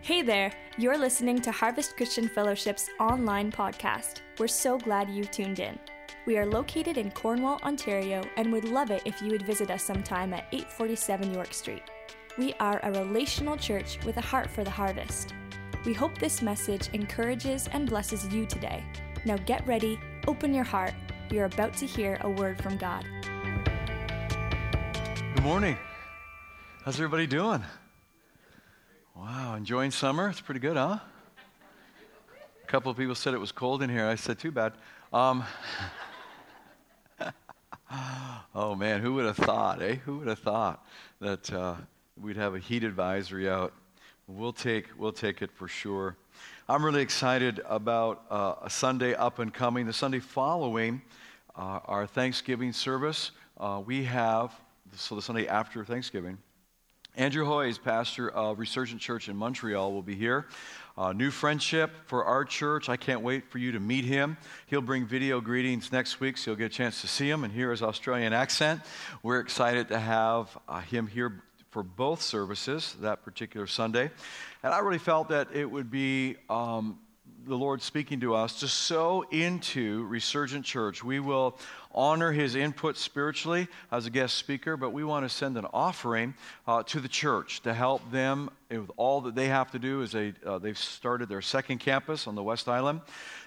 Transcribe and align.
Hey 0.00 0.22
there, 0.22 0.52
you're 0.78 0.96
listening 0.96 1.40
to 1.42 1.50
Harvest 1.52 1.96
Christian 1.96 2.28
Fellowship's 2.28 2.88
online 2.98 3.52
podcast. 3.52 4.20
We're 4.38 4.46
so 4.46 4.78
glad 4.78 5.10
you've 5.10 5.30
tuned 5.30 5.58
in. 5.58 5.78
We 6.24 6.38
are 6.38 6.46
located 6.46 6.96
in 6.96 7.10
Cornwall, 7.10 7.58
Ontario, 7.62 8.22
and 8.36 8.50
would 8.52 8.64
love 8.64 8.90
it 8.90 9.02
if 9.04 9.20
you 9.20 9.30
would 9.32 9.42
visit 9.42 9.70
us 9.70 9.82
sometime 9.82 10.32
at 10.32 10.46
847 10.52 11.34
York 11.34 11.52
Street. 11.52 11.82
We 12.38 12.54
are 12.54 12.80
a 12.82 12.92
relational 12.92 13.56
church 13.56 13.98
with 14.06 14.16
a 14.16 14.22
heart 14.22 14.48
for 14.48 14.64
the 14.64 14.70
harvest. 14.70 15.34
We 15.84 15.92
hope 15.92 16.16
this 16.16 16.40
message 16.42 16.88
encourages 16.94 17.68
and 17.72 17.90
blesses 17.90 18.32
you 18.32 18.46
today. 18.46 18.84
Now 19.26 19.36
get 19.36 19.66
ready, 19.66 19.98
open 20.26 20.54
your 20.54 20.64
heart. 20.64 20.94
You're 21.30 21.46
about 21.46 21.74
to 21.74 21.86
hear 21.86 22.18
a 22.22 22.30
word 22.30 22.62
from 22.62 22.78
God. 22.78 23.04
Good 25.34 25.44
morning. 25.44 25.76
How's 26.84 26.94
everybody 26.94 27.26
doing? 27.26 27.62
Wow, 29.18 29.56
enjoying 29.56 29.90
summer? 29.90 30.28
It's 30.28 30.40
pretty 30.40 30.60
good, 30.60 30.76
huh? 30.76 31.00
A 32.62 32.66
couple 32.68 32.92
of 32.92 32.96
people 32.96 33.16
said 33.16 33.34
it 33.34 33.40
was 33.40 33.50
cold 33.50 33.82
in 33.82 33.90
here. 33.90 34.06
I 34.06 34.14
said, 34.14 34.38
too 34.38 34.52
bad. 34.52 34.74
Um, 35.12 35.42
oh 38.54 38.76
man, 38.76 39.00
who 39.00 39.14
would 39.14 39.24
have 39.24 39.36
thought, 39.36 39.82
eh? 39.82 39.96
Who 39.96 40.18
would 40.18 40.28
have 40.28 40.38
thought 40.38 40.86
that 41.18 41.52
uh, 41.52 41.74
we'd 42.16 42.36
have 42.36 42.54
a 42.54 42.60
heat 42.60 42.84
advisory 42.84 43.50
out? 43.50 43.72
We'll 44.28 44.52
take, 44.52 44.86
we'll 44.96 45.10
take 45.10 45.42
it 45.42 45.50
for 45.50 45.66
sure. 45.66 46.16
I'm 46.68 46.84
really 46.84 47.02
excited 47.02 47.60
about 47.66 48.22
uh, 48.30 48.54
a 48.62 48.70
Sunday 48.70 49.14
up 49.14 49.40
and 49.40 49.52
coming. 49.52 49.84
The 49.84 49.92
Sunday 49.92 50.20
following 50.20 51.02
uh, 51.56 51.80
our 51.86 52.06
Thanksgiving 52.06 52.72
service, 52.72 53.32
uh, 53.58 53.82
we 53.84 54.04
have, 54.04 54.52
so 54.94 55.16
the 55.16 55.22
Sunday 55.22 55.48
after 55.48 55.84
Thanksgiving, 55.84 56.38
Andrew 57.16 57.44
Hoyes, 57.44 57.82
pastor 57.82 58.30
of 58.30 58.58
Resurgent 58.58 59.00
Church 59.00 59.28
in 59.28 59.36
Montreal, 59.36 59.92
will 59.92 60.02
be 60.02 60.14
here. 60.14 60.46
Uh, 60.96 61.12
new 61.12 61.30
friendship 61.30 61.90
for 62.06 62.24
our 62.24 62.44
church. 62.44 62.88
I 62.88 62.96
can't 62.96 63.22
wait 63.22 63.50
for 63.50 63.58
you 63.58 63.72
to 63.72 63.80
meet 63.80 64.04
him. 64.04 64.36
He'll 64.66 64.82
bring 64.82 65.06
video 65.06 65.40
greetings 65.40 65.90
next 65.90 66.20
week, 66.20 66.36
so 66.36 66.50
you'll 66.50 66.58
get 66.58 66.66
a 66.66 66.74
chance 66.74 67.00
to 67.00 67.08
see 67.08 67.28
him 67.28 67.44
and 67.44 67.52
hear 67.52 67.70
his 67.70 67.82
Australian 67.82 68.32
accent. 68.32 68.82
We're 69.22 69.40
excited 69.40 69.88
to 69.88 69.98
have 69.98 70.56
uh, 70.68 70.80
him 70.80 71.06
here 71.06 71.42
for 71.70 71.82
both 71.82 72.22
services 72.22 72.96
that 73.00 73.24
particular 73.24 73.66
Sunday. 73.66 74.10
And 74.62 74.72
I 74.72 74.78
really 74.78 74.98
felt 74.98 75.28
that 75.30 75.48
it 75.52 75.70
would 75.70 75.90
be 75.90 76.36
um, 76.48 76.98
the 77.46 77.56
Lord 77.56 77.80
speaking 77.80 78.20
to 78.20 78.34
us 78.34 78.60
to 78.60 78.68
sow 78.68 79.22
into 79.30 80.04
Resurgent 80.06 80.64
Church. 80.64 81.02
We 81.02 81.20
will 81.20 81.58
honor 81.94 82.32
his 82.32 82.54
input 82.54 82.96
spiritually 82.96 83.68
as 83.90 84.06
a 84.06 84.10
guest 84.10 84.36
speaker, 84.36 84.76
but 84.76 84.90
we 84.90 85.04
want 85.04 85.24
to 85.24 85.28
send 85.28 85.56
an 85.56 85.66
offering 85.72 86.34
uh, 86.66 86.82
to 86.84 87.00
the 87.00 87.08
church 87.08 87.62
to 87.62 87.72
help 87.72 88.10
them 88.10 88.50
with 88.70 88.90
all 88.96 89.22
that 89.22 89.34
they 89.34 89.46
have 89.46 89.70
to 89.70 89.78
do 89.78 90.02
as 90.02 90.12
they, 90.12 90.34
uh, 90.44 90.58
they've 90.58 90.78
started 90.78 91.28
their 91.28 91.40
second 91.40 91.78
campus 91.78 92.26
on 92.26 92.34
the 92.34 92.42
West 92.42 92.68
Island. 92.68 93.00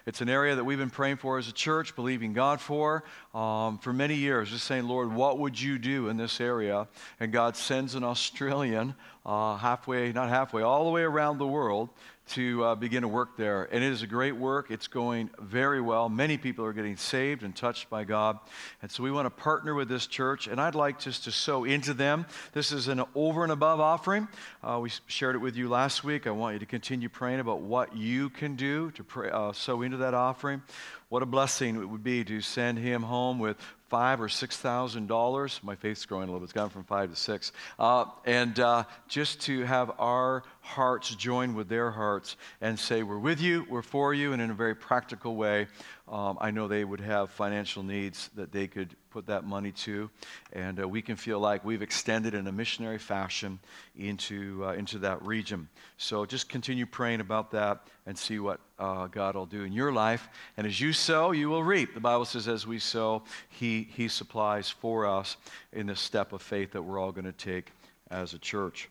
It's 0.08 0.22
an 0.22 0.30
area 0.30 0.56
that 0.56 0.64
we've 0.64 0.80
been 0.80 0.90
praying 0.90 1.18
for 1.18 1.38
as 1.38 1.48
a 1.48 1.54
church, 1.54 1.96
believing 1.96 2.34
God 2.34 2.60
for 2.60 3.04
um, 3.36 3.78
for 3.78 3.94
many 3.94 4.16
years, 4.16 4.50
just 4.50 4.66
saying, 4.66 4.88
Lord, 4.88 5.14
what 5.14 5.38
would 5.38 5.60
you 5.60 5.78
do 5.78 6.10
in 6.10 6.18
this 6.18 6.42
area? 6.42 6.88
And 7.20 7.32
God 7.32 7.56
sends 7.56 7.94
an 7.94 8.04
Australian 8.04 8.96
uh, 9.26 9.58
halfway, 9.58 10.12
not 10.12 10.30
halfway, 10.30 10.64
all 10.64 10.86
the 10.86 10.92
way 10.92 11.04
around 11.04 11.38
the 11.38 11.48
world 11.48 11.90
to 12.32 12.64
uh, 12.64 12.76
begin 12.76 13.02
to 13.02 13.08
work 13.08 13.38
there. 13.38 13.64
And 13.72 13.84
it 13.84 13.92
is 13.92 14.02
a 14.02 14.08
great 14.08 14.36
work. 14.36 14.72
It's 14.72 14.88
going 14.88 15.30
very 15.40 15.82
well. 15.82 16.10
Many 16.10 16.38
people 16.38 16.66
are 16.66 16.74
getting 16.74 16.98
saved 16.98 17.44
and 17.44 17.56
touched 17.56 17.90
by 17.90 18.04
God. 18.04 18.40
And 18.82 18.90
so 18.90 19.04
we 19.04 19.12
want 19.12 19.26
to 19.26 19.30
partner 19.30 19.74
with 19.74 19.90
this 19.90 20.08
church. 20.08 20.48
And 20.48 20.60
I'd 20.60 20.76
like 20.76 21.00
just 21.00 21.26
to 21.26 21.32
sow 21.32 21.64
into 21.64 21.94
them. 21.94 22.26
This 22.54 22.72
is 22.72 22.88
an 22.88 23.04
over 23.16 23.44
and 23.44 23.52
above 23.52 23.80
offering. 23.80 24.28
Uh, 24.64 24.80
we 24.82 24.92
shared 25.08 25.36
it 25.36 25.40
with 25.40 25.56
you 25.56 25.70
last 25.70 26.04
week. 26.04 26.28
I 26.28 26.32
want 26.32 26.54
you 26.54 26.60
to 26.60 26.66
continue 26.66 27.10
praying 27.10 27.40
about 27.40 27.62
what 27.62 27.96
you 27.96 28.30
can 28.30 28.56
do 28.56 28.92
to 28.92 29.04
pray, 29.04 29.30
uh, 29.30 29.52
sow 29.52 29.82
into 29.82 29.98
that 29.98 30.14
offering. 30.14 30.62
What 31.10 31.24
a 31.24 31.26
blessing 31.26 31.76
it 31.76 31.86
would 31.86 32.04
be 32.04 32.24
to 32.24 32.40
send 32.40 32.80
him 32.80 33.04
home 33.04 33.38
with 33.40 33.58
five 33.92 34.22
or 34.22 34.30
six 34.30 34.56
thousand 34.56 35.08
dollars. 35.08 35.60
My 35.64 35.76
faith's 35.76 36.06
growing 36.06 36.30
a 36.30 36.32
little 36.32 36.40
bit. 36.40 36.46
It's 36.46 36.54
gone 36.54 36.70
from 36.70 36.86
five 36.86 37.10
to 37.10 37.16
six. 37.18 37.52
Uh, 37.78 38.06
and 38.26 38.58
uh, 38.58 38.86
just 39.10 39.42
to 39.42 39.66
have 39.66 39.92
our 40.00 40.44
hearts 40.62 41.14
join 41.14 41.54
with 41.56 41.68
their 41.68 41.92
hearts 41.92 42.38
and 42.62 42.80
say, 42.80 43.04
We're 43.04 43.20
with 43.20 43.42
you, 43.42 43.66
we're 43.70 43.82
for 43.82 44.14
you, 44.14 44.32
and 44.32 44.42
in 44.42 44.50
a 44.50 44.54
very 44.54 44.76
practical 44.76 45.36
way, 45.36 45.68
um, 46.08 46.38
I 46.40 46.52
know 46.52 46.70
they 46.70 46.86
would 46.86 47.02
have 47.02 47.32
financial 47.32 47.84
needs 47.84 48.30
that 48.36 48.54
they 48.54 48.66
could 48.66 48.96
put 49.12 49.28
that 49.28 49.44
money 49.44 49.72
to, 49.72 50.10
and 50.54 50.80
uh, 50.80 50.88
we 50.88 51.02
can 51.02 51.16
feel 51.16 51.40
like 51.40 51.66
we've 51.66 51.82
extended 51.82 52.34
in 52.34 52.48
a 52.48 52.52
missionary 52.52 52.98
fashion 52.98 53.60
into, 53.96 54.64
uh, 54.66 54.74
into 54.74 54.98
that 55.00 55.22
region. 55.22 55.68
So 55.98 56.26
just 56.26 56.50
continue 56.50 56.86
praying 56.86 57.20
about 57.20 57.52
that 57.52 57.88
and 58.06 58.18
see 58.18 58.40
what 58.40 58.60
uh, 58.80 59.08
God 59.08 59.36
will 59.36 59.46
do 59.46 59.64
in 59.64 59.74
your 59.74 59.92
life. 59.92 60.30
And 60.58 60.66
as 60.66 60.80
you 60.80 60.94
sow, 60.94 61.32
you 61.32 61.50
will 61.50 61.64
reap. 61.64 61.94
The 61.94 62.00
Bible 62.00 62.26
says, 62.26 62.48
as 62.48 62.66
we 62.66 62.80
sow, 62.80 63.24
He, 63.50 63.90
he 63.96 64.08
supplies 64.08 64.70
for 64.70 65.06
us 65.06 65.38
in 65.74 65.88
this 65.88 66.00
step 66.00 66.34
of 66.34 66.42
faith 66.42 66.72
that 66.72 66.82
we're 66.82 67.00
all 67.00 67.12
going 67.12 67.26
to 67.26 67.32
take 67.32 67.72
as 68.10 68.34
a 68.34 68.40
church. 68.40 68.90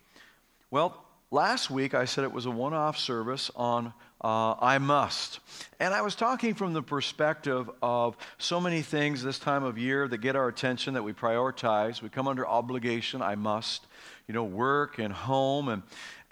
Well, 0.71 1.03
last 1.31 1.71
week 1.71 1.95
I 1.95 2.05
said 2.05 2.25
it 2.25 2.33
was 2.33 2.47
a 2.47 2.51
one 2.51 2.75
off 2.75 2.99
service 2.99 3.51
on 3.57 3.93
uh, 4.23 4.55
I 4.61 4.79
must. 4.79 5.41
And 5.79 5.95
I 5.95 6.03
was 6.03 6.15
talking 6.15 6.55
from 6.55 6.73
the 6.73 6.83
perspective 6.83 7.71
of 7.83 8.17
so 8.39 8.61
many 8.61 8.83
things 8.83 9.23
this 9.23 9.39
time 9.39 9.65
of 9.65 9.79
year 9.79 10.07
that 10.09 10.19
get 10.19 10.37
our 10.37 10.49
attention 10.49 10.95
that 10.95 11.03
we 11.03 11.13
prioritize. 11.13 12.03
We 12.03 12.09
come 12.11 12.29
under 12.29 12.47
obligation, 12.47 13.23
I 13.23 13.35
must, 13.35 13.87
you 14.29 14.35
know, 14.35 14.45
work 14.45 14.99
and 14.99 15.13
home. 15.13 15.69
And, 15.69 15.83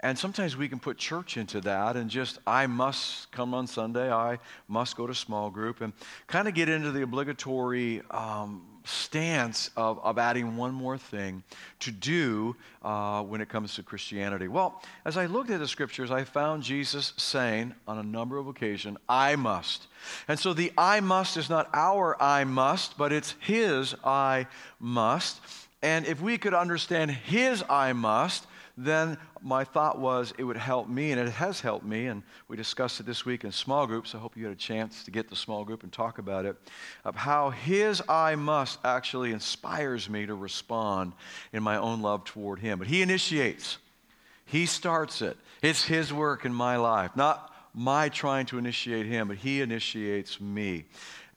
and 0.01 0.17
sometimes 0.17 0.55
we 0.55 0.69
can 0.69 0.79
put 0.79 0.97
church 0.97 1.35
into 1.35 1.61
that 1.61 1.95
and 1.95 2.09
just, 2.09 2.37
I 2.45 2.67
must 2.67 3.31
come 3.31 3.53
on 3.53 3.65
Sunday, 3.65 4.11
I 4.11 4.37
must 4.67 4.95
go 4.95 5.07
to 5.07 5.15
small 5.15 5.49
group, 5.49 5.81
and 5.81 5.93
kind 6.27 6.47
of 6.47 6.53
get 6.53 6.69
into 6.69 6.91
the 6.91 7.01
obligatory 7.01 8.01
um, 8.11 8.61
stance 8.83 9.69
of, 9.75 9.99
of 10.03 10.17
adding 10.17 10.57
one 10.57 10.73
more 10.73 10.97
thing 10.97 11.43
to 11.79 11.91
do 11.91 12.55
uh, 12.83 13.21
when 13.23 13.41
it 13.41 13.49
comes 13.49 13.75
to 13.75 13.83
Christianity. 13.83 14.47
Well, 14.47 14.81
as 15.05 15.17
I 15.17 15.25
looked 15.25 15.49
at 15.49 15.59
the 15.59 15.67
scriptures, 15.67 16.11
I 16.11 16.23
found 16.23 16.63
Jesus 16.63 17.13
saying 17.17 17.73
on 17.87 17.99
a 17.99 18.03
number 18.03 18.37
of 18.37 18.47
occasions, 18.47 18.97
I 19.07 19.35
must. 19.35 19.87
And 20.27 20.39
so 20.39 20.53
the 20.53 20.71
I 20.77 20.99
must 20.99 21.37
is 21.37 21.49
not 21.49 21.69
our 21.73 22.21
I 22.21 22.43
must, 22.43 22.97
but 22.97 23.11
it's 23.11 23.35
his 23.39 23.95
I 24.03 24.47
must. 24.79 25.41
And 25.81 26.05
if 26.05 26.21
we 26.21 26.37
could 26.37 26.53
understand 26.53 27.11
his 27.11 27.63
I 27.69 27.93
must, 27.93 28.45
then 28.85 29.17
my 29.41 29.65
thought 29.65 29.99
was 29.99 30.33
it 30.37 30.43
would 30.43 30.57
help 30.57 30.87
me, 30.87 31.11
and 31.11 31.19
it 31.19 31.29
has 31.31 31.59
helped 31.59 31.85
me. 31.85 32.07
And 32.07 32.23
we 32.47 32.55
discussed 32.55 32.99
it 32.99 33.05
this 33.05 33.25
week 33.25 33.43
in 33.43 33.51
small 33.51 33.85
groups. 33.85 34.15
I 34.15 34.19
hope 34.19 34.37
you 34.37 34.45
had 34.45 34.53
a 34.53 34.55
chance 34.55 35.03
to 35.03 35.11
get 35.11 35.29
the 35.29 35.35
small 35.35 35.65
group 35.65 35.83
and 35.83 35.91
talk 35.91 36.17
about 36.17 36.45
it 36.45 36.55
of 37.03 37.15
how 37.15 37.49
His 37.49 38.01
I 38.07 38.35
must 38.35 38.79
actually 38.85 39.33
inspires 39.33 40.09
me 40.09 40.25
to 40.25 40.33
respond 40.33 41.13
in 41.51 41.61
my 41.61 41.77
own 41.77 42.01
love 42.01 42.23
toward 42.23 42.59
Him. 42.59 42.79
But 42.79 42.87
He 42.87 43.01
initiates, 43.01 43.77
He 44.45 44.65
starts 44.65 45.21
it. 45.21 45.35
It's 45.61 45.83
His 45.83 46.13
work 46.13 46.45
in 46.45 46.53
my 46.53 46.77
life, 46.77 47.15
not 47.15 47.53
my 47.73 48.07
trying 48.07 48.45
to 48.47 48.57
initiate 48.57 49.05
Him, 49.05 49.27
but 49.27 49.37
He 49.37 49.61
initiates 49.61 50.39
me. 50.39 50.85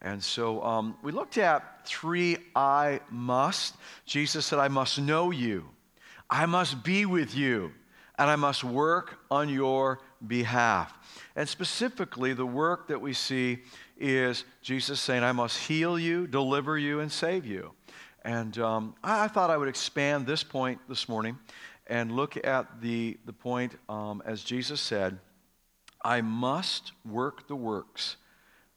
And 0.01 0.23
so 0.23 0.63
um, 0.63 0.97
we 1.01 1.11
looked 1.11 1.37
at 1.37 1.85
three 1.85 2.37
I 2.55 3.01
must. 3.09 3.75
Jesus 4.05 4.45
said, 4.45 4.59
I 4.59 4.67
must 4.69 4.99
know 4.99 5.31
you. 5.31 5.65
I 6.29 6.45
must 6.45 6.83
be 6.83 7.05
with 7.05 7.35
you 7.35 7.71
and 8.17 8.29
I 8.29 8.35
must 8.35 8.63
work 8.63 9.19
on 9.31 9.49
your 9.49 9.99
behalf. 10.25 10.93
And 11.35 11.47
specifically, 11.49 12.33
the 12.33 12.45
work 12.45 12.87
that 12.87 13.01
we 13.01 13.13
see 13.13 13.59
is 13.97 14.43
Jesus 14.61 14.99
saying, 14.99 15.23
I 15.23 15.31
must 15.31 15.57
heal 15.57 15.97
you, 15.97 16.27
deliver 16.27 16.77
you, 16.77 16.99
and 16.99 17.11
save 17.11 17.45
you. 17.45 17.71
And 18.23 18.57
um, 18.59 18.95
I, 19.03 19.25
I, 19.25 19.27
thought 19.27 19.49
I 19.49 19.57
would 19.57 19.67
expand 19.67 20.25
this 20.25 20.43
point 20.43 20.79
this 20.87 21.09
morning 21.09 21.37
and 21.87 22.11
look 22.11 22.37
at 22.45 22.81
the, 22.81 23.17
the 23.25 23.33
point 23.33 23.77
um, 23.89 24.21
as 24.25 24.43
Jesus 24.43 24.79
said, 24.79 25.19
I 26.03 26.21
must 26.21 26.91
work 27.05 27.47
the 27.47 27.55
works 27.55 28.17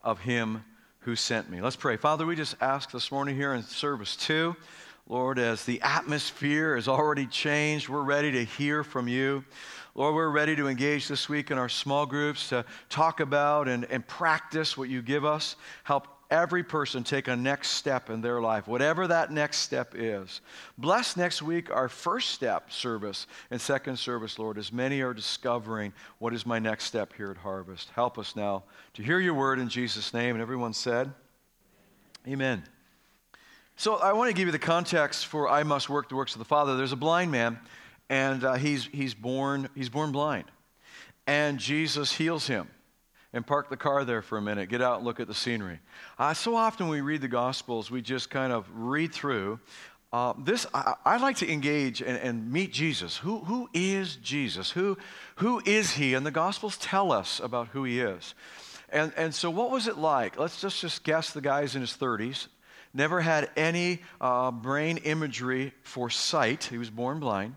of 0.03 0.21
him 0.21 0.65
who 1.01 1.15
sent 1.15 1.51
me. 1.51 1.61
Let's 1.61 1.77
pray. 1.77 1.97
Father, 1.97 2.27
we 2.27 2.35
just 2.35 2.57
ask 2.61 2.91
this 2.91 3.13
morning 3.13 3.37
here 3.37 3.55
in 3.55 3.63
service 3.63 4.17
two 4.17 4.57
Lord, 5.09 5.39
as 5.39 5.65
the 5.65 5.81
atmosphere 5.83 6.75
has 6.75 6.89
already 6.89 7.27
changed, 7.27 7.89
we're 7.89 8.03
ready 8.03 8.33
to 8.33 8.45
hear 8.45 8.83
from 8.83 9.07
you. 9.07 9.45
Lord, 9.95 10.15
we're 10.15 10.31
ready 10.31 10.57
to 10.57 10.67
engage 10.67 11.07
this 11.07 11.29
week 11.29 11.51
in 11.51 11.59
our 11.59 11.69
small 11.69 12.07
groups 12.07 12.49
to 12.49 12.65
talk 12.89 13.21
about 13.21 13.69
and, 13.69 13.85
and 13.85 14.07
practice 14.07 14.77
what 14.77 14.89
you 14.89 15.03
give 15.03 15.25
us. 15.25 15.57
Help 15.85 16.09
every 16.31 16.65
person 16.65 17.05
take 17.05 17.29
a 17.29 17.37
next 17.37 17.71
step 17.71 18.11
in 18.11 18.21
their 18.21 18.41
life, 18.41 18.67
whatever 18.67 19.07
that 19.07 19.31
next 19.31 19.59
step 19.59 19.95
is. 19.97 20.41
Bless 20.77 21.17
next 21.17 21.41
week 21.41 21.71
our 21.71 21.89
first 21.89 22.31
step 22.31 22.73
service 22.73 23.29
and 23.53 23.61
second 23.61 23.99
service, 23.99 24.41
Lord, 24.41 24.59
as 24.59 24.73
many 24.73 25.03
are 25.03 25.15
discovering 25.15 25.93
what 26.19 26.35
is 26.35 26.45
my 26.45 26.59
next 26.59 26.85
step 26.85 27.13
here 27.17 27.31
at 27.31 27.37
Harvest. 27.37 27.91
Help 27.95 28.19
us 28.19 28.35
now 28.35 28.65
to 28.95 29.03
hear 29.03 29.21
your 29.21 29.35
word 29.35 29.61
in 29.61 29.69
Jesus' 29.69 30.13
name. 30.13 30.35
And 30.35 30.43
everyone 30.43 30.73
said, 30.73 31.13
Amen. 32.27 32.65
So 33.79 33.97
I 33.97 34.15
want 34.15 34.31
to 34.31 34.35
give 34.35 34.49
you 34.49 34.53
the 34.53 34.59
context 34.59 35.27
for 35.27 35.51
I 35.51 35.63
must 35.63 35.91
work 35.91 36.09
the 36.09 36.17
works 36.17 36.35
of 36.35 36.39
the 36.39 36.47
Father. 36.47 36.79
There's 36.79 36.93
a 36.93 36.97
blind 36.97 37.31
man, 37.31 37.59
and 38.09 38.43
uh, 38.43 38.55
he's, 38.55 38.87
he's, 38.87 39.13
born, 39.13 39.69
he's 39.75 39.91
born 39.91 40.13
blind. 40.13 40.47
and 41.27 41.59
Jesus 41.59 42.11
heals 42.11 42.47
him. 42.47 42.69
And 43.35 43.47
park 43.47 43.69
the 43.69 43.77
car 43.77 44.07
there 44.07 44.23
for 44.23 44.39
a 44.39 44.41
minute, 44.41 44.71
get 44.71 44.81
out 44.81 44.97
and 44.97 45.05
look 45.05 45.21
at 45.21 45.27
the 45.27 45.35
scenery. 45.35 45.81
Uh, 46.19 46.33
so 46.33 46.57
often 46.57 46.89
we 46.89 47.03
read 47.03 47.21
the 47.21 47.29
Gospels, 47.29 47.91
we 47.91 48.01
just 48.01 48.31
kind 48.31 48.51
of 48.51 48.67
read 48.73 49.13
through. 49.13 49.61
Uh, 50.11 50.33
this, 50.39 50.67
I, 50.73 50.95
I, 51.05 51.17
like 51.19 51.37
to 51.39 51.53
engage 51.53 52.01
and, 52.01 52.17
and, 52.17 52.51
meet 52.51 52.73
Jesus. 52.73 53.19
Who, 53.19 53.41
who 53.41 53.69
is 53.75 54.17
Jesus? 54.17 54.71
Who, 54.71 54.97
who 55.35 55.61
is 55.67 55.93
he? 55.93 56.15
And 56.15 56.25
the 56.25 56.31
Gospels 56.31 56.79
tell 56.79 57.13
us 57.13 57.41
about 57.41 57.69
who 57.69 57.85
he 57.85 58.01
is. 58.01 58.35
And, 58.89 59.13
and 59.19 59.35
so, 59.35 59.51
what 59.51 59.71
was 59.71 59.87
it 59.87 59.99
like? 59.99 60.39
Let's 60.39 60.63
just, 60.63 60.81
just 60.81 61.05
guess 61.05 61.33
the 61.33 61.43
guy's 61.43 61.75
in 61.75 61.83
his 61.83 61.93
30s, 61.93 62.47
never 62.97 63.21
had 63.21 63.51
any 63.57 64.01
uh, 64.21 64.51
brain 64.51 64.97
imagery 64.99 65.73
for 65.83 66.11
sight. 66.11 66.65
He 66.65 66.79
was 66.79 66.91
born 66.91 67.21
blind. 67.21 67.57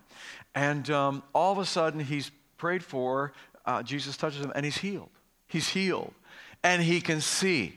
And 0.53 0.89
um, 0.89 1.23
all 1.33 1.53
of 1.53 1.57
a 1.57 1.65
sudden, 1.65 1.99
he's 1.99 2.29
prayed 2.57 2.83
for. 2.83 3.33
Uh, 3.65 3.81
Jesus 3.83 4.17
touches 4.17 4.43
him, 4.43 4.51
and 4.53 4.65
he's 4.65 4.77
healed. 4.77 5.09
He's 5.47 5.69
healed. 5.69 6.13
And 6.63 6.81
he 6.81 7.01
can 7.01 7.21
see. 7.21 7.73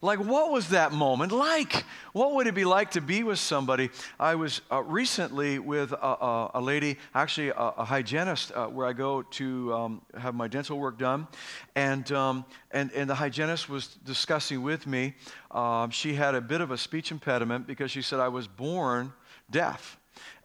Like, 0.00 0.20
what 0.20 0.52
was 0.52 0.68
that 0.68 0.92
moment 0.92 1.32
like? 1.32 1.84
What 2.12 2.34
would 2.34 2.46
it 2.46 2.54
be 2.54 2.64
like 2.64 2.92
to 2.92 3.00
be 3.00 3.24
with 3.24 3.40
somebody? 3.40 3.90
I 4.20 4.36
was 4.36 4.60
uh, 4.70 4.82
recently 4.82 5.58
with 5.58 5.90
a, 5.90 5.96
a, 5.96 6.50
a, 6.54 6.60
lady, 6.60 6.98
actually 7.14 7.48
a, 7.48 7.56
a 7.56 7.84
hygienist, 7.84 8.52
uh, 8.52 8.66
where 8.68 8.86
I 8.86 8.92
go 8.92 9.22
to 9.22 9.74
um, 9.74 10.02
have 10.16 10.36
my 10.36 10.46
dental 10.46 10.78
work 10.78 10.98
done. 10.98 11.26
And, 11.74 12.10
um, 12.12 12.44
and, 12.70 12.92
and 12.92 13.10
the 13.10 13.14
hygienist 13.16 13.68
was 13.68 13.88
discussing 14.04 14.62
with 14.62 14.86
me. 14.86 15.14
Um, 15.50 15.90
she 15.90 16.14
had 16.14 16.36
a 16.36 16.40
bit 16.40 16.60
of 16.60 16.70
a 16.70 16.78
speech 16.78 17.10
impediment 17.10 17.66
because 17.66 17.90
she 17.90 18.02
said, 18.02 18.20
I 18.20 18.28
was 18.28 18.46
born 18.46 19.12
deaf. 19.50 19.98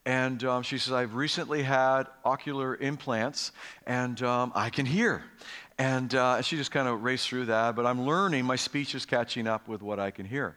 And 0.06 0.44
um, 0.44 0.64
she 0.64 0.78
says, 0.78 0.94
I've 0.94 1.16
recently 1.16 1.64
had 1.64 2.04
cochlear 2.26 2.80
implants 2.82 3.54
and 3.88 4.22
um, 4.22 4.52
I 4.54 4.70
can 4.70 4.86
hear. 4.86 5.24
And 5.84 6.16
uh, 6.16 6.42
she 6.42 6.56
just 6.56 6.72
kind 6.72 6.88
of 6.88 7.04
raced 7.04 7.28
through 7.28 7.48
that, 7.48 7.76
but 7.76 7.86
I'm 7.86 8.06
learning, 8.06 8.46
my 8.46 8.56
speech 8.56 8.96
is 8.96 9.06
catching 9.06 9.48
up 9.48 9.68
with 9.68 9.82
what 9.82 10.00
I 10.00 10.12
can 10.12 10.26
hear. 10.26 10.56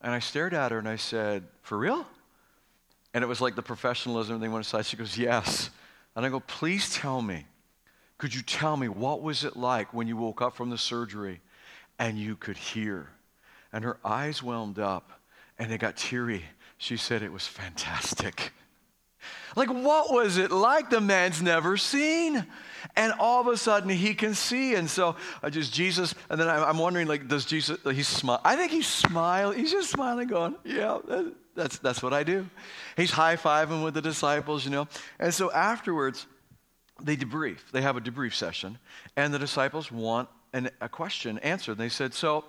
And 0.00 0.14
I 0.14 0.20
stared 0.20 0.54
at 0.54 0.72
her 0.72 0.78
and 0.78 0.88
I 0.88 0.96
said, 0.96 1.44
For 1.60 1.76
real? 1.76 2.06
And 3.12 3.22
it 3.22 3.26
was 3.26 3.42
like 3.42 3.56
the 3.56 3.62
professionalism 3.62 4.40
thing 4.40 4.50
went 4.50 4.64
aside. 4.64 4.86
She 4.86 4.96
goes, 4.96 5.18
Yes. 5.18 5.68
And 6.16 6.24
I 6.24 6.30
go, 6.30 6.40
Please 6.40 6.94
tell 6.94 7.20
me, 7.20 7.44
could 8.16 8.34
you 8.34 8.40
tell 8.40 8.74
me 8.78 8.88
what 8.88 9.20
was 9.20 9.44
it 9.44 9.54
like 9.54 9.92
when 9.92 10.08
you 10.08 10.16
woke 10.16 10.40
up 10.40 10.56
from 10.56 10.70
the 10.70 10.78
surgery 10.78 11.42
and 11.98 12.18
you 12.18 12.34
could 12.34 12.56
hear? 12.56 13.10
And 13.70 13.84
her 13.84 13.98
eyes 14.02 14.42
whelmed 14.42 14.78
up 14.78 15.20
and 15.58 15.70
they 15.70 15.76
got 15.76 15.98
teary. 15.98 16.42
She 16.78 16.96
said 16.96 17.22
it 17.22 17.32
was 17.32 17.46
fantastic. 17.46 18.54
Like, 19.56 19.68
what 19.68 20.10
was 20.10 20.38
it 20.38 20.50
like? 20.50 20.88
The 20.88 21.02
man's 21.02 21.42
never 21.42 21.76
seen. 21.76 22.46
And 22.96 23.12
all 23.18 23.40
of 23.40 23.46
a 23.46 23.56
sudden 23.56 23.88
he 23.90 24.14
can 24.14 24.34
see. 24.34 24.74
And 24.74 24.88
so 24.88 25.16
I 25.42 25.50
just, 25.50 25.72
Jesus, 25.72 26.14
and 26.30 26.40
then 26.40 26.48
I'm 26.48 26.78
wondering, 26.78 27.06
like, 27.06 27.28
does 27.28 27.44
Jesus, 27.44 27.78
he's 27.84 28.08
smile? 28.08 28.40
I 28.44 28.56
think 28.56 28.72
he's 28.72 28.86
smiling. 28.86 29.58
He's 29.58 29.72
just 29.72 29.90
smiling, 29.90 30.28
going, 30.28 30.54
yeah, 30.64 30.98
that's, 31.54 31.78
that's 31.78 32.02
what 32.02 32.12
I 32.12 32.22
do. 32.22 32.48
He's 32.96 33.10
high 33.10 33.36
fiving 33.36 33.82
with 33.84 33.94
the 33.94 34.02
disciples, 34.02 34.64
you 34.64 34.70
know. 34.70 34.88
And 35.18 35.32
so 35.32 35.50
afterwards, 35.52 36.26
they 37.02 37.16
debrief. 37.16 37.58
They 37.72 37.82
have 37.82 37.96
a 37.96 38.00
debrief 38.00 38.34
session. 38.34 38.78
And 39.16 39.32
the 39.32 39.38
disciples 39.38 39.90
want 39.92 40.28
an, 40.52 40.70
a 40.80 40.88
question 40.88 41.38
answered. 41.38 41.78
They 41.78 41.88
said, 41.88 42.14
so, 42.14 42.44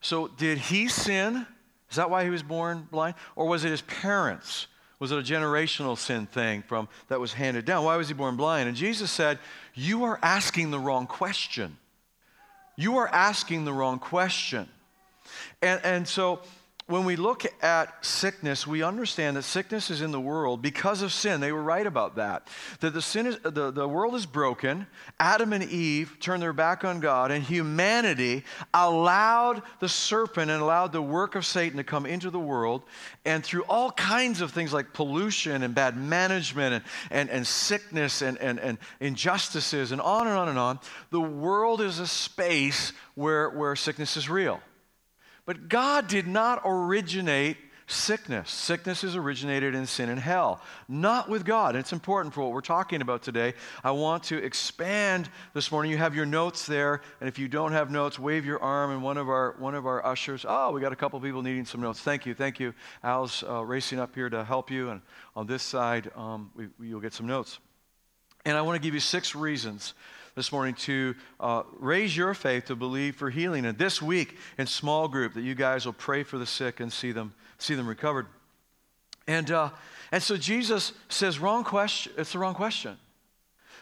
so 0.00 0.28
did 0.28 0.58
he 0.58 0.88
sin? 0.88 1.46
Is 1.90 1.96
that 1.96 2.10
why 2.10 2.24
he 2.24 2.30
was 2.30 2.42
born 2.42 2.86
blind? 2.90 3.14
Or 3.34 3.46
was 3.46 3.64
it 3.64 3.70
his 3.70 3.82
parents? 3.82 4.66
Was 4.98 5.12
it 5.12 5.18
a 5.18 5.22
generational 5.22 5.96
sin 5.96 6.26
thing 6.26 6.62
from 6.62 6.88
that 7.08 7.20
was 7.20 7.32
handed 7.32 7.64
down? 7.64 7.84
Why 7.84 7.96
was 7.96 8.08
he 8.08 8.14
born 8.14 8.36
blind? 8.36 8.68
And 8.68 8.76
Jesus 8.76 9.10
said, 9.10 9.38
"You 9.74 10.04
are 10.04 10.18
asking 10.22 10.70
the 10.70 10.80
wrong 10.80 11.06
question. 11.06 11.78
You 12.76 12.98
are 12.98 13.08
asking 13.08 13.64
the 13.64 13.72
wrong 13.72 13.98
question." 13.98 14.68
And 15.62 15.80
and 15.84 16.08
so 16.08 16.40
when 16.88 17.04
we 17.04 17.16
look 17.16 17.44
at 17.62 18.02
sickness, 18.04 18.66
we 18.66 18.82
understand 18.82 19.36
that 19.36 19.42
sickness 19.42 19.90
is 19.90 20.00
in 20.00 20.10
the 20.10 20.18
world 20.18 20.62
because 20.62 21.02
of 21.02 21.12
sin. 21.12 21.38
They 21.38 21.52
were 21.52 21.62
right 21.62 21.86
about 21.86 22.16
that. 22.16 22.48
That 22.80 22.94
the, 22.94 23.02
sin 23.02 23.26
is, 23.26 23.38
the, 23.40 23.70
the 23.70 23.86
world 23.86 24.14
is 24.14 24.24
broken. 24.24 24.86
Adam 25.20 25.52
and 25.52 25.62
Eve 25.64 26.16
turned 26.18 26.42
their 26.42 26.54
back 26.54 26.84
on 26.84 27.00
God, 27.00 27.30
and 27.30 27.44
humanity 27.44 28.42
allowed 28.72 29.60
the 29.80 29.88
serpent 29.88 30.50
and 30.50 30.62
allowed 30.62 30.92
the 30.92 31.02
work 31.02 31.34
of 31.34 31.44
Satan 31.44 31.76
to 31.76 31.84
come 31.84 32.06
into 32.06 32.30
the 32.30 32.40
world. 32.40 32.82
And 33.26 33.44
through 33.44 33.64
all 33.64 33.90
kinds 33.90 34.40
of 34.40 34.52
things 34.52 34.72
like 34.72 34.94
pollution 34.94 35.62
and 35.62 35.74
bad 35.74 35.94
management 35.94 36.72
and, 36.72 36.84
and, 37.10 37.28
and 37.28 37.46
sickness 37.46 38.22
and, 38.22 38.38
and, 38.38 38.58
and 38.58 38.78
injustices 38.98 39.92
and 39.92 40.00
on 40.00 40.26
and 40.26 40.38
on 40.38 40.48
and 40.48 40.58
on, 40.58 40.80
the 41.10 41.20
world 41.20 41.82
is 41.82 41.98
a 41.98 42.06
space 42.06 42.94
where, 43.14 43.50
where 43.50 43.76
sickness 43.76 44.16
is 44.16 44.30
real. 44.30 44.58
But 45.48 45.70
God 45.70 46.08
did 46.08 46.26
not 46.26 46.60
originate 46.66 47.56
sickness. 47.86 48.50
Sickness 48.50 49.02
is 49.02 49.16
originated 49.16 49.74
in 49.74 49.86
sin 49.86 50.10
and 50.10 50.20
hell, 50.20 50.60
not 50.88 51.30
with 51.30 51.46
God. 51.46 51.74
And 51.74 51.80
it's 51.80 51.94
important 51.94 52.34
for 52.34 52.42
what 52.42 52.52
we're 52.52 52.60
talking 52.60 53.00
about 53.00 53.22
today. 53.22 53.54
I 53.82 53.92
want 53.92 54.24
to 54.24 54.36
expand 54.36 55.30
this 55.54 55.72
morning. 55.72 55.90
You 55.90 55.96
have 55.96 56.14
your 56.14 56.26
notes 56.26 56.66
there, 56.66 57.00
and 57.18 57.28
if 57.28 57.38
you 57.38 57.48
don't 57.48 57.72
have 57.72 57.90
notes, 57.90 58.18
wave 58.18 58.44
your 58.44 58.60
arm, 58.60 58.90
and 58.90 59.02
one 59.02 59.16
of 59.16 59.30
our 59.30 59.56
one 59.58 59.74
of 59.74 59.86
our 59.86 60.04
ushers. 60.04 60.44
Oh, 60.46 60.70
we 60.72 60.82
got 60.82 60.92
a 60.92 60.96
couple 60.96 61.18
people 61.18 61.40
needing 61.40 61.64
some 61.64 61.80
notes. 61.80 62.00
Thank 62.00 62.26
you, 62.26 62.34
thank 62.34 62.60
you. 62.60 62.74
Al's 63.02 63.42
uh, 63.48 63.64
racing 63.64 63.98
up 63.98 64.14
here 64.14 64.28
to 64.28 64.44
help 64.44 64.70
you, 64.70 64.90
and 64.90 65.00
on 65.34 65.46
this 65.46 65.62
side, 65.62 66.10
um, 66.14 66.50
we, 66.54 66.68
you'll 66.78 67.00
get 67.00 67.14
some 67.14 67.26
notes. 67.26 67.58
And 68.44 68.54
I 68.54 68.60
want 68.60 68.76
to 68.76 68.86
give 68.86 68.92
you 68.92 69.00
six 69.00 69.34
reasons 69.34 69.94
this 70.38 70.52
morning 70.52 70.74
to 70.76 71.16
uh, 71.40 71.64
raise 71.80 72.16
your 72.16 72.32
faith 72.32 72.66
to 72.66 72.76
believe 72.76 73.16
for 73.16 73.28
healing. 73.28 73.66
And 73.66 73.76
this 73.76 74.00
week 74.00 74.36
in 74.56 74.68
small 74.68 75.08
group, 75.08 75.34
that 75.34 75.42
you 75.42 75.56
guys 75.56 75.84
will 75.84 75.92
pray 75.92 76.22
for 76.22 76.38
the 76.38 76.46
sick 76.46 76.78
and 76.78 76.92
see 76.92 77.10
them 77.10 77.34
see 77.58 77.74
them 77.74 77.88
recovered. 77.88 78.26
And 79.26 79.50
uh, 79.50 79.70
and 80.12 80.22
so 80.22 80.36
Jesus 80.36 80.92
says, 81.08 81.40
wrong 81.40 81.64
question. 81.64 82.12
It's 82.16 82.34
the 82.34 82.38
wrong 82.38 82.54
question. 82.54 82.98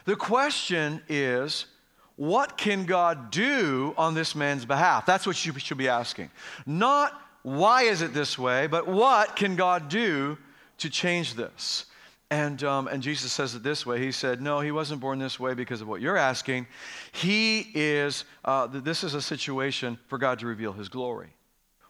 The 0.05 0.15
question 0.15 1.03
is, 1.07 1.67
what 2.15 2.57
can 2.57 2.85
God 2.87 3.29
do 3.29 3.93
on 3.95 4.15
this 4.15 4.33
man's 4.33 4.65
behalf? 4.65 5.05
That's 5.05 5.27
what 5.27 5.45
you 5.45 5.53
should 5.59 5.77
be 5.77 5.89
asking. 5.89 6.31
Not 6.65 7.13
why 7.43 7.83
is 7.83 8.01
it 8.01 8.15
this 8.15 8.35
way, 8.35 8.65
but 8.65 8.87
what 8.87 9.35
can 9.35 9.55
God 9.55 9.89
do 9.89 10.39
to 10.79 10.89
change 10.89 11.35
this? 11.35 11.85
And, 12.29 12.61
um, 12.63 12.87
and 12.87 13.01
Jesus 13.01 13.31
says 13.31 13.55
it 13.55 13.63
this 13.63 13.85
way. 13.85 13.99
He 13.99 14.11
said, 14.11 14.41
No, 14.41 14.59
he 14.59 14.71
wasn't 14.71 14.99
born 14.99 15.17
this 15.17 15.39
way 15.39 15.53
because 15.53 15.79
of 15.79 15.87
what 15.87 16.01
you're 16.01 16.17
asking. 16.17 16.67
He 17.13 17.67
is, 17.73 18.25
uh, 18.43 18.67
this 18.67 19.03
is 19.03 19.13
a 19.13 19.21
situation 19.21 19.97
for 20.07 20.17
God 20.17 20.39
to 20.39 20.47
reveal 20.47 20.73
his 20.73 20.89
glory. 20.89 21.29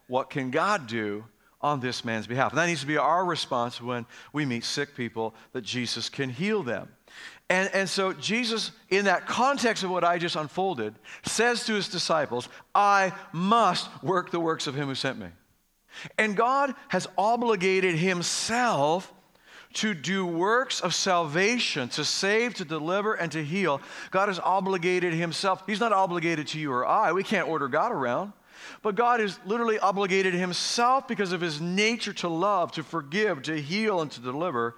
What 0.07 0.29
can 0.29 0.51
God 0.51 0.85
do 0.85 1.25
on 1.59 1.79
this 1.79 2.05
man's 2.05 2.27
behalf? 2.27 2.51
And 2.51 2.59
that 2.59 2.67
needs 2.67 2.81
to 2.81 2.87
be 2.87 2.97
our 2.97 3.25
response 3.25 3.81
when 3.81 4.05
we 4.31 4.45
meet 4.45 4.63
sick 4.63 4.95
people 4.95 5.33
that 5.53 5.63
Jesus 5.63 6.07
can 6.07 6.29
heal 6.29 6.61
them. 6.61 6.89
And, 7.49 7.69
and 7.73 7.89
so, 7.89 8.13
Jesus, 8.13 8.71
in 8.89 9.05
that 9.05 9.25
context 9.25 9.83
of 9.83 9.89
what 9.89 10.03
I 10.03 10.19
just 10.19 10.35
unfolded, 10.35 10.93
says 11.25 11.65
to 11.65 11.73
his 11.73 11.87
disciples, 11.87 12.47
I 12.75 13.13
must 13.31 13.89
work 14.03 14.29
the 14.31 14.39
works 14.39 14.67
of 14.67 14.75
him 14.75 14.87
who 14.87 14.95
sent 14.95 15.17
me. 15.17 15.27
And 16.17 16.35
God 16.35 16.75
has 16.89 17.07
obligated 17.17 17.95
himself 17.95 19.11
to 19.73 19.93
do 19.93 20.25
works 20.25 20.81
of 20.81 20.93
salvation, 20.95 21.89
to 21.89 22.03
save, 22.03 22.53
to 22.55 22.65
deliver, 22.65 23.13
and 23.13 23.31
to 23.31 23.43
heal. 23.43 23.81
God 24.11 24.27
has 24.27 24.39
obligated 24.39 25.13
himself. 25.13 25.63
He's 25.67 25.79
not 25.79 25.93
obligated 25.93 26.47
to 26.47 26.59
you 26.59 26.71
or 26.71 26.85
I. 26.85 27.11
We 27.11 27.23
can't 27.23 27.47
order 27.47 27.67
God 27.67 27.91
around. 27.91 28.33
But 28.81 28.95
God 28.95 29.21
is 29.21 29.39
literally 29.45 29.79
obligated 29.79 30.33
himself 30.33 31.07
because 31.07 31.31
of 31.31 31.41
his 31.41 31.61
nature 31.61 32.13
to 32.13 32.27
love, 32.27 32.71
to 32.73 32.83
forgive, 32.83 33.43
to 33.43 33.59
heal, 33.59 34.01
and 34.01 34.11
to 34.11 34.21
deliver. 34.21 34.75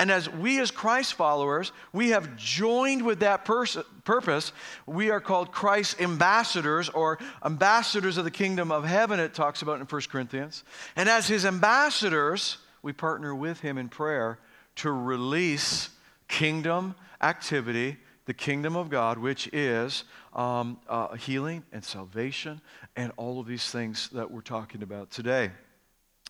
And 0.00 0.12
as 0.12 0.28
we, 0.28 0.60
as 0.60 0.70
Christ 0.70 1.14
followers, 1.14 1.72
we 1.92 2.10
have 2.10 2.36
joined 2.36 3.04
with 3.04 3.20
that 3.20 3.44
pers- 3.44 3.76
purpose. 4.04 4.52
We 4.86 5.10
are 5.10 5.20
called 5.20 5.50
Christ's 5.50 6.00
ambassadors 6.00 6.88
or 6.88 7.18
ambassadors 7.44 8.16
of 8.16 8.24
the 8.24 8.30
kingdom 8.30 8.70
of 8.70 8.84
heaven, 8.84 9.18
it 9.18 9.34
talks 9.34 9.62
about 9.62 9.80
in 9.80 9.86
1 9.86 10.02
Corinthians. 10.02 10.62
And 10.94 11.08
as 11.08 11.26
his 11.26 11.44
ambassadors, 11.44 12.58
we 12.88 12.94
partner 12.94 13.34
with 13.34 13.60
him 13.60 13.76
in 13.76 13.90
prayer 13.90 14.38
to 14.76 14.90
release 14.90 15.90
kingdom 16.26 16.94
activity, 17.20 17.98
the 18.24 18.32
kingdom 18.32 18.76
of 18.76 18.88
God, 18.88 19.18
which 19.18 19.46
is 19.52 20.04
um, 20.32 20.80
uh, 20.88 21.14
healing 21.16 21.64
and 21.70 21.84
salvation 21.84 22.62
and 22.96 23.12
all 23.18 23.40
of 23.40 23.46
these 23.46 23.70
things 23.70 24.08
that 24.14 24.30
we're 24.30 24.40
talking 24.40 24.82
about 24.82 25.10
today. 25.10 25.50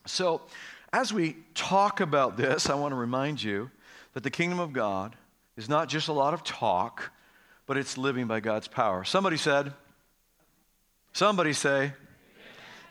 So, 0.04 0.42
as 0.92 1.12
we 1.12 1.36
talk 1.54 2.00
about 2.00 2.36
this, 2.36 2.68
I 2.68 2.74
want 2.74 2.90
to 2.90 2.96
remind 2.96 3.40
you 3.40 3.70
that 4.14 4.24
the 4.24 4.30
kingdom 4.30 4.58
of 4.58 4.72
God 4.72 5.14
is 5.56 5.68
not 5.68 5.88
just 5.88 6.08
a 6.08 6.12
lot 6.12 6.34
of 6.34 6.42
talk, 6.42 7.12
but 7.66 7.76
it's 7.76 7.96
living 7.96 8.26
by 8.26 8.40
God's 8.40 8.66
power. 8.66 9.04
Somebody 9.04 9.36
said, 9.36 9.72
somebody 11.12 11.52
say, 11.52 11.92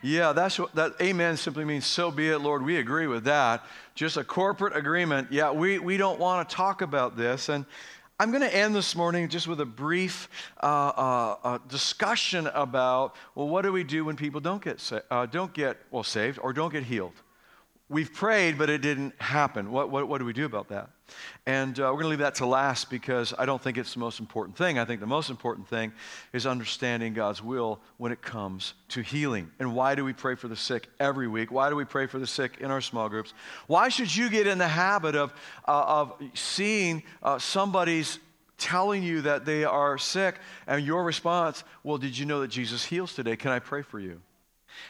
yeah, 0.02 0.32
that's 0.32 0.58
what 0.58 0.74
that 0.74 0.94
amen 1.00 1.36
simply 1.36 1.64
means 1.64 1.86
so 1.86 2.10
be 2.10 2.28
it, 2.28 2.38
Lord. 2.38 2.62
We 2.62 2.76
agree 2.76 3.06
with 3.06 3.24
that. 3.24 3.64
Just 3.94 4.16
a 4.16 4.24
corporate 4.24 4.76
agreement. 4.76 5.32
Yeah, 5.32 5.50
we, 5.50 5.78
we 5.78 5.96
don't 5.96 6.20
want 6.20 6.48
to 6.48 6.54
talk 6.54 6.82
about 6.82 7.16
this. 7.16 7.48
And 7.48 7.66
I'm 8.20 8.30
going 8.30 8.42
to 8.42 8.54
end 8.54 8.74
this 8.74 8.94
morning 8.94 9.28
just 9.28 9.48
with 9.48 9.60
a 9.60 9.66
brief 9.66 10.28
uh, 10.62 10.66
uh, 10.66 11.36
uh, 11.44 11.58
discussion 11.68 12.48
about 12.48 13.14
well, 13.34 13.48
what 13.48 13.62
do 13.62 13.72
we 13.72 13.84
do 13.84 14.04
when 14.04 14.16
people 14.16 14.40
don't 14.40 14.62
get 14.62 14.80
sa- 14.80 15.00
uh, 15.10 15.26
don't 15.26 15.52
get 15.52 15.78
well 15.90 16.04
saved 16.04 16.38
or 16.42 16.52
don't 16.52 16.72
get 16.72 16.84
healed? 16.84 17.12
We've 17.90 18.12
prayed, 18.12 18.58
but 18.58 18.68
it 18.68 18.82
didn't 18.82 19.14
happen. 19.20 19.70
What, 19.70 19.88
what, 19.90 20.08
what 20.08 20.18
do 20.18 20.26
we 20.26 20.34
do 20.34 20.44
about 20.44 20.68
that? 20.68 20.90
And 21.46 21.78
uh, 21.80 21.84
we're 21.84 21.92
going 21.92 22.02
to 22.02 22.08
leave 22.08 22.18
that 22.18 22.34
to 22.34 22.46
last 22.46 22.90
because 22.90 23.32
I 23.38 23.46
don't 23.46 23.62
think 23.62 23.78
it's 23.78 23.94
the 23.94 24.00
most 24.00 24.20
important 24.20 24.58
thing. 24.58 24.78
I 24.78 24.84
think 24.84 25.00
the 25.00 25.06
most 25.06 25.30
important 25.30 25.68
thing 25.68 25.92
is 26.34 26.46
understanding 26.46 27.14
God's 27.14 27.42
will 27.42 27.80
when 27.96 28.12
it 28.12 28.20
comes 28.20 28.74
to 28.88 29.00
healing. 29.00 29.50
And 29.58 29.74
why 29.74 29.94
do 29.94 30.04
we 30.04 30.12
pray 30.12 30.34
for 30.34 30.48
the 30.48 30.56
sick 30.56 30.86
every 31.00 31.28
week? 31.28 31.50
Why 31.50 31.70
do 31.70 31.76
we 31.76 31.86
pray 31.86 32.06
for 32.06 32.18
the 32.18 32.26
sick 32.26 32.58
in 32.60 32.70
our 32.70 32.82
small 32.82 33.08
groups? 33.08 33.32
Why 33.68 33.88
should 33.88 34.14
you 34.14 34.28
get 34.28 34.46
in 34.46 34.58
the 34.58 34.68
habit 34.68 35.16
of, 35.16 35.32
uh, 35.66 35.84
of 35.86 36.12
seeing 36.34 37.02
uh, 37.22 37.38
somebody's 37.38 38.18
telling 38.58 39.02
you 39.02 39.22
that 39.22 39.46
they 39.46 39.64
are 39.64 39.96
sick 39.96 40.38
and 40.66 40.84
your 40.84 41.04
response, 41.04 41.64
well, 41.82 41.96
did 41.96 42.18
you 42.18 42.26
know 42.26 42.40
that 42.40 42.48
Jesus 42.48 42.84
heals 42.84 43.14
today? 43.14 43.36
Can 43.36 43.50
I 43.50 43.60
pray 43.60 43.80
for 43.80 43.98
you? 43.98 44.20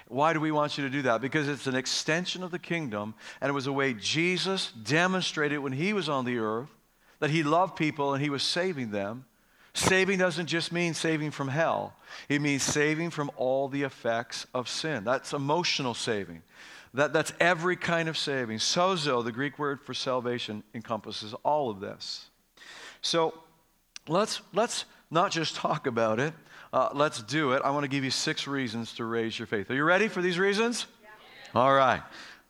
Why 0.09 0.33
do 0.33 0.41
we 0.41 0.51
want 0.51 0.79
you 0.79 0.85
to 0.85 0.91
do 0.91 1.03
that? 1.03 1.21
Because 1.21 1.49
it's 1.49 1.67
an 1.67 1.75
extension 1.75 2.43
of 2.43 2.51
the 2.51 2.59
kingdom, 2.59 3.15
and 3.41 3.51
it 3.51 3.53
was 3.53 3.67
a 3.67 3.73
way 3.73 3.95
Jesus 3.95 4.73
demonstrated 4.73 5.61
when 5.61 5.73
he 5.73 5.93
was 5.93 6.09
on 6.09 6.25
the 6.25 6.39
earth 6.39 6.71
that 7.21 7.31
he 7.31 7.43
loved 7.43 7.77
people 7.77 8.15
and 8.15 8.23
he 8.23 8.31
was 8.31 8.43
saving 8.43 8.91
them. 8.91 9.25
Saving 9.75 10.19
doesn't 10.19 10.47
just 10.47 10.73
mean 10.73 10.95
saving 10.95 11.31
from 11.31 11.49
hell, 11.49 11.95
it 12.29 12.41
means 12.41 12.63
saving 12.63 13.11
from 13.11 13.31
all 13.37 13.69
the 13.69 13.83
effects 13.83 14.47
of 14.55 14.69
sin. 14.69 15.05
That's 15.05 15.33
emotional 15.33 15.95
saving. 15.95 16.43
That, 16.95 17.13
that's 17.13 17.33
every 17.39 17.77
kind 17.77 18.09
of 18.09 18.17
saving. 18.17 18.59
Sozo, 18.59 19.23
the 19.23 19.31
Greek 19.31 19.59
word 19.59 19.81
for 19.83 19.95
salvation, 19.95 20.65
encompasses 20.75 21.35
all 21.45 21.71
of 21.71 21.81
this. 21.81 22.31
So 23.03 23.35
let's, 24.09 24.41
let's 24.53 24.85
not 25.11 25.31
just 25.31 25.55
talk 25.55 25.87
about 25.87 26.19
it, 26.19 26.33
uh, 26.73 26.91
let's 26.93 27.23
do 27.23 27.53
it. 27.53 27.63
I 27.65 27.71
want 27.71 27.85
to 27.85 27.89
give 27.89 28.05
you 28.05 28.11
six 28.11 28.47
reasons 28.47 28.95
to 28.95 29.05
raise 29.05 29.39
your 29.39 29.47
faith. 29.47 29.71
Are 29.71 29.75
you 29.75 29.85
ready 29.85 30.09
for 30.09 30.23
these 30.23 30.39
reasons? 30.39 30.87
Yeah. 31.03 31.61
All 31.61 31.73
right. 31.73 32.03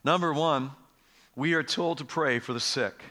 Number 0.04 0.32
one, 0.32 0.72
we 1.36 1.54
are 1.54 1.62
told 1.62 1.98
to 1.98 2.04
pray 2.04 2.38
for 2.38 2.52
the 2.52 2.60
sick 2.60 3.02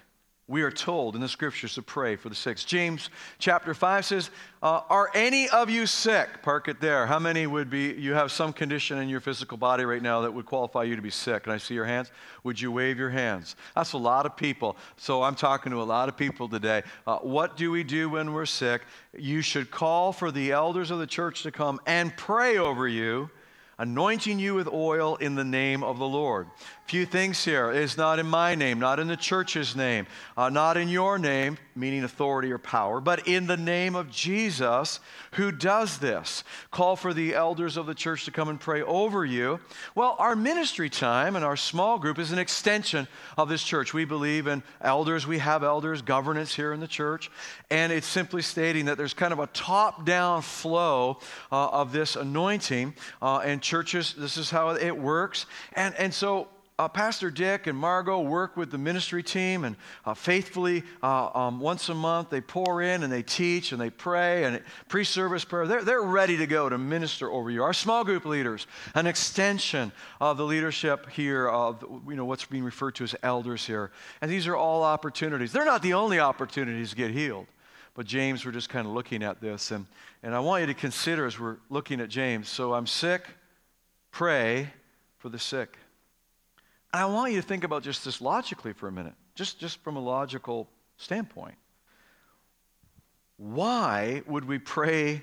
we 0.50 0.62
are 0.62 0.72
told 0.72 1.16
in 1.16 1.22
the 1.22 1.28
scriptures 1.28 1.74
to 1.74 1.82
pray 1.82 2.16
for 2.16 2.30
the 2.30 2.36
sick. 2.36 2.58
James 2.58 3.10
chapter 3.38 3.74
5 3.74 4.06
says, 4.06 4.30
uh, 4.64 4.82
Are 4.90 5.12
any 5.14 5.50
of 5.50 5.70
you 5.70 5.86
sick? 5.86 6.42
Park 6.42 6.70
it 6.70 6.80
there. 6.80 7.06
How 7.06 7.20
many 7.20 7.48
would 7.48 7.70
be, 7.70 7.94
you 7.94 8.14
have 8.14 8.32
some 8.32 8.54
condition 8.54 8.98
in 9.00 9.10
your 9.10 9.20
physical 9.20 9.58
body 9.58 9.84
right 9.84 10.02
now 10.02 10.22
that 10.22 10.34
would 10.34 10.46
qualify 10.46 10.84
you 10.84 10.96
to 10.96 11.02
be 11.02 11.10
sick? 11.10 11.44
Can 11.44 11.52
I 11.52 11.58
see 11.58 11.74
your 11.74 11.84
hands? 11.84 12.12
Would 12.46 12.62
you 12.62 12.72
wave 12.72 12.98
your 12.98 13.10
hands? 13.10 13.58
That's 13.76 13.92
a 13.92 13.98
lot 13.98 14.26
of 14.26 14.38
people. 14.38 14.78
So 14.96 15.22
I'm 15.22 15.36
talking 15.36 15.74
to 15.74 15.82
a 15.82 15.84
lot 15.84 16.08
of 16.08 16.16
people 16.16 16.48
today. 16.48 16.84
Uh, 17.06 17.18
what 17.18 17.58
do 17.58 17.70
we 17.70 17.84
do 17.84 18.10
when 18.10 18.32
we're 18.32 18.46
sick? 18.46 18.84
You 19.18 19.42
should 19.42 19.70
call 19.70 20.14
for 20.14 20.32
the 20.32 20.54
elders 20.54 20.92
of 20.92 21.00
the 21.00 21.08
church 21.08 21.44
to 21.44 21.52
come 21.52 21.82
and 21.86 22.16
pray 22.16 22.58
over 22.58 22.88
you 22.88 23.30
anointing 23.80 24.40
you 24.40 24.56
with 24.56 24.68
oil 24.68 25.16
in 25.18 25.36
the 25.36 25.44
name 25.44 25.84
of 25.84 26.00
the 26.00 26.08
Lord. 26.08 26.48
A 26.48 26.90
Few 26.90 27.06
things 27.06 27.44
here 27.44 27.72
is 27.72 27.98
not 27.98 28.18
in 28.18 28.26
my 28.26 28.56
name, 28.56 28.80
not 28.80 29.00
in 29.00 29.08
the 29.08 29.18
church's 29.18 29.76
name, 29.76 30.08
uh, 30.36 30.50
not 30.50 30.78
in 30.78 30.90
your 30.90 31.20
name, 31.20 31.58
meaning 31.76 32.04
authority 32.04 32.52
or 32.52 32.58
power, 32.58 33.00
but 33.00 33.28
in 33.28 33.46
the 33.46 33.58
name 33.58 33.96
of 33.96 34.10
Jesus 34.10 35.00
who 35.34 35.52
does 35.52 36.00
this. 36.00 36.44
Call 36.72 36.96
for 36.96 37.14
the 37.14 37.36
elders 37.36 37.78
of 37.78 37.86
the 37.86 37.94
church 37.94 38.26
to 38.26 38.32
come 38.32 38.50
and 38.50 38.60
pray 38.60 38.82
over 38.82 39.26
you. 39.26 39.60
Well, 39.94 40.16
our 40.18 40.36
ministry 40.36 40.90
time 40.90 41.36
and 41.36 41.46
our 41.46 41.58
small 41.58 42.00
group 42.00 42.18
is 42.18 42.32
an 42.32 42.40
extension 42.40 43.08
of 43.38 43.50
this 43.50 43.64
church. 43.64 43.94
We 43.94 44.06
believe 44.06 44.48
in 44.48 44.64
elders, 44.82 45.28
we 45.28 45.38
have 45.40 45.64
elders, 45.64 46.02
governance 46.02 46.56
here 46.56 46.74
in 46.74 46.80
the 46.80 46.88
church, 46.88 47.30
and 47.70 47.92
it's 47.92 48.08
simply 48.08 48.42
stating 48.42 48.86
that 48.86 48.98
there's 48.98 49.14
kind 49.14 49.34
of 49.34 49.40
a 49.40 49.48
top 49.48 50.06
down 50.06 50.42
flow 50.42 51.20
uh, 51.52 51.68
of 51.70 51.92
this 51.92 52.16
anointing, 52.16 52.96
uh, 53.22 53.40
and 53.40 53.62
churches, 53.68 54.16
this 54.18 54.38
is 54.38 54.50
how 54.50 54.70
it 54.70 54.98
works. 54.98 55.46
And, 55.74 55.94
and 55.96 56.14
so 56.14 56.48
uh, 56.80 56.88
Pastor 56.88 57.32
Dick 57.32 57.66
and 57.66 57.76
Margot 57.76 58.22
work 58.22 58.56
with 58.56 58.70
the 58.70 58.78
ministry 58.78 59.24
team, 59.24 59.64
and 59.64 59.76
uh, 60.06 60.14
faithfully, 60.14 60.84
uh, 61.02 61.30
um, 61.34 61.60
once 61.60 61.90
a 61.90 61.94
month, 61.96 62.30
they 62.30 62.40
pour 62.40 62.84
in 62.84 63.02
and 63.02 63.12
they 63.12 63.24
teach 63.24 63.72
and 63.72 63.82
they 63.82 63.90
pray 63.90 64.44
and 64.44 64.62
pre 64.88 65.04
service 65.04 65.44
prayer. 65.44 65.66
They're, 65.66 65.84
they're 65.84 66.04
ready 66.04 66.38
to 66.38 66.46
go 66.46 66.70
to 66.70 66.78
minister 66.78 67.32
over 67.32 67.50
you. 67.50 67.64
Our 67.64 67.74
small 67.74 68.04
group 68.04 68.26
leaders, 68.26 68.68
an 68.94 69.08
extension 69.08 69.92
of 70.22 70.38
the 70.38 70.46
leadership 70.46 71.10
here, 71.10 71.50
of 71.50 71.84
you 72.08 72.16
know, 72.16 72.26
what's 72.26 72.46
being 72.46 72.64
referred 72.64 72.94
to 72.96 73.06
as 73.06 73.16
elders 73.24 73.66
here. 73.66 73.92
And 74.22 74.30
these 74.30 74.46
are 74.46 74.56
all 74.56 74.84
opportunities. 74.84 75.52
They're 75.52 75.66
not 75.66 75.82
the 75.82 75.94
only 75.94 76.20
opportunities 76.20 76.92
to 76.92 76.96
get 76.96 77.10
healed. 77.10 77.48
But 77.96 78.06
James, 78.06 78.46
we're 78.46 78.52
just 78.52 78.70
kind 78.70 78.86
of 78.86 78.94
looking 78.94 79.24
at 79.24 79.42
this. 79.42 79.72
And, 79.72 79.88
and 80.22 80.36
I 80.36 80.40
want 80.40 80.62
you 80.62 80.68
to 80.68 80.76
consider 80.76 81.26
as 81.26 81.40
we're 81.40 81.58
looking 81.72 82.00
at 82.00 82.10
James. 82.10 82.48
So 82.48 82.76
I'm 82.76 82.86
sick, 82.86 83.24
pray 84.18 84.68
for 85.20 85.30
the 85.30 85.38
sick. 85.38 85.78
And 86.92 87.04
I 87.04 87.06
want 87.06 87.34
you 87.34 87.40
to 87.40 87.48
think 87.48 87.64
about 87.64 87.84
just 87.84 88.04
this 88.04 88.20
logically 88.20 88.74
for 88.74 88.88
a 88.88 88.92
minute, 88.92 89.14
just, 89.36 89.60
just 89.60 89.84
from 89.84 89.96
a 89.96 90.00
logical 90.00 90.68
standpoint. 90.98 91.54
Why 93.38 94.24
would 94.26 94.46
we 94.46 94.58
pray 94.58 95.22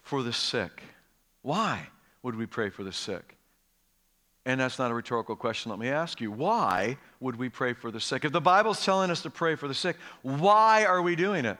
for 0.00 0.22
the 0.22 0.32
sick? 0.32 0.82
Why 1.42 1.86
would 2.22 2.34
we 2.34 2.46
pray 2.46 2.70
for 2.70 2.84
the 2.84 2.92
sick? 2.92 3.36
And 4.46 4.62
that's 4.62 4.78
not 4.78 4.90
a 4.90 4.94
rhetorical 4.94 5.36
question. 5.36 5.68
Let 5.68 5.78
me 5.78 5.90
ask 5.90 6.18
you, 6.18 6.30
why 6.30 6.96
would 7.20 7.36
we 7.36 7.50
pray 7.50 7.74
for 7.74 7.90
the 7.90 8.00
sick? 8.00 8.24
If 8.24 8.32
the 8.32 8.40
Bible's 8.40 8.82
telling 8.82 9.10
us 9.10 9.20
to 9.24 9.30
pray 9.30 9.56
for 9.56 9.68
the 9.68 9.74
sick, 9.74 9.98
why 10.22 10.86
are 10.86 11.02
we 11.02 11.16
doing 11.16 11.44
it? 11.44 11.58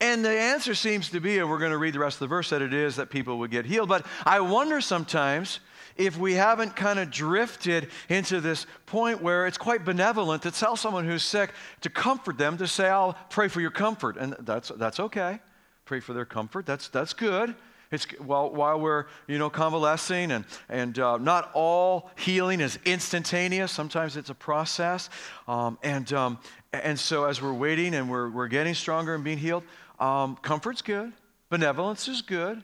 And 0.00 0.24
the 0.24 0.30
answer 0.30 0.74
seems 0.74 1.10
to 1.10 1.20
be, 1.20 1.38
and 1.38 1.50
we're 1.50 1.58
going 1.58 1.72
to 1.72 1.78
read 1.78 1.94
the 1.94 1.98
rest 1.98 2.16
of 2.16 2.20
the 2.20 2.26
verse, 2.28 2.50
that 2.50 2.62
it 2.62 2.72
is 2.72 2.96
that 2.96 3.10
people 3.10 3.38
would 3.40 3.50
get 3.50 3.66
healed. 3.66 3.88
But 3.88 4.06
I 4.24 4.40
wonder 4.40 4.80
sometimes 4.80 5.58
if 5.96 6.16
we 6.16 6.34
haven't 6.34 6.76
kind 6.76 7.00
of 7.00 7.10
drifted 7.10 7.88
into 8.08 8.40
this 8.40 8.66
point 8.86 9.20
where 9.20 9.48
it's 9.48 9.58
quite 9.58 9.84
benevolent 9.84 10.42
to 10.44 10.52
tell 10.52 10.76
someone 10.76 11.04
who's 11.04 11.24
sick 11.24 11.50
to 11.80 11.90
comfort 11.90 12.38
them, 12.38 12.56
to 12.58 12.68
say, 12.68 12.88
I'll 12.88 13.16
pray 13.30 13.48
for 13.48 13.60
your 13.60 13.72
comfort. 13.72 14.16
And 14.16 14.36
that's, 14.38 14.68
that's 14.68 15.00
okay. 15.00 15.40
Pray 15.84 15.98
for 15.98 16.12
their 16.12 16.24
comfort. 16.24 16.64
That's, 16.64 16.88
that's 16.88 17.12
good. 17.12 17.56
It's, 17.90 18.06
well, 18.20 18.50
while 18.50 18.78
we're, 18.78 19.06
you 19.26 19.38
know, 19.38 19.48
convalescing 19.48 20.30
and, 20.30 20.44
and 20.68 20.98
uh, 20.98 21.16
not 21.16 21.50
all 21.54 22.10
healing 22.18 22.60
is 22.60 22.78
instantaneous. 22.84 23.72
Sometimes 23.72 24.16
it's 24.16 24.30
a 24.30 24.34
process. 24.34 25.08
Um, 25.46 25.78
and, 25.82 26.12
um, 26.12 26.38
and 26.72 26.98
so 26.98 27.24
as 27.24 27.40
we're 27.40 27.52
waiting 27.52 27.94
and 27.94 28.10
we're, 28.10 28.28
we're 28.28 28.48
getting 28.48 28.74
stronger 28.74 29.14
and 29.14 29.24
being 29.24 29.38
healed, 29.38 29.64
um, 29.98 30.36
comfort's 30.36 30.82
good. 30.82 31.12
Benevolence 31.48 32.08
is 32.08 32.22
good. 32.22 32.62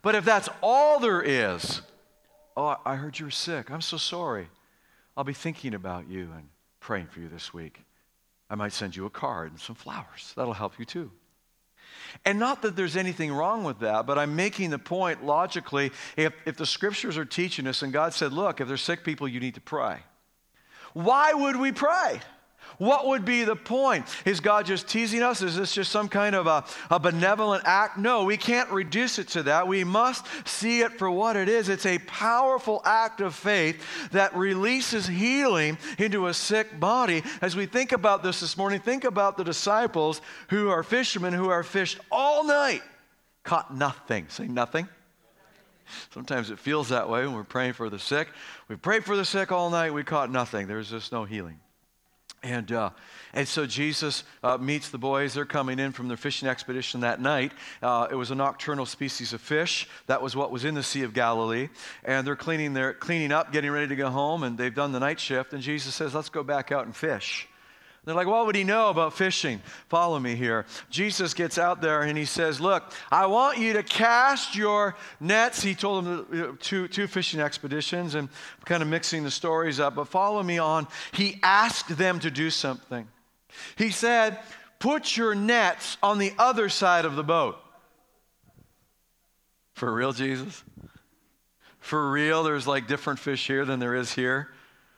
But 0.00 0.14
if 0.14 0.24
that's 0.24 0.48
all 0.62 1.00
there 1.00 1.22
is, 1.22 1.82
Oh, 2.56 2.76
I 2.84 2.96
heard 2.96 3.18
you 3.18 3.26
were 3.26 3.30
sick. 3.30 3.70
I'm 3.70 3.80
so 3.80 3.96
sorry. 3.96 4.48
I'll 5.16 5.24
be 5.24 5.32
thinking 5.32 5.74
about 5.74 6.08
you 6.08 6.30
and 6.34 6.48
praying 6.80 7.06
for 7.06 7.20
you 7.20 7.28
this 7.28 7.54
week. 7.54 7.80
I 8.50 8.54
might 8.54 8.72
send 8.72 8.94
you 8.94 9.06
a 9.06 9.10
card 9.10 9.50
and 9.50 9.60
some 9.60 9.76
flowers. 9.76 10.32
That'll 10.36 10.52
help 10.52 10.78
you 10.78 10.84
too. 10.84 11.10
And 12.24 12.38
not 12.38 12.62
that 12.62 12.76
there's 12.76 12.96
anything 12.96 13.32
wrong 13.32 13.64
with 13.64 13.80
that, 13.80 14.06
but 14.06 14.18
I'm 14.18 14.36
making 14.36 14.70
the 14.70 14.78
point 14.78 15.24
logically 15.24 15.92
if, 16.16 16.32
if 16.46 16.56
the 16.56 16.66
scriptures 16.66 17.18
are 17.18 17.24
teaching 17.24 17.66
us 17.66 17.82
and 17.82 17.92
God 17.92 18.14
said, 18.14 18.32
look, 18.32 18.60
if 18.60 18.68
there's 18.68 18.82
sick 18.82 19.04
people, 19.04 19.26
you 19.26 19.40
need 19.40 19.54
to 19.54 19.60
pray. 19.60 19.98
Why 20.92 21.32
would 21.32 21.56
we 21.56 21.72
pray? 21.72 22.20
What 22.78 23.06
would 23.06 23.24
be 23.24 23.44
the 23.44 23.56
point? 23.56 24.06
Is 24.24 24.40
God 24.40 24.66
just 24.66 24.88
teasing 24.88 25.22
us? 25.22 25.42
Is 25.42 25.56
this 25.56 25.74
just 25.74 25.90
some 25.92 26.08
kind 26.08 26.34
of 26.34 26.46
a, 26.46 26.64
a 26.90 26.98
benevolent 26.98 27.62
act? 27.66 27.98
No, 27.98 28.24
we 28.24 28.36
can't 28.36 28.70
reduce 28.70 29.18
it 29.18 29.28
to 29.28 29.44
that. 29.44 29.68
We 29.68 29.84
must 29.84 30.26
see 30.46 30.80
it 30.80 30.92
for 30.92 31.10
what 31.10 31.36
it 31.36 31.48
is. 31.48 31.68
It's 31.68 31.86
a 31.86 31.98
powerful 31.98 32.82
act 32.84 33.20
of 33.20 33.34
faith 33.34 34.10
that 34.12 34.34
releases 34.34 35.06
healing 35.06 35.78
into 35.98 36.26
a 36.26 36.34
sick 36.34 36.78
body. 36.80 37.22
As 37.40 37.56
we 37.56 37.66
think 37.66 37.92
about 37.92 38.22
this 38.22 38.40
this 38.40 38.56
morning, 38.56 38.80
think 38.80 39.04
about 39.04 39.36
the 39.36 39.44
disciples 39.44 40.20
who 40.48 40.68
are 40.70 40.82
fishermen 40.82 41.32
who 41.32 41.48
are 41.48 41.62
fished 41.62 41.98
all 42.10 42.44
night, 42.44 42.82
caught 43.44 43.74
nothing. 43.74 44.26
Say 44.28 44.46
nothing. 44.46 44.88
Sometimes 46.12 46.50
it 46.50 46.58
feels 46.58 46.88
that 46.88 47.08
way 47.08 47.24
when 47.26 47.34
we're 47.34 47.44
praying 47.44 47.74
for 47.74 47.90
the 47.90 47.98
sick. 47.98 48.28
We 48.68 48.76
prayed 48.76 49.04
for 49.04 49.16
the 49.16 49.24
sick 49.24 49.52
all 49.52 49.70
night, 49.70 49.92
we 49.92 50.04
caught 50.04 50.30
nothing. 50.30 50.66
There's 50.66 50.90
just 50.90 51.12
no 51.12 51.24
healing. 51.24 51.60
And, 52.42 52.72
uh, 52.72 52.90
and 53.32 53.46
so 53.46 53.66
Jesus 53.66 54.24
uh, 54.42 54.58
meets 54.58 54.88
the 54.88 54.98
boys. 54.98 55.34
They're 55.34 55.44
coming 55.44 55.78
in 55.78 55.92
from 55.92 56.08
their 56.08 56.16
fishing 56.16 56.48
expedition 56.48 57.00
that 57.00 57.20
night. 57.20 57.52
Uh, 57.80 58.08
it 58.10 58.16
was 58.16 58.32
a 58.32 58.34
nocturnal 58.34 58.84
species 58.84 59.32
of 59.32 59.40
fish. 59.40 59.88
That 60.06 60.22
was 60.22 60.34
what 60.34 60.50
was 60.50 60.64
in 60.64 60.74
the 60.74 60.82
Sea 60.82 61.02
of 61.02 61.14
Galilee. 61.14 61.68
And 62.04 62.26
they're 62.26 62.34
cleaning, 62.34 62.72
their, 62.74 62.94
cleaning 62.94 63.30
up, 63.30 63.52
getting 63.52 63.70
ready 63.70 63.86
to 63.88 63.96
go 63.96 64.10
home, 64.10 64.42
and 64.42 64.58
they've 64.58 64.74
done 64.74 64.90
the 64.90 65.00
night 65.00 65.20
shift. 65.20 65.52
And 65.52 65.62
Jesus 65.62 65.94
says, 65.94 66.14
Let's 66.14 66.30
go 66.30 66.42
back 66.42 66.72
out 66.72 66.84
and 66.84 66.96
fish. 66.96 67.48
They're 68.04 68.16
like, 68.16 68.26
what 68.26 68.46
would 68.46 68.56
he 68.56 68.64
know 68.64 68.90
about 68.90 69.14
fishing? 69.14 69.62
Follow 69.88 70.18
me 70.18 70.34
here. 70.34 70.66
Jesus 70.90 71.34
gets 71.34 71.56
out 71.56 71.80
there 71.80 72.02
and 72.02 72.18
he 72.18 72.24
says, 72.24 72.60
Look, 72.60 72.92
I 73.12 73.26
want 73.26 73.58
you 73.58 73.74
to 73.74 73.84
cast 73.84 74.56
your 74.56 74.96
nets. 75.20 75.62
He 75.62 75.76
told 75.76 76.04
them 76.04 76.26
uh, 76.32 76.56
two, 76.58 76.88
two 76.88 77.06
fishing 77.06 77.38
expeditions 77.40 78.16
and 78.16 78.28
kind 78.64 78.82
of 78.82 78.88
mixing 78.88 79.22
the 79.22 79.30
stories 79.30 79.78
up, 79.78 79.94
but 79.94 80.08
follow 80.08 80.42
me 80.42 80.58
on. 80.58 80.88
He 81.12 81.38
asked 81.44 81.96
them 81.96 82.18
to 82.20 82.30
do 82.30 82.50
something. 82.50 83.06
He 83.76 83.90
said, 83.90 84.40
Put 84.80 85.16
your 85.16 85.36
nets 85.36 85.96
on 86.02 86.18
the 86.18 86.32
other 86.40 86.68
side 86.68 87.04
of 87.04 87.14
the 87.14 87.22
boat. 87.22 87.56
For 89.74 89.92
real, 89.92 90.12
Jesus? 90.12 90.64
For 91.78 92.10
real, 92.10 92.42
there's 92.42 92.66
like 92.66 92.88
different 92.88 93.20
fish 93.20 93.46
here 93.46 93.64
than 93.64 93.78
there 93.78 93.94
is 93.94 94.12
here? 94.12 94.48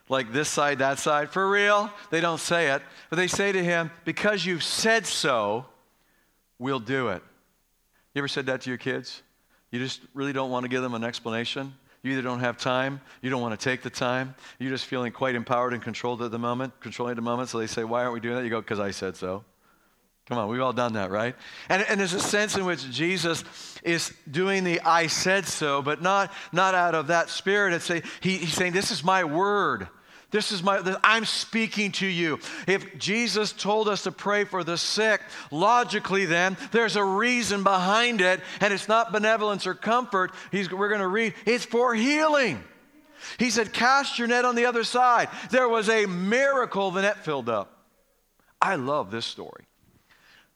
Like 0.09 0.33
this 0.33 0.49
side, 0.49 0.79
that 0.81 0.99
side? 0.99 1.31
For 1.31 1.49
real? 1.49 1.91
They 2.11 2.21
don't 2.21 2.41
say 2.41 2.71
it, 2.73 2.83
but 3.09 3.17
they 3.17 3.27
say 3.27 3.53
to 3.53 3.65
him, 3.65 3.91
Because 4.05 4.45
you've 4.45 4.63
said 4.63 5.07
so, 5.07 5.67
we'll 6.59 6.81
do 6.81 7.09
it. 7.09 7.23
You 8.15 8.21
ever 8.21 8.29
said 8.29 8.47
that 8.47 8.61
to 8.63 8.71
your 8.71 8.79
kids? 8.79 9.23
You 9.71 9.81
just 9.81 10.01
really 10.13 10.33
don't 10.33 10.51
want 10.51 10.65
to 10.65 10.69
give 10.69 10.83
them 10.83 10.95
an 10.95 11.05
explanation? 11.05 11.75
You 12.03 12.13
either 12.13 12.23
don't 12.23 12.41
have 12.41 12.59
time, 12.59 13.01
you 13.23 13.31
don't 13.31 13.41
want 13.41 13.59
to 13.59 13.65
take 13.65 13.83
the 13.83 13.89
time, 13.89 14.35
you're 14.59 14.71
just 14.71 14.85
feeling 14.85 15.11
quite 15.11 15.35
empowered 15.35 15.73
and 15.73 15.83
controlled 15.83 16.21
at 16.21 16.31
the 16.31 16.39
moment, 16.39 16.79
controlling 16.81 17.17
the 17.17 17.23
moment. 17.23 17.49
So 17.49 17.59
they 17.59 17.67
say, 17.67 17.83
Why 17.83 18.03
aren't 18.03 18.13
we 18.13 18.21
doing 18.21 18.37
that? 18.37 18.45
You 18.45 18.51
go, 18.51 18.61
Because 18.61 18.79
I 18.79 18.91
said 18.91 19.17
so. 19.17 19.43
Come 20.27 20.39
on, 20.39 20.49
we've 20.49 20.61
all 20.63 20.73
done 20.73 20.95
that, 20.95 21.11
right? 21.11 21.35
And, 21.69 21.85
and 21.89 22.01
there's 22.01 22.15
a 22.15 22.21
sense 22.21 22.57
in 22.57 22.65
which 22.65 22.91
Jesus 22.91 23.45
is 23.83 24.13
doing 24.31 24.65
the 24.65 24.81
I 24.81 25.09
said 25.09 25.45
so, 25.45 25.83
but 25.83 26.01
not, 26.01 26.33
not 26.51 26.75
out 26.75 26.95
of 26.95 27.09
that 27.09 27.29
spirit. 27.29 27.75
It's 27.75 27.91
a, 27.91 28.03
he, 28.21 28.39
he's 28.39 28.55
saying, 28.55 28.73
This 28.73 28.91
is 28.91 29.05
my 29.05 29.25
word. 29.25 29.87
This 30.31 30.51
is 30.51 30.65
my, 30.65 30.99
I'm 31.05 31.27
speaking 31.27 31.93
to 31.93 32.07
you. 32.07 32.41
If 32.67 32.99
Jesus 32.99 33.53
told 33.53 33.89
us 33.89 34.03
to 34.03 34.11
pray 34.11 34.43
for 34.43 34.65
the 34.65 34.77
sick, 34.77 35.21
logically 35.53 36.25
then, 36.25 36.57
there's 36.73 36.97
a 36.97 37.05
reason 37.05 37.63
behind 37.63 38.21
it, 38.21 38.41
and 38.61 38.75
it's 38.75 38.89
not 38.89 39.13
benevolence 39.13 39.65
or 39.65 39.75
comfort. 39.75 40.33
He's, 40.51 40.73
we're 40.73 40.89
going 40.89 41.03
to 41.03 41.07
read, 41.07 41.35
it's 41.47 41.65
for 41.65 41.95
healing. 41.95 42.65
He 43.39 43.51
said, 43.51 43.73
Cast 43.73 44.19
your 44.19 44.27
net 44.27 44.45
on 44.45 44.55
the 44.57 44.67
other 44.67 44.85
side. 44.85 45.29
There 45.51 45.69
was 45.69 45.89
a 45.89 46.07
miracle, 46.07 46.91
the 46.91 47.03
net 47.03 47.25
filled 47.25 47.51
up. 47.51 47.85
I 48.61 48.77
love 48.77 49.11
this 49.11 49.27
story 49.27 49.64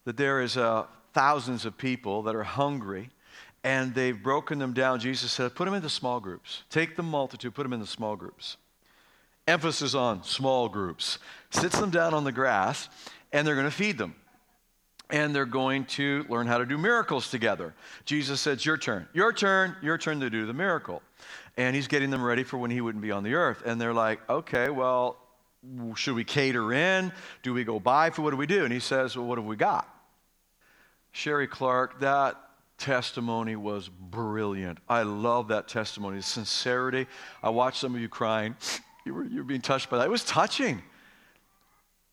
that 0.08 0.16
there 0.16 0.40
is 0.40 0.56
uh, 0.56 0.86
thousands 1.12 1.64
of 1.64 1.76
people 1.76 2.22
that 2.22 2.34
are 2.34 2.42
hungry 2.42 3.10
and 3.62 3.94
they've 3.94 4.22
broken 4.22 4.58
them 4.58 4.72
down. 4.72 5.00
Jesus 5.00 5.30
said, 5.30 5.54
Put 5.54 5.66
them 5.66 5.74
into 5.74 5.88
small 5.88 6.18
groups. 6.18 6.62
Take 6.70 6.96
the 6.96 7.02
multitude, 7.02 7.54
put 7.54 7.62
them 7.62 7.72
into 7.72 7.86
small 7.86 8.16
groups 8.16 8.56
emphasis 9.48 9.94
on 9.94 10.22
small 10.22 10.68
groups, 10.68 11.18
sits 11.50 11.80
them 11.80 11.90
down 11.90 12.14
on 12.14 12.22
the 12.22 12.30
grass, 12.30 12.88
and 13.32 13.46
they're 13.46 13.54
going 13.54 13.66
to 13.66 13.74
feed 13.74 13.98
them. 13.98 14.14
And 15.10 15.34
they're 15.34 15.46
going 15.46 15.86
to 15.86 16.26
learn 16.28 16.46
how 16.46 16.58
to 16.58 16.66
do 16.66 16.76
miracles 16.76 17.30
together. 17.30 17.74
Jesus 18.04 18.42
says, 18.42 18.66
Your 18.66 18.76
turn, 18.76 19.08
your 19.14 19.32
turn, 19.32 19.74
your 19.82 19.96
turn 19.96 20.20
to 20.20 20.28
do 20.28 20.44
the 20.44 20.52
miracle. 20.52 21.02
And 21.56 21.74
he's 21.74 21.88
getting 21.88 22.10
them 22.10 22.22
ready 22.22 22.44
for 22.44 22.58
when 22.58 22.70
he 22.70 22.82
wouldn't 22.82 23.02
be 23.02 23.10
on 23.10 23.24
the 23.24 23.32
earth. 23.34 23.62
And 23.64 23.80
they're 23.80 23.94
like, 23.94 24.20
Okay, 24.28 24.68
well, 24.68 25.16
should 25.96 26.14
we 26.14 26.24
cater 26.24 26.74
in? 26.74 27.10
Do 27.42 27.54
we 27.54 27.64
go 27.64 27.80
buy 27.80 28.10
food? 28.10 28.24
What 28.24 28.30
do 28.32 28.36
we 28.36 28.46
do? 28.46 28.64
And 28.64 28.72
he 28.72 28.80
says, 28.80 29.16
Well, 29.16 29.26
what 29.26 29.38
have 29.38 29.46
we 29.46 29.56
got? 29.56 29.88
Sherry 31.18 31.48
Clark, 31.48 31.98
that 31.98 32.36
testimony 32.78 33.56
was 33.56 33.88
brilliant. 33.88 34.78
I 34.88 35.02
love 35.02 35.48
that 35.48 35.66
testimony, 35.66 36.18
the 36.18 36.22
sincerity. 36.22 37.08
I 37.42 37.50
watched 37.50 37.80
some 37.80 37.92
of 37.96 38.00
you 38.00 38.08
crying 38.08 38.54
you 39.04 39.14
were, 39.14 39.24
you 39.24 39.38
were 39.38 39.44
being 39.44 39.60
touched 39.60 39.90
by 39.90 39.98
that. 39.98 40.06
It 40.06 40.10
was 40.10 40.22
touching. 40.22 40.80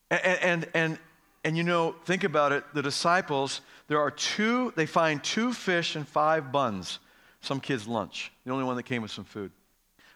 And, 0.10 0.22
and, 0.26 0.70
and, 0.74 1.00
and 1.44 1.56
you 1.56 1.62
know, 1.62 1.94
think 2.06 2.24
about 2.24 2.52
it. 2.52 2.64
The 2.74 2.82
disciples, 2.82 3.62
there 3.90 4.00
are 4.00 4.10
two, 4.10 4.74
they 4.76 4.88
find 4.88 5.24
two 5.24 5.54
fish 5.54 5.96
and 5.96 6.08
five 6.08 6.52
buns. 6.52 6.98
Some 7.42 7.60
kid's 7.60 7.88
lunch, 7.88 8.32
the 8.44 8.52
only 8.52 8.64
one 8.64 8.76
that 8.76 8.84
came 8.84 9.04
with 9.04 9.12
some 9.12 9.26
food. 9.26 9.52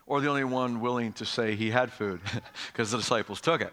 Or 0.04 0.20
the 0.20 0.28
only 0.28 0.42
one 0.42 0.80
willing 0.80 1.12
to 1.12 1.24
say 1.24 1.54
he 1.54 1.70
had 1.70 1.92
food 1.92 2.20
because 2.72 2.90
the 2.90 2.96
disciples 2.96 3.40
took 3.40 3.60
it. 3.60 3.72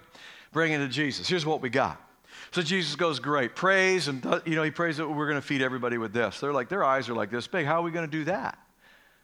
Bring 0.52 0.74
it 0.74 0.78
to 0.78 0.88
Jesus. 0.88 1.28
Here's 1.28 1.44
what 1.44 1.60
we 1.60 1.70
got. 1.70 2.07
So 2.51 2.62
Jesus 2.62 2.96
goes, 2.96 3.20
Great. 3.20 3.56
Praise, 3.56 4.08
and 4.08 4.24
you 4.46 4.56
know, 4.56 4.63
he 4.63 4.72
prays 4.72 4.98
that 4.98 5.08
we're 5.08 5.27
going 5.27 5.39
to 5.39 5.46
feed 5.46 5.62
everybody 5.62 5.98
with 5.98 6.13
this. 6.13 6.39
They're 6.39 6.53
like, 6.53 6.70
their 6.70 6.84
eyes 6.84 7.10
are 7.10 7.13
like 7.13 7.32
this 7.32 7.48
big. 7.48 7.65
How 7.65 7.80
are 7.80 7.84
we 7.84 7.91
going 7.91 8.10
to 8.10 8.12
do 8.12 8.23
that? 8.26 8.58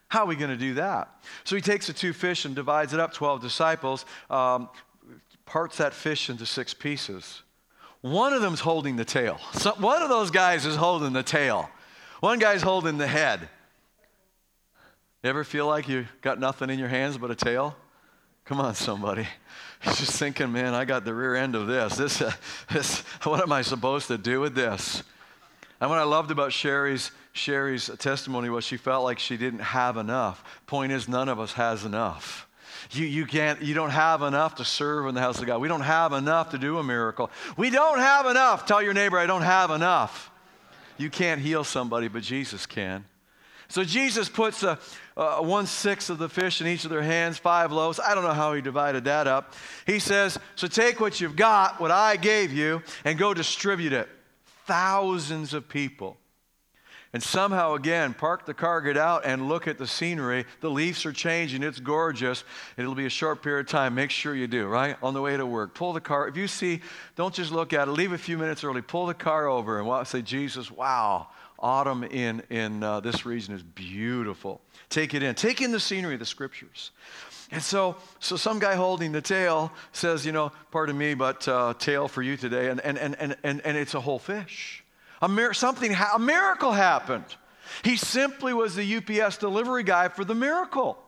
How 0.08 0.20
are 0.20 0.26
we 0.26 0.36
going 0.36 0.50
to 0.50 0.56
do 0.56 0.74
that? 0.74 1.08
So 1.44 1.56
he 1.56 1.62
takes 1.62 1.86
the 1.86 1.92
two 1.92 2.12
fish 2.12 2.44
and 2.44 2.54
divides 2.54 2.92
it 2.92 3.00
up, 3.00 3.12
12 3.12 3.40
disciples, 3.40 4.04
um, 4.30 4.68
parts 5.46 5.78
that 5.78 5.92
fish 5.92 6.30
into 6.30 6.46
six 6.46 6.72
pieces. 6.72 7.42
One 8.00 8.32
of 8.32 8.42
them's 8.42 8.60
holding 8.60 8.96
the 8.96 9.04
tail. 9.04 9.40
So 9.54 9.72
one 9.72 10.02
of 10.02 10.08
those 10.08 10.30
guys 10.30 10.66
is 10.66 10.76
holding 10.76 11.14
the 11.14 11.22
tail. 11.22 11.70
One 12.20 12.38
guy's 12.38 12.62
holding 12.62 12.98
the 12.98 13.06
head. 13.06 13.48
You 15.22 15.30
ever 15.30 15.42
feel 15.42 15.66
like 15.66 15.88
you 15.88 16.06
got 16.20 16.38
nothing 16.38 16.68
in 16.68 16.78
your 16.78 16.88
hands 16.88 17.16
but 17.16 17.30
a 17.30 17.34
tail? 17.34 17.76
Come 18.44 18.60
on, 18.60 18.74
somebody. 18.74 19.26
He's 19.82 19.98
just 19.98 20.18
thinking, 20.18 20.52
man, 20.52 20.74
I 20.74 20.84
got 20.84 21.04
the 21.04 21.14
rear 21.14 21.34
end 21.34 21.54
of 21.54 21.66
this. 21.66 21.96
This, 21.96 22.20
uh, 22.20 22.32
this. 22.72 23.00
What 23.22 23.40
am 23.42 23.52
I 23.52 23.62
supposed 23.62 24.08
to 24.08 24.18
do 24.18 24.40
with 24.40 24.54
this? 24.54 25.02
And 25.80 25.90
what 25.90 25.98
I 25.98 26.04
loved 26.04 26.30
about 26.30 26.52
Sherry's 26.52 27.10
Sherry's 27.32 27.90
testimony 27.98 28.48
was 28.48 28.64
she 28.64 28.76
felt 28.76 29.02
like 29.02 29.18
she 29.18 29.36
didn't 29.36 29.58
have 29.58 29.96
enough. 29.96 30.44
Point 30.66 30.92
is, 30.92 31.08
none 31.08 31.28
of 31.28 31.40
us 31.40 31.54
has 31.54 31.84
enough. 31.84 32.46
You, 32.92 33.06
you, 33.06 33.26
can't, 33.26 33.60
you 33.60 33.74
don't 33.74 33.90
have 33.90 34.22
enough 34.22 34.54
to 34.56 34.64
serve 34.64 35.06
in 35.08 35.16
the 35.16 35.20
house 35.20 35.40
of 35.40 35.46
God. 35.46 35.60
We 35.60 35.66
don't 35.66 35.80
have 35.80 36.12
enough 36.12 36.50
to 36.50 36.58
do 36.58 36.78
a 36.78 36.84
miracle. 36.84 37.30
We 37.56 37.70
don't 37.70 37.98
have 37.98 38.26
enough. 38.26 38.66
Tell 38.66 38.80
your 38.80 38.94
neighbor, 38.94 39.18
I 39.18 39.26
don't 39.26 39.42
have 39.42 39.72
enough. 39.72 40.30
You 40.96 41.10
can't 41.10 41.40
heal 41.40 41.64
somebody, 41.64 42.06
but 42.06 42.22
Jesus 42.22 42.66
can. 42.66 43.04
So 43.66 43.82
Jesus 43.82 44.28
puts 44.28 44.62
a, 44.62 44.78
a 45.16 45.42
one 45.42 45.66
sixth 45.66 46.10
of 46.10 46.18
the 46.18 46.28
fish 46.28 46.60
in 46.60 46.66
each 46.66 46.84
of 46.84 46.90
their 46.90 47.02
hands, 47.02 47.38
five 47.38 47.72
loaves. 47.72 48.00
I 48.00 48.14
don't 48.14 48.24
know 48.24 48.32
how 48.32 48.52
he 48.54 48.60
divided 48.60 49.04
that 49.04 49.26
up. 49.26 49.54
He 49.86 49.98
says, 49.98 50.38
So 50.56 50.66
take 50.66 51.00
what 51.00 51.20
you've 51.20 51.36
got, 51.36 51.80
what 51.80 51.90
I 51.90 52.16
gave 52.16 52.52
you, 52.52 52.82
and 53.04 53.18
go 53.18 53.34
distribute 53.34 53.92
it. 53.92 54.08
Thousands 54.66 55.54
of 55.54 55.68
people 55.68 56.16
and 57.14 57.22
somehow 57.22 57.74
again 57.74 58.12
park 58.12 58.44
the 58.44 58.52
car, 58.52 58.80
get 58.80 58.96
out, 58.96 59.24
and 59.24 59.48
look 59.48 59.68
at 59.68 59.78
the 59.78 59.86
scenery. 59.86 60.44
The 60.60 60.68
leaves 60.68 61.06
are 61.06 61.12
changing, 61.12 61.62
it's 61.62 61.78
gorgeous. 61.78 62.42
It'll 62.76 62.96
be 62.96 63.06
a 63.06 63.10
short 63.10 63.40
period 63.40 63.66
of 63.66 63.70
time. 63.70 63.94
Make 63.94 64.10
sure 64.10 64.34
you 64.34 64.48
do, 64.48 64.66
right? 64.66 64.96
On 65.00 65.14
the 65.14 65.22
way 65.22 65.36
to 65.36 65.46
work. 65.46 65.74
Pull 65.74 65.92
the 65.92 66.00
car. 66.00 66.26
If 66.26 66.36
you 66.36 66.48
see, 66.48 66.82
don't 67.14 67.32
just 67.32 67.52
look 67.52 67.72
at 67.72 67.86
it, 67.86 67.92
leave 67.92 68.12
a 68.12 68.18
few 68.18 68.36
minutes 68.36 68.64
early. 68.64 68.82
Pull 68.82 69.06
the 69.06 69.14
car 69.14 69.46
over 69.46 69.80
and 69.80 70.06
say, 70.08 70.22
Jesus, 70.22 70.72
wow, 70.72 71.28
autumn 71.56 72.02
in, 72.02 72.42
in 72.50 72.82
uh, 72.82 72.98
this 72.98 73.24
region 73.24 73.54
is 73.54 73.62
beautiful. 73.62 74.60
Take 74.88 75.14
it 75.14 75.22
in. 75.22 75.34
Take 75.34 75.60
in 75.60 75.72
the 75.72 75.80
scenery 75.80 76.14
of 76.14 76.20
the 76.20 76.26
scriptures. 76.26 76.90
And 77.50 77.62
so, 77.62 77.96
so 78.20 78.36
some 78.36 78.58
guy 78.58 78.74
holding 78.74 79.12
the 79.12 79.20
tail 79.20 79.72
says, 79.92 80.24
you 80.24 80.32
know, 80.32 80.52
pardon 80.70 80.96
me, 80.96 81.14
but 81.14 81.46
uh, 81.46 81.74
tail 81.78 82.08
for 82.08 82.22
you 82.22 82.36
today. 82.36 82.68
And, 82.68 82.80
and, 82.80 82.98
and, 82.98 83.16
and, 83.18 83.36
and, 83.42 83.60
and 83.64 83.76
it's 83.76 83.94
a 83.94 84.00
whole 84.00 84.18
fish. 84.18 84.82
A 85.22 85.28
mir- 85.28 85.54
something, 85.54 85.92
ha- 85.92 86.12
a 86.16 86.18
miracle 86.18 86.72
happened. 86.72 87.24
He 87.82 87.96
simply 87.96 88.52
was 88.52 88.74
the 88.74 88.96
UPS 88.96 89.38
delivery 89.38 89.82
guy 89.82 90.08
for 90.08 90.24
the 90.24 90.34
miracle. 90.34 90.98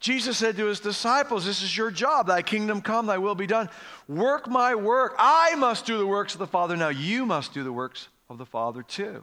Jesus 0.00 0.36
said 0.36 0.56
to 0.56 0.66
his 0.66 0.80
disciples, 0.80 1.44
This 1.44 1.62
is 1.62 1.76
your 1.76 1.90
job. 1.90 2.26
Thy 2.26 2.42
kingdom 2.42 2.82
come, 2.82 3.06
thy 3.06 3.18
will 3.18 3.34
be 3.34 3.46
done. 3.46 3.70
Work 4.08 4.48
my 4.48 4.74
work. 4.74 5.14
I 5.18 5.54
must 5.54 5.86
do 5.86 5.98
the 5.98 6.06
works 6.06 6.34
of 6.34 6.40
the 6.40 6.46
Father. 6.46 6.76
Now 6.76 6.88
you 6.88 7.24
must 7.24 7.54
do 7.54 7.64
the 7.64 7.72
works 7.72 8.08
of 8.28 8.38
the 8.38 8.46
Father 8.46 8.82
too. 8.82 9.22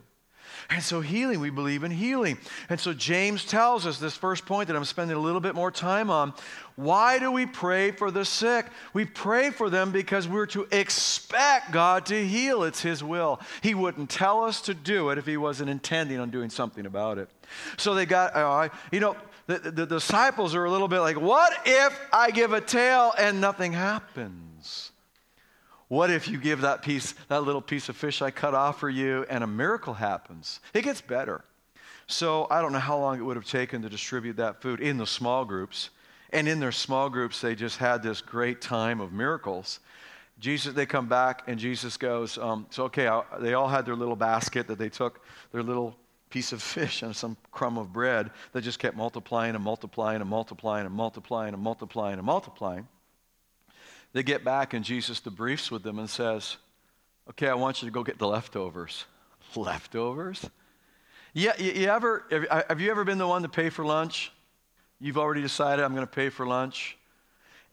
And 0.70 0.82
so, 0.84 1.02
healing, 1.02 1.40
we 1.40 1.50
believe 1.50 1.84
in 1.84 1.92
healing. 1.92 2.38
And 2.70 2.80
so, 2.80 2.94
James 2.94 3.46
tells 3.46 3.86
us 3.86 3.98
this 3.98 4.16
first 4.16 4.46
point 4.46 4.68
that 4.68 4.76
I'm 4.76 4.86
spending 4.86 5.18
a 5.18 5.20
little 5.20 5.42
bit 5.42 5.56
more 5.56 5.72
time 5.72 6.10
on. 6.10 6.34
Why 6.76 7.20
do 7.20 7.32
we 7.32 7.46
pray 7.46 7.92
for 7.92 8.12
the 8.12 8.26
sick? 8.26 8.68
We 8.94 9.06
pray 9.06 9.50
for 9.50 9.70
them 9.70 9.92
because 9.92 10.28
we're 10.28 10.46
to 10.48 10.68
expect 10.72 11.72
God 11.72 12.06
to 12.08 12.28
heal. 12.28 12.64
It's 12.64 12.82
His 12.82 13.04
will. 13.04 13.42
He 13.62 13.76
wouldn't 13.76 14.10
tell 14.10 14.44
us 14.44 14.62
to 14.62 14.74
do 14.74 15.10
it 15.10 15.18
if 15.18 15.26
He 15.26 15.38
wasn't 15.38 15.70
intending 15.70 16.20
on 16.20 16.30
doing 16.30 16.50
something 16.50 16.86
about 16.86 17.18
it. 17.18 17.30
So, 17.78 17.94
they 17.94 18.06
got, 18.06 18.36
uh, 18.36 18.70
you 18.92 19.00
know, 19.00 19.16
the, 19.48 19.60
the, 19.60 19.72
the 19.72 19.86
disciples 19.86 20.56
are 20.56 20.66
a 20.66 20.72
little 20.72 20.88
bit 20.88 21.00
like, 21.00 21.20
what 21.20 21.54
if 21.66 22.00
I 22.14 22.32
give 22.32 22.54
a 22.54 22.62
tail 22.62 23.14
and 23.18 23.42
nothing 23.42 23.74
happens? 23.74 24.91
What 25.92 26.10
if 26.10 26.30
you 26.30 26.38
give 26.38 26.62
that 26.62 26.84
piece, 26.84 27.16
that 27.28 27.44
little 27.44 27.62
piece 27.62 27.90
of 27.90 27.98
fish 27.98 28.22
I 28.22 28.32
cut 28.32 28.54
off 28.54 28.80
for 28.80 28.90
you, 28.90 29.26
and 29.30 29.44
a 29.44 29.48
miracle 29.48 29.94
happens? 29.94 30.62
It 30.74 30.86
gets 30.86 31.02
better. 31.02 31.44
So 32.08 32.48
I 32.50 32.62
don't 32.62 32.72
know 32.72 32.80
how 32.80 32.98
long 32.98 33.20
it 33.20 33.24
would 33.24 33.36
have 33.36 33.44
taken 33.44 33.82
to 33.82 33.90
distribute 33.90 34.38
that 34.38 34.62
food 34.62 34.80
in 34.80 34.96
the 34.96 35.06
small 35.06 35.44
groups. 35.44 35.90
And 36.32 36.48
in 36.48 36.62
their 36.62 36.72
small 36.72 37.10
groups, 37.10 37.42
they 37.42 37.56
just 37.56 37.76
had 37.76 38.04
this 38.04 38.22
great 38.22 38.62
time 38.62 39.02
of 39.02 39.12
miracles. 39.12 39.82
Jesus, 40.40 40.74
they 40.74 40.86
come 40.86 41.10
back, 41.10 41.44
and 41.48 41.60
Jesus 41.60 41.98
goes, 41.98 42.38
um, 42.38 42.68
So, 42.70 42.86
okay, 42.86 43.10
I, 43.10 43.24
they 43.42 43.54
all 43.54 43.68
had 43.68 43.86
their 43.86 43.98
little 43.98 44.16
basket 44.16 44.68
that 44.68 44.78
they 44.78 44.88
took, 44.88 45.20
their 45.52 45.62
little 45.62 45.98
piece 46.30 46.54
of 46.54 46.62
fish 46.64 47.02
and 47.02 47.14
some 47.14 47.36
crumb 47.52 47.78
of 47.78 47.92
bread 47.92 48.32
that 48.54 48.62
just 48.62 48.80
kept 48.80 48.96
multiplying 48.96 49.56
and 49.56 49.64
multiplying 49.66 50.22
and 50.22 50.30
multiplying 50.30 50.86
and 50.86 50.96
multiplying 50.96 51.54
and 51.54 51.62
multiplying 51.62 52.18
and 52.18 52.26
multiplying. 52.26 52.88
They 54.14 54.24
get 54.24 54.44
back, 54.44 54.74
and 54.74 54.84
Jesus 54.84 55.22
debriefs 55.22 55.72
with 55.72 55.84
them 55.84 56.00
and 56.00 56.10
says, 56.10 56.58
Okay, 57.30 57.48
I 57.48 57.54
want 57.54 57.82
you 57.82 57.88
to 57.88 57.94
go 57.94 58.04
get 58.04 58.18
the 58.18 58.28
leftovers. 58.28 59.06
Leftovers? 59.56 60.50
Yeah, 61.34 61.54
you, 61.58 61.72
you 61.72 61.88
ever, 61.88 62.26
have 62.68 62.82
you 62.82 62.92
ever 62.92 63.04
been 63.04 63.18
the 63.18 63.28
one 63.28 63.44
to 63.44 63.50
pay 63.50 63.70
for 63.70 63.86
lunch? 63.86 64.32
You've 65.00 65.18
already 65.18 65.42
decided 65.42 65.84
I'm 65.84 65.94
going 65.94 66.06
to 66.06 66.12
pay 66.12 66.30
for 66.30 66.46
lunch. 66.46 66.98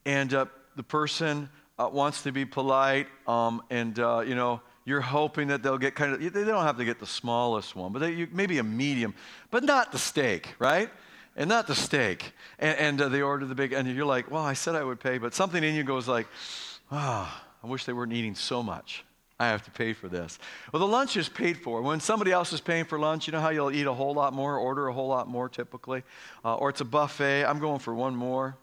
And 0.04 0.32
uh, 0.32 0.46
the 0.76 0.82
person 0.82 1.48
uh, 1.78 1.88
wants 1.92 2.22
to 2.22 2.32
be 2.32 2.44
polite, 2.44 3.08
um, 3.26 3.62
and 3.70 3.98
uh, 3.98 4.20
you 4.20 4.34
know 4.34 4.60
you're 4.84 5.00
hoping 5.00 5.48
that 5.48 5.62
they'll 5.62 5.78
get 5.78 5.94
kind 5.94 6.14
of. 6.14 6.20
They 6.20 6.44
don't 6.44 6.64
have 6.64 6.78
to 6.78 6.84
get 6.84 6.98
the 6.98 7.06
smallest 7.06 7.76
one, 7.76 7.92
but 7.92 7.98
they, 7.98 8.12
you, 8.12 8.28
maybe 8.32 8.58
a 8.58 8.62
medium, 8.62 9.14
but 9.50 9.64
not 9.64 9.92
the 9.92 9.98
steak, 9.98 10.54
right? 10.58 10.90
And 11.38 11.48
not 11.48 11.68
the 11.68 11.74
steak. 11.76 12.32
And, 12.58 12.78
and 12.78 13.00
uh, 13.00 13.08
they 13.08 13.22
order 13.22 13.46
the 13.46 13.54
big, 13.54 13.72
and 13.72 13.88
you're 13.88 14.04
like, 14.04 14.28
well, 14.28 14.42
I 14.42 14.54
said 14.54 14.74
I 14.74 14.82
would 14.82 14.98
pay, 14.98 15.18
but 15.18 15.34
something 15.34 15.62
in 15.62 15.74
you 15.74 15.84
goes 15.84 16.08
like, 16.08 16.26
oh, 16.90 17.32
I 17.62 17.66
wish 17.66 17.84
they 17.84 17.92
weren't 17.92 18.12
eating 18.12 18.34
so 18.34 18.60
much. 18.60 19.04
I 19.38 19.46
have 19.46 19.62
to 19.66 19.70
pay 19.70 19.92
for 19.92 20.08
this. 20.08 20.36
Well, 20.72 20.80
the 20.80 20.88
lunch 20.88 21.16
is 21.16 21.28
paid 21.28 21.58
for. 21.58 21.80
When 21.80 22.00
somebody 22.00 22.32
else 22.32 22.52
is 22.52 22.60
paying 22.60 22.84
for 22.84 22.98
lunch, 22.98 23.28
you 23.28 23.32
know 23.32 23.40
how 23.40 23.50
you'll 23.50 23.70
eat 23.70 23.86
a 23.86 23.92
whole 23.92 24.14
lot 24.14 24.32
more, 24.32 24.58
order 24.58 24.88
a 24.88 24.92
whole 24.92 25.06
lot 25.06 25.28
more 25.28 25.48
typically? 25.48 26.02
Uh, 26.44 26.56
or 26.56 26.70
it's 26.70 26.80
a 26.80 26.84
buffet. 26.84 27.44
I'm 27.44 27.60
going 27.60 27.78
for 27.78 27.94
one 27.94 28.16
more. 28.16 28.56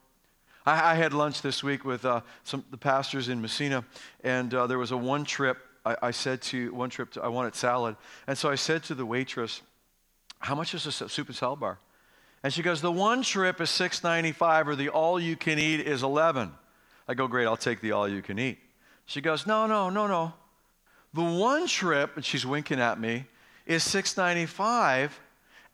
I, 0.65 0.91
I 0.91 0.95
had 0.95 1.13
lunch 1.13 1.41
this 1.41 1.63
week 1.63 1.85
with 1.85 2.03
uh, 2.03 2.21
some 2.43 2.65
the 2.71 2.77
pastors 2.77 3.29
in 3.29 3.41
Massena, 3.41 3.85
and 4.21 4.53
uh, 4.53 4.67
there 4.67 4.77
was 4.77 4.91
a 4.91 4.97
one 4.97 5.23
trip. 5.23 5.59
I, 5.85 5.95
I 6.01 6.11
said 6.11 6.41
to 6.43 6.73
one 6.73 6.89
trip, 6.89 7.13
to, 7.13 7.21
I 7.21 7.29
wanted 7.29 7.55
salad. 7.55 7.95
And 8.27 8.37
so 8.37 8.49
I 8.49 8.55
said 8.55 8.83
to 8.83 8.95
the 8.95 9.05
waitress, 9.05 9.61
How 10.39 10.55
much 10.55 10.73
is 10.73 10.85
a 10.85 10.91
soup 10.91 11.27
and 11.27 11.37
salad 11.37 11.61
bar? 11.61 11.79
And 12.45 12.53
she 12.53 12.61
goes, 12.61 12.79
The 12.79 12.91
one 12.91 13.23
trip 13.23 13.59
is 13.59 13.69
$6.95, 13.71 14.67
or 14.67 14.75
the 14.75 14.89
all 14.89 15.19
you 15.19 15.35
can 15.35 15.57
eat 15.57 15.79
is 15.79 16.03
11 16.03 16.51
I 17.07 17.15
go, 17.15 17.27
Great, 17.27 17.47
I'll 17.47 17.57
take 17.57 17.81
the 17.81 17.93
all 17.93 18.07
you 18.07 18.21
can 18.21 18.37
eat. 18.37 18.59
She 19.07 19.19
goes, 19.19 19.47
No, 19.47 19.65
no, 19.65 19.89
no, 19.89 20.05
no. 20.05 20.31
The 21.15 21.23
one 21.23 21.65
trip, 21.65 22.15
and 22.15 22.23
she's 22.23 22.45
winking 22.45 22.79
at 22.79 22.99
me, 22.99 23.25
is 23.65 23.81
695 23.81 25.19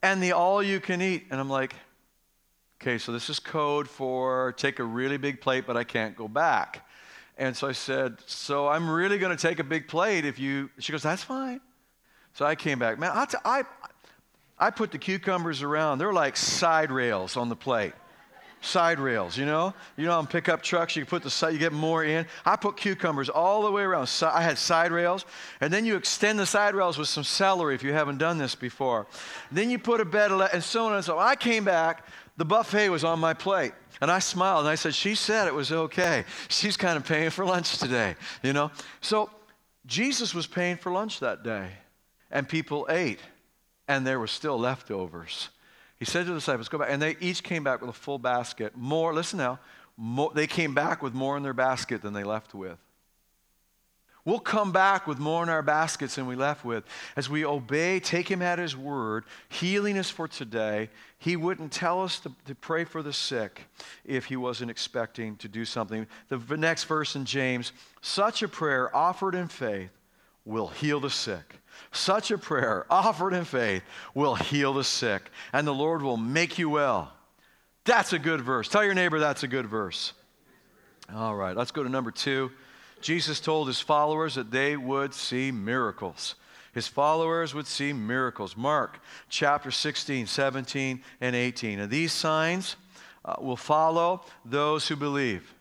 and 0.02 0.24
the 0.24 0.32
all 0.32 0.64
you 0.64 0.80
can 0.80 1.02
eat. 1.02 1.26
And 1.30 1.42
I'm 1.42 1.50
like, 1.50 1.76
okay, 2.82 2.98
so 2.98 3.12
this 3.12 3.30
is 3.30 3.38
code 3.38 3.90
for 3.90 4.54
take 4.54 4.80
a 4.80 4.84
really 4.86 5.18
big 5.18 5.42
plate, 5.42 5.66
but 5.68 5.76
I 5.76 5.84
can't 5.84 6.16
go 6.16 6.30
back. 6.30 6.88
And 7.38 7.54
so 7.54 7.68
I 7.68 7.74
said, 7.74 8.20
so 8.28 8.70
I'm 8.70 8.90
really 8.90 9.18
going 9.18 9.36
to 9.36 9.48
take 9.48 9.60
a 9.60 9.64
big 9.66 9.90
plate 9.90 10.24
if 10.24 10.40
you, 10.40 10.70
she 10.80 10.94
goes, 10.94 11.04
that's 11.04 11.24
fine. 11.24 11.60
So 12.34 12.46
I 12.46 12.56
came 12.56 12.80
back. 12.80 12.98
Man, 12.98 13.12
I, 13.14 13.26
t- 13.26 13.38
I, 13.44 13.64
I 14.62 14.69
put 14.69 14.91
the 14.91 14.97
cucumbers 14.97 15.62
around. 15.62 15.97
They're 15.97 16.13
like 16.13 16.38
side 16.38 16.91
rails 16.91 17.36
on 17.36 17.50
the 17.50 17.56
plate 17.58 17.93
side 18.62 19.00
rails, 19.00 19.38
you 19.38 19.45
know? 19.45 19.74
You 19.97 20.06
know, 20.06 20.17
on 20.17 20.28
pickup 20.28 20.62
trucks, 20.62 20.95
you 20.95 21.06
put 21.06 21.24
the 21.24 21.30
side, 21.30 21.54
you 21.54 21.60
get 21.60 21.74
more 21.74 22.04
in. 22.04 22.26
I 22.45 22.56
put 22.56 22.78
cucumbers 22.78 23.28
all 23.28 23.63
the 23.63 23.71
way 23.71 23.82
around. 23.82 24.08
So 24.08 24.30
I 24.30 24.41
had 24.41 24.58
side 24.58 24.91
rails, 24.91 25.26
and 25.60 25.74
then 25.74 25.84
you 25.86 25.95
extend 25.95 26.39
the 26.39 26.45
side 26.45 26.76
rails 26.76 26.97
with 26.97 27.08
some 27.10 27.24
celery 27.24 27.76
if 27.76 27.84
you 27.84 27.91
haven't 27.91 28.19
done 28.19 28.38
this 28.38 28.56
before. 28.56 29.08
Then 29.52 29.69
you 29.69 29.80
put 29.80 30.00
a 30.00 30.06
bed 30.06 30.32
of, 30.32 30.41
and 30.54 30.63
so 30.63 30.86
on 30.86 30.93
and 30.93 31.04
so 31.04 31.17
on. 31.17 31.28
I 31.28 31.36
came 31.36 31.65
back, 31.65 32.06
the 32.38 32.45
buffet 32.45 32.89
was 32.89 33.04
on 33.04 33.19
my 33.19 33.34
plate. 33.34 33.74
And 34.00 34.10
I 34.10 34.17
smiled 34.17 34.62
and 34.62 34.69
I 34.69 34.76
said, 34.76 34.95
She 34.95 35.13
said 35.13 35.47
it 35.47 35.54
was 35.54 35.71
okay. 35.71 36.24
She's 36.47 36.76
kind 36.76 36.97
of 36.97 37.06
paying 37.06 37.30
for 37.30 37.45
lunch 37.45 37.78
today, 37.78 38.15
you 38.41 38.54
know? 38.54 38.71
So 39.00 39.30
Jesus 39.86 40.34
was 40.34 40.47
paying 40.47 40.78
for 40.78 40.91
lunch 40.91 41.19
that 41.19 41.43
day, 41.43 41.69
and 42.32 42.47
people 42.47 42.88
ate, 42.89 43.19
and 43.88 44.06
there 44.06 44.20
were 44.20 44.28
still 44.28 44.58
leftovers. 44.58 45.50
He 46.00 46.06
said 46.06 46.26
to 46.26 46.30
the 46.32 46.39
disciples, 46.39 46.70
Go 46.70 46.80
back. 46.80 46.89
And 46.89 47.02
they 47.02 47.15
each 47.20 47.44
came 47.44 47.63
back 47.63 47.82
with 47.82 47.89
a 47.89 47.94
full 47.94 48.20
basket. 48.20 48.76
More, 48.76 49.13
listen 49.13 49.38
now, 49.38 49.60
more, 49.98 50.32
they 50.34 50.48
came 50.48 50.74
back 50.74 51.04
with 51.04 51.13
more 51.13 51.38
in 51.38 51.44
their 51.44 51.54
basket 51.54 52.02
than 52.02 52.13
they 52.13 52.24
left 52.24 52.54
with. 52.54 52.78
We'll 54.24 54.39
come 54.39 54.72
back 54.72 55.08
with 55.08 55.17
more 55.17 55.41
in 55.41 55.50
our 55.50 55.63
baskets 55.63 56.15
than 56.15 56.28
we 56.28 56.36
left 56.36 56.63
with. 56.63 56.84
As 57.15 57.28
we 57.28 57.44
obey, 57.44 58.00
take 58.00 58.30
him 58.30 58.41
at 58.41 58.60
his 58.60 58.78
word, 58.78 59.26
healing 59.50 59.96
is 59.96 60.12
for 60.12 60.28
today. 60.28 60.89
He 61.17 61.36
wouldn't 61.36 61.72
tell 61.72 62.04
us 62.04 62.20
to, 62.20 62.32
to 62.46 62.54
pray 62.54 62.84
for 62.84 63.02
the 63.02 63.13
sick 63.13 63.63
if 64.06 64.26
he 64.26 64.36
wasn't 64.36 64.70
expecting 64.70 65.38
to 65.38 65.48
do 65.48 65.65
something. 65.65 66.06
The 66.30 66.58
next 66.58 66.84
verse 66.84 67.15
in 67.15 67.26
James 67.26 67.72
such 68.02 68.44
a 68.44 68.48
prayer 68.48 68.96
offered 68.96 69.34
in 69.34 69.48
faith 69.48 69.91
will 70.45 70.67
heal 70.67 70.99
the 70.99 71.10
sick. 71.10 71.56
Such 71.91 72.32
a 72.32 72.38
prayer, 72.38 72.86
offered 72.89 73.34
in 73.34 73.45
faith, 73.45 73.84
will 74.13 74.36
heal 74.36 74.73
the 74.73 74.84
sick, 74.84 75.30
and 75.51 75.67
the 75.67 75.73
Lord 75.73 76.01
will 76.01 76.17
make 76.17 76.58
you 76.58 76.69
well. 76.69 77.12
That's 77.86 78.13
a 78.13 78.19
good 78.19 78.41
verse. 78.41 78.67
Tell 78.67 78.84
your 78.84 78.93
neighbor 78.93 79.19
that's 79.19 79.43
a 79.43 79.47
good 79.47 79.65
verse. 79.65 80.13
All 81.13 81.36
right, 81.36 81.56
let's 81.56 81.71
go 81.71 81.84
to 81.84 81.89
number 81.89 82.12
two. 82.12 82.51
Jesus 83.01 83.39
told 83.39 83.67
his 83.67 83.82
followers 83.82 84.36
that 84.36 84.51
they 84.51 84.77
would 84.77 85.13
see 85.13 85.51
miracles. 85.51 86.36
His 86.73 86.88
followers 86.88 87.54
would 87.54 87.67
see 87.67 87.91
miracles. 87.91 88.56
Mark 88.56 88.99
chapter 89.27 89.71
16, 89.71 90.27
17, 90.27 91.01
and 91.19 91.36
18. 91.36 91.80
And 91.80 91.91
these 91.91 92.13
signs 92.13 92.77
uh, 93.25 93.36
will 93.39 93.58
follow 93.58 94.23
those 94.45 94.88
who 94.88 94.95
believe. 94.95 95.54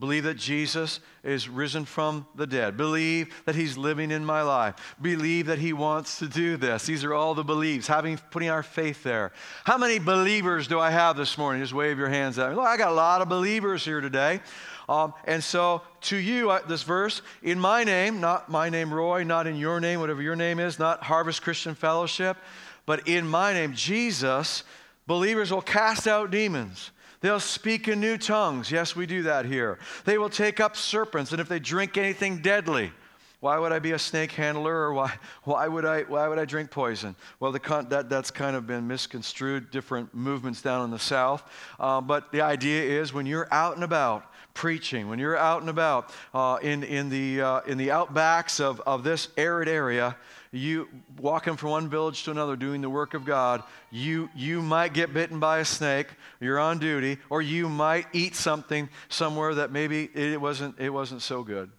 Believe 0.00 0.24
that 0.24 0.36
Jesus 0.36 1.00
is 1.24 1.48
risen 1.48 1.84
from 1.84 2.24
the 2.36 2.46
dead. 2.46 2.76
Believe 2.76 3.34
that 3.46 3.56
he's 3.56 3.76
living 3.76 4.12
in 4.12 4.24
my 4.24 4.42
life. 4.42 4.94
Believe 5.02 5.46
that 5.46 5.58
he 5.58 5.72
wants 5.72 6.20
to 6.20 6.28
do 6.28 6.56
this. 6.56 6.86
These 6.86 7.02
are 7.02 7.12
all 7.12 7.34
the 7.34 7.42
beliefs, 7.42 7.88
having 7.88 8.16
putting 8.30 8.48
our 8.48 8.62
faith 8.62 9.02
there. 9.02 9.32
How 9.64 9.76
many 9.76 9.98
believers 9.98 10.68
do 10.68 10.78
I 10.78 10.90
have 10.90 11.16
this 11.16 11.36
morning? 11.36 11.60
Just 11.62 11.74
wave 11.74 11.98
your 11.98 12.08
hands 12.08 12.38
at 12.38 12.50
me. 12.50 12.54
Look, 12.54 12.64
I 12.64 12.76
got 12.76 12.92
a 12.92 12.94
lot 12.94 13.22
of 13.22 13.28
believers 13.28 13.84
here 13.84 14.00
today. 14.00 14.40
Um, 14.88 15.14
and 15.24 15.42
so, 15.42 15.82
to 16.02 16.16
you, 16.16 16.50
uh, 16.50 16.60
this 16.66 16.84
verse, 16.84 17.20
in 17.42 17.58
my 17.58 17.82
name, 17.82 18.20
not 18.20 18.48
my 18.48 18.70
name, 18.70 18.94
Roy, 18.94 19.24
not 19.24 19.48
in 19.48 19.56
your 19.56 19.80
name, 19.80 19.98
whatever 19.98 20.22
your 20.22 20.36
name 20.36 20.60
is, 20.60 20.78
not 20.78 21.02
Harvest 21.02 21.42
Christian 21.42 21.74
Fellowship, 21.74 22.36
but 22.86 23.06
in 23.08 23.26
my 23.26 23.52
name, 23.52 23.74
Jesus, 23.74 24.62
believers 25.06 25.50
will 25.50 25.60
cast 25.60 26.06
out 26.06 26.30
demons. 26.30 26.92
They'll 27.20 27.40
speak 27.40 27.88
in 27.88 28.00
new 28.00 28.16
tongues. 28.16 28.70
Yes, 28.70 28.94
we 28.94 29.06
do 29.06 29.22
that 29.24 29.44
here. 29.44 29.78
They 30.04 30.18
will 30.18 30.28
take 30.28 30.60
up 30.60 30.76
serpents, 30.76 31.32
and 31.32 31.40
if 31.40 31.48
they 31.48 31.58
drink 31.58 31.96
anything 31.96 32.38
deadly, 32.38 32.92
why 33.40 33.58
would 33.58 33.70
I 33.70 33.78
be 33.78 33.92
a 33.92 33.98
snake 33.98 34.32
handler, 34.32 34.74
or 34.74 34.92
why, 34.92 35.12
why, 35.44 35.68
would, 35.68 35.84
I, 35.84 36.02
why 36.02 36.26
would 36.26 36.40
I 36.40 36.44
drink 36.44 36.70
poison? 36.70 37.14
Well, 37.38 37.52
the, 37.52 37.86
that, 37.88 38.08
that's 38.08 38.32
kind 38.32 38.56
of 38.56 38.66
been 38.66 38.88
misconstrued, 38.88 39.70
different 39.70 40.12
movements 40.12 40.60
down 40.60 40.84
in 40.84 40.90
the 40.90 40.98
South. 40.98 41.44
Uh, 41.78 42.00
but 42.00 42.32
the 42.32 42.40
idea 42.40 43.00
is 43.00 43.12
when 43.12 43.26
you're 43.26 43.46
out 43.52 43.76
and 43.76 43.84
about 43.84 44.24
preaching, 44.54 45.08
when 45.08 45.20
you're 45.20 45.36
out 45.36 45.60
and 45.60 45.70
about 45.70 46.12
uh, 46.34 46.58
in, 46.62 46.82
in, 46.82 47.08
the, 47.10 47.40
uh, 47.40 47.60
in 47.60 47.78
the 47.78 47.88
outbacks 47.88 48.58
of, 48.58 48.80
of 48.80 49.04
this 49.04 49.28
arid 49.36 49.68
area, 49.68 50.16
you 50.52 50.88
walking 51.18 51.56
from 51.56 51.70
one 51.70 51.88
village 51.88 52.24
to 52.24 52.30
another 52.30 52.56
doing 52.56 52.80
the 52.80 52.90
work 52.90 53.14
of 53.14 53.24
God, 53.24 53.62
you, 53.90 54.30
you 54.34 54.62
might 54.62 54.94
get 54.94 55.12
bitten 55.12 55.38
by 55.38 55.58
a 55.58 55.64
snake, 55.64 56.08
you're 56.40 56.58
on 56.58 56.78
duty, 56.78 57.18
or 57.30 57.42
you 57.42 57.68
might 57.68 58.06
eat 58.12 58.34
something 58.34 58.88
somewhere 59.08 59.54
that 59.54 59.70
maybe 59.70 60.10
it 60.14 60.40
wasn't, 60.40 60.78
it 60.78 60.90
wasn't 60.90 61.22
so 61.22 61.42
good. 61.42 61.70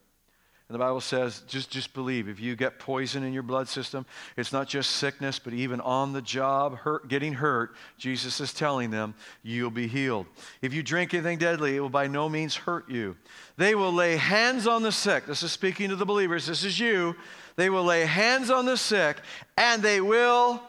And 0.70 0.76
the 0.76 0.80
Bible 0.80 1.02
says, 1.02 1.42
just, 1.48 1.72
just 1.72 1.96
believe. 1.96 2.30
If 2.30 2.40
you 2.40 2.56
get 2.56 2.78
poison 2.78 3.24
in 3.24 3.34
your 3.34 3.42
blood 3.42 3.68
system, 3.68 4.06
it's 4.38 4.54
not 4.54 4.68
just 4.68 4.92
sickness, 4.92 5.40
but 5.40 5.52
even 5.52 5.82
on 5.82 6.14
the 6.14 6.22
job, 6.22 6.78
hurt, 6.78 7.08
getting 7.08 7.34
hurt, 7.34 7.74
Jesus 7.98 8.40
is 8.40 8.54
telling 8.54 8.92
them, 8.92 9.16
you'll 9.42 9.72
be 9.72 9.88
healed. 9.88 10.28
If 10.62 10.72
you 10.72 10.84
drink 10.84 11.16
anything 11.16 11.40
deadly, 11.40 11.76
it 11.76 11.80
will 11.80 11.90
by 11.90 12.06
no 12.06 12.30
means 12.30 12.56
hurt 12.56 12.88
you. 12.88 13.18
They 13.58 13.74
will 13.74 13.92
lay 13.92 14.16
hands 14.16 14.68
on 14.68 14.84
the 14.84 14.92
sick. 14.92 15.26
This 15.26 15.42
is 15.42 15.52
speaking 15.52 15.90
to 15.90 15.96
the 15.96 16.06
believers. 16.06 16.46
This 16.46 16.64
is 16.64 16.80
you. 16.80 17.16
They 17.60 17.70
will 17.70 17.84
lay 17.84 18.06
hands 18.06 18.50
on 18.50 18.66
the 18.66 18.78
sick 18.78 19.18
and 19.58 19.84
they 19.84 20.00
will 20.00 20.64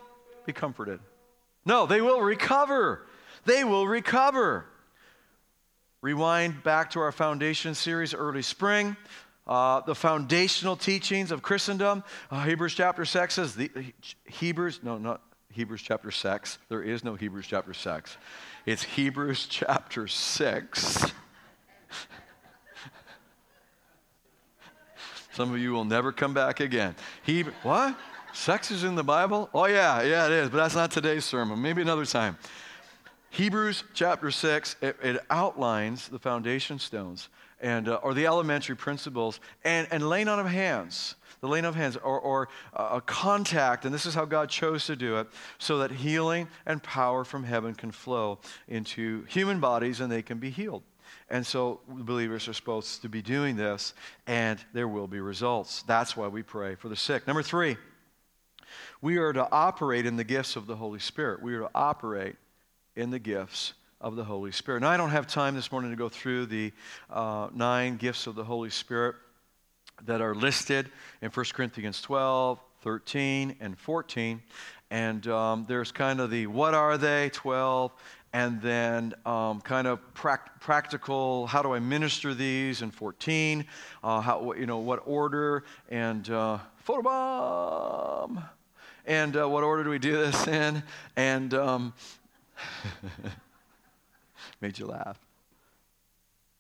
be 0.44 0.52
comforted. 0.52 0.98
No, 1.64 1.86
they 1.86 2.00
will 2.00 2.20
recover. 2.20 3.06
They 3.44 3.62
will 3.62 3.86
recover. 3.86 4.64
Rewind 6.02 6.64
back 6.64 6.90
to 6.90 7.00
our 7.00 7.12
foundation 7.12 7.76
series 7.76 8.12
early 8.12 8.42
spring. 8.42 8.96
Uh, 9.46 9.82
the 9.82 9.94
foundational 9.94 10.74
teachings 10.74 11.30
of 11.30 11.42
Christendom. 11.42 12.02
Uh, 12.28 12.42
Hebrews 12.42 12.74
chapter 12.74 13.04
6 13.04 13.34
says, 13.34 13.54
the, 13.54 13.70
Hebrews, 14.24 14.80
no, 14.82 14.98
not 14.98 15.22
Hebrews 15.52 15.82
chapter 15.82 16.10
6. 16.10 16.58
There 16.68 16.82
is 16.82 17.04
no 17.04 17.14
Hebrews 17.14 17.46
chapter 17.46 17.72
6. 17.72 18.16
It's 18.66 18.82
Hebrews 18.82 19.46
chapter 19.48 20.08
6. 20.08 21.12
Some 25.40 25.54
of 25.54 25.58
you 25.58 25.72
will 25.72 25.86
never 25.86 26.12
come 26.12 26.34
back 26.34 26.60
again. 26.60 26.94
He, 27.22 27.44
what? 27.62 27.96
Sex 28.34 28.70
is 28.70 28.84
in 28.84 28.94
the 28.94 29.02
Bible? 29.02 29.48
Oh, 29.54 29.64
yeah, 29.64 30.02
yeah, 30.02 30.26
it 30.26 30.32
is, 30.32 30.50
but 30.50 30.58
that's 30.58 30.74
not 30.74 30.90
today's 30.90 31.24
sermon. 31.24 31.62
Maybe 31.62 31.80
another 31.80 32.04
time. 32.04 32.36
Hebrews 33.30 33.84
chapter 33.94 34.30
6, 34.30 34.76
it, 34.82 34.98
it 35.02 35.24
outlines 35.30 36.08
the 36.08 36.18
foundation 36.18 36.78
stones 36.78 37.30
and, 37.58 37.88
uh, 37.88 37.94
or 38.02 38.12
the 38.12 38.26
elementary 38.26 38.76
principles 38.76 39.40
and, 39.64 39.88
and 39.90 40.06
laying 40.06 40.28
on 40.28 40.38
of 40.38 40.46
hands 40.46 41.14
the 41.40 41.48
laying 41.48 41.64
of 41.64 41.74
hands 41.74 41.96
or, 41.96 42.20
or 42.20 42.48
uh, 42.74 42.90
a 42.96 43.00
contact, 43.00 43.86
and 43.86 43.94
this 43.94 44.04
is 44.04 44.14
how 44.14 44.26
God 44.26 44.50
chose 44.50 44.84
to 44.84 44.94
do 44.94 45.16
it, 45.16 45.26
so 45.56 45.78
that 45.78 45.90
healing 45.90 46.48
and 46.66 46.82
power 46.82 47.24
from 47.24 47.44
heaven 47.44 47.74
can 47.74 47.90
flow 47.90 48.40
into 48.68 49.24
human 49.24 49.58
bodies 49.58 50.00
and 50.00 50.12
they 50.12 50.20
can 50.20 50.36
be 50.36 50.50
healed. 50.50 50.82
And 51.30 51.46
so 51.46 51.80
believers 51.86 52.48
are 52.48 52.52
supposed 52.52 53.02
to 53.02 53.08
be 53.08 53.22
doing 53.22 53.56
this, 53.56 53.94
and 54.26 54.58
there 54.72 54.88
will 54.88 55.06
be 55.06 55.20
results. 55.20 55.82
That's 55.82 56.16
why 56.16 56.26
we 56.26 56.42
pray 56.42 56.74
for 56.74 56.88
the 56.88 56.96
sick. 56.96 57.26
Number 57.26 57.42
three, 57.42 57.76
we 59.00 59.18
are 59.18 59.32
to 59.32 59.48
operate 59.50 60.06
in 60.06 60.16
the 60.16 60.24
gifts 60.24 60.56
of 60.56 60.66
the 60.66 60.76
Holy 60.76 60.98
Spirit. 60.98 61.42
We 61.42 61.54
are 61.54 61.60
to 61.60 61.70
operate 61.74 62.36
in 62.96 63.10
the 63.10 63.18
gifts 63.18 63.74
of 64.00 64.16
the 64.16 64.24
Holy 64.24 64.50
Spirit. 64.50 64.80
Now, 64.80 64.90
I 64.90 64.96
don't 64.96 65.10
have 65.10 65.26
time 65.26 65.54
this 65.54 65.70
morning 65.70 65.90
to 65.90 65.96
go 65.96 66.08
through 66.08 66.46
the 66.46 66.72
uh, 67.08 67.48
nine 67.54 67.96
gifts 67.96 68.26
of 68.26 68.34
the 68.34 68.44
Holy 68.44 68.70
Spirit 68.70 69.14
that 70.06 70.20
are 70.20 70.34
listed 70.34 70.90
in 71.20 71.30
1 71.30 71.46
Corinthians 71.52 72.00
12, 72.02 72.58
13, 72.82 73.56
and 73.60 73.78
14. 73.78 74.42
And 74.90 75.26
um, 75.28 75.66
there's 75.68 75.92
kind 75.92 76.20
of 76.20 76.30
the 76.30 76.46
what 76.46 76.74
are 76.74 76.98
they, 76.98 77.30
12, 77.30 77.92
and 78.32 78.60
then 78.62 79.14
um, 79.26 79.60
kind 79.60 79.86
of 79.86 80.14
pra- 80.14 80.50
practical 80.60 81.46
how 81.46 81.62
do 81.62 81.72
I 81.72 81.80
minister 81.80 82.32
these 82.32 82.82
in 82.82 82.90
14, 82.90 83.64
uh, 84.04 84.20
how, 84.20 84.52
you 84.52 84.66
know, 84.66 84.78
what 84.78 85.02
order, 85.04 85.64
and 85.88 86.28
uh, 86.30 86.58
photobomb. 86.86 88.48
And 89.06 89.36
uh, 89.36 89.48
what 89.48 89.64
order 89.64 89.82
do 89.82 89.90
we 89.90 89.98
do 89.98 90.12
this 90.12 90.46
in? 90.46 90.82
And 91.16 91.52
um, 91.54 91.92
made 94.60 94.78
you 94.78 94.86
laugh. 94.86 95.18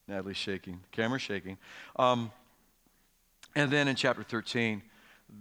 Natalie's 0.08 0.36
shaking, 0.36 0.80
camera's 0.90 1.22
shaking. 1.22 1.56
Um, 1.94 2.32
and 3.54 3.70
then 3.70 3.86
in 3.86 3.94
chapter 3.94 4.24
13, 4.24 4.82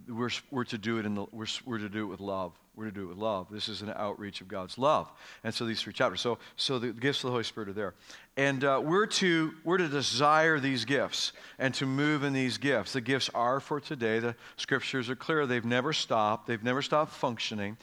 we're, 0.08 0.30
we're 0.50 0.64
to 0.64 0.78
do 0.78 0.98
it 0.98 1.06
in 1.06 1.14
the, 1.14 1.26
we're, 1.32 1.46
we're 1.64 1.78
to 1.78 1.88
do 1.88 2.02
it 2.02 2.06
with 2.06 2.20
love. 2.20 2.52
We're 2.76 2.86
to 2.86 2.92
do 2.92 3.02
it 3.02 3.08
with 3.08 3.18
love. 3.18 3.48
This 3.50 3.68
is 3.68 3.82
an 3.82 3.92
outreach 3.94 4.40
of 4.40 4.48
God's 4.48 4.78
love. 4.78 5.10
And 5.44 5.52
so 5.52 5.66
these 5.66 5.82
three 5.82 5.92
chapters. 5.92 6.20
So, 6.20 6.38
so 6.56 6.78
the 6.78 6.92
gifts 6.92 7.18
of 7.18 7.28
the 7.28 7.32
Holy 7.32 7.44
Spirit 7.44 7.68
are 7.68 7.74
there. 7.74 7.94
And 8.36 8.64
uh, 8.64 8.80
we're, 8.82 9.06
to, 9.06 9.52
we're 9.64 9.78
to 9.78 9.88
desire 9.88 10.58
these 10.60 10.84
gifts 10.84 11.32
and 11.58 11.74
to 11.74 11.86
move 11.86 12.22
in 12.24 12.32
these 12.32 12.58
gifts. 12.58 12.92
The 12.92 13.00
gifts 13.00 13.28
are 13.34 13.60
for 13.60 13.80
today. 13.80 14.18
The 14.18 14.34
scriptures 14.56 15.10
are 15.10 15.16
clear. 15.16 15.46
They've 15.46 15.64
never 15.64 15.92
stopped. 15.92 16.46
They've 16.46 16.62
never 16.62 16.80
stopped 16.80 17.12
functioning. 17.12 17.76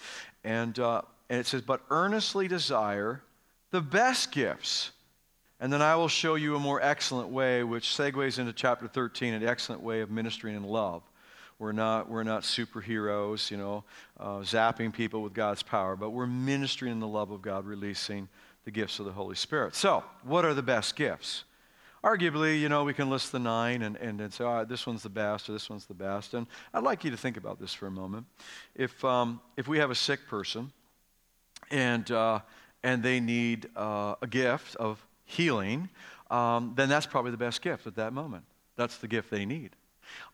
And, 0.43 0.77
uh, 0.79 1.01
and 1.29 1.39
it 1.39 1.45
says, 1.45 1.61
but 1.61 1.81
earnestly 1.91 2.47
desire 2.47 3.21
the 3.71 3.81
best 3.81 4.31
gifts. 4.31 4.91
And 5.59 5.73
then 5.73 5.81
I 5.81 5.95
will 5.95 6.07
show 6.07 6.35
you 6.35 6.55
a 6.55 6.59
more 6.59 6.81
excellent 6.81 7.29
way, 7.29 7.63
which 7.63 7.89
segues 7.89 8.39
into 8.39 8.53
chapter 8.53 8.87
13, 8.87 9.33
an 9.33 9.43
excellent 9.43 9.81
way 9.81 10.01
of 10.01 10.09
ministering 10.09 10.55
in 10.55 10.63
love. 10.63 11.03
We're 11.59 11.71
not, 11.71 12.09
we're 12.09 12.23
not 12.23 12.43
superheroes, 12.43 13.49
you 13.49 13.57
know, 13.57 13.83
uh, 14.19 14.39
zapping 14.39 14.93
people 14.93 15.23
with 15.23 15.33
God's 15.33 15.63
power, 15.63 15.95
but 15.95 16.11
we're 16.11 16.27
ministering 16.27 16.91
in 16.91 16.99
the 16.99 17.07
love 17.07 17.31
of 17.31 17.41
God, 17.41 17.65
releasing 17.65 18.29
the 18.65 18.71
gifts 18.71 18.99
of 18.99 19.05
the 19.05 19.11
Holy 19.11 19.35
Spirit. 19.35 19.73
So, 19.75 20.03
what 20.23 20.45
are 20.45 20.53
the 20.53 20.61
best 20.61 20.95
gifts? 20.95 21.45
Arguably, 22.03 22.59
you 22.59 22.69
know, 22.69 22.83
we 22.83 22.93
can 22.93 23.09
list 23.09 23.31
the 23.31 23.39
nine 23.39 23.81
and, 23.81 23.95
and, 23.97 24.21
and 24.21 24.31
say, 24.31 24.43
all 24.43 24.57
right, 24.57 24.69
this 24.69 24.85
one's 24.85 25.01
the 25.01 25.09
best 25.09 25.49
or 25.49 25.53
this 25.53 25.69
one's 25.69 25.85
the 25.85 25.95
best. 25.95 26.35
And 26.35 26.45
I'd 26.73 26.83
like 26.83 27.03
you 27.03 27.09
to 27.11 27.17
think 27.17 27.37
about 27.37 27.59
this 27.59 27.73
for 27.73 27.87
a 27.87 27.91
moment. 27.91 28.27
If, 28.75 29.03
um, 29.03 29.41
if 29.55 29.67
we 29.67 29.79
have 29.79 29.89
a 29.89 29.95
sick 29.95 30.27
person 30.27 30.71
and, 31.71 32.11
uh, 32.11 32.41
and 32.83 33.01
they 33.01 33.19
need 33.19 33.67
uh, 33.75 34.13
a 34.21 34.27
gift 34.27 34.75
of 34.75 35.03
healing, 35.25 35.89
um, 36.29 36.73
then 36.75 36.87
that's 36.87 37.05
probably 37.05 37.31
the 37.31 37.37
best 37.37 37.61
gift 37.61 37.87
at 37.87 37.95
that 37.95 38.13
moment. 38.13 38.43
That's 38.75 38.97
the 38.97 39.07
gift 39.07 39.31
they 39.31 39.45
need. 39.45 39.76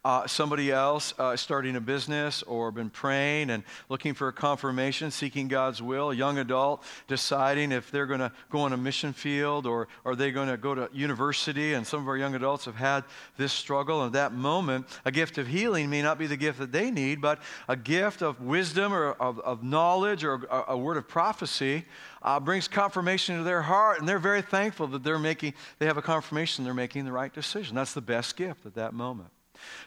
Uh, 0.06 0.28
somebody 0.28 0.70
else 0.70 1.14
uh, 1.18 1.34
starting 1.34 1.78
a 1.78 1.82
business 1.82 2.44
or 2.44 2.72
been 2.72 2.90
praying 2.90 3.50
and 3.50 3.64
looking 3.88 4.14
for 4.14 4.28
a 4.28 4.34
confirmation, 4.34 5.10
seeking 5.10 5.48
God's 5.48 5.82
will, 5.82 6.12
a 6.12 6.16
young 6.16 6.40
adult 6.40 6.84
deciding 7.08 7.72
if 7.72 7.90
they're 7.90 8.06
going 8.06 8.20
to 8.20 8.32
go 8.50 8.60
on 8.60 8.74
a 8.74 8.78
mission 8.78 9.14
field 9.14 9.66
or 9.66 9.88
are 10.04 10.14
they 10.14 10.32
going 10.32 10.50
to 10.50 10.58
go 10.58 10.76
to 10.76 10.90
university. 10.92 11.74
And 11.74 11.88
some 11.88 12.02
of 12.02 12.10
our 12.10 12.18
young 12.18 12.36
adults 12.36 12.66
have 12.66 12.76
had 12.76 13.06
this 13.38 13.54
struggle. 13.54 14.04
And 14.04 14.08
at 14.08 14.14
that 14.14 14.34
moment, 14.34 14.88
a 15.06 15.12
gift 15.12 15.38
of 15.38 15.48
healing 15.48 15.90
may 15.90 16.02
not 16.02 16.20
be 16.20 16.28
the 16.28 16.36
gift 16.36 16.60
that 16.60 16.74
they 16.74 16.92
need, 16.92 17.22
but 17.22 17.40
a 17.70 17.78
gift 17.78 18.22
of 18.22 18.42
wisdom 18.42 18.94
or 18.94 19.12
of, 19.14 19.40
of 19.40 19.64
knowledge 19.64 20.26
or 20.26 20.46
a, 20.52 20.74
a, 20.74 20.78
word 20.78 20.98
of 20.98 21.08
prophecy 21.08 21.86
uh, 22.22 22.42
brings 22.42 22.68
confirmation 22.68 23.38
to 23.38 23.44
their 23.44 23.62
heart. 23.62 24.00
And 24.00 24.10
they're 24.10 24.20
very 24.20 24.42
thankful 24.42 24.88
that 24.88 25.04
they're 25.04 25.18
making, 25.18 25.54
they 25.80 25.86
have 25.86 25.98
a 25.98 26.02
confirmation 26.02 26.66
they're 26.66 26.74
making 26.74 27.06
the 27.06 27.14
right 27.14 27.34
decision. 27.34 27.76
That's 27.76 27.94
the 27.94 28.02
best 28.02 28.36
gift 28.36 28.66
at 28.66 28.76
that 28.76 28.94
moment. 28.94 29.30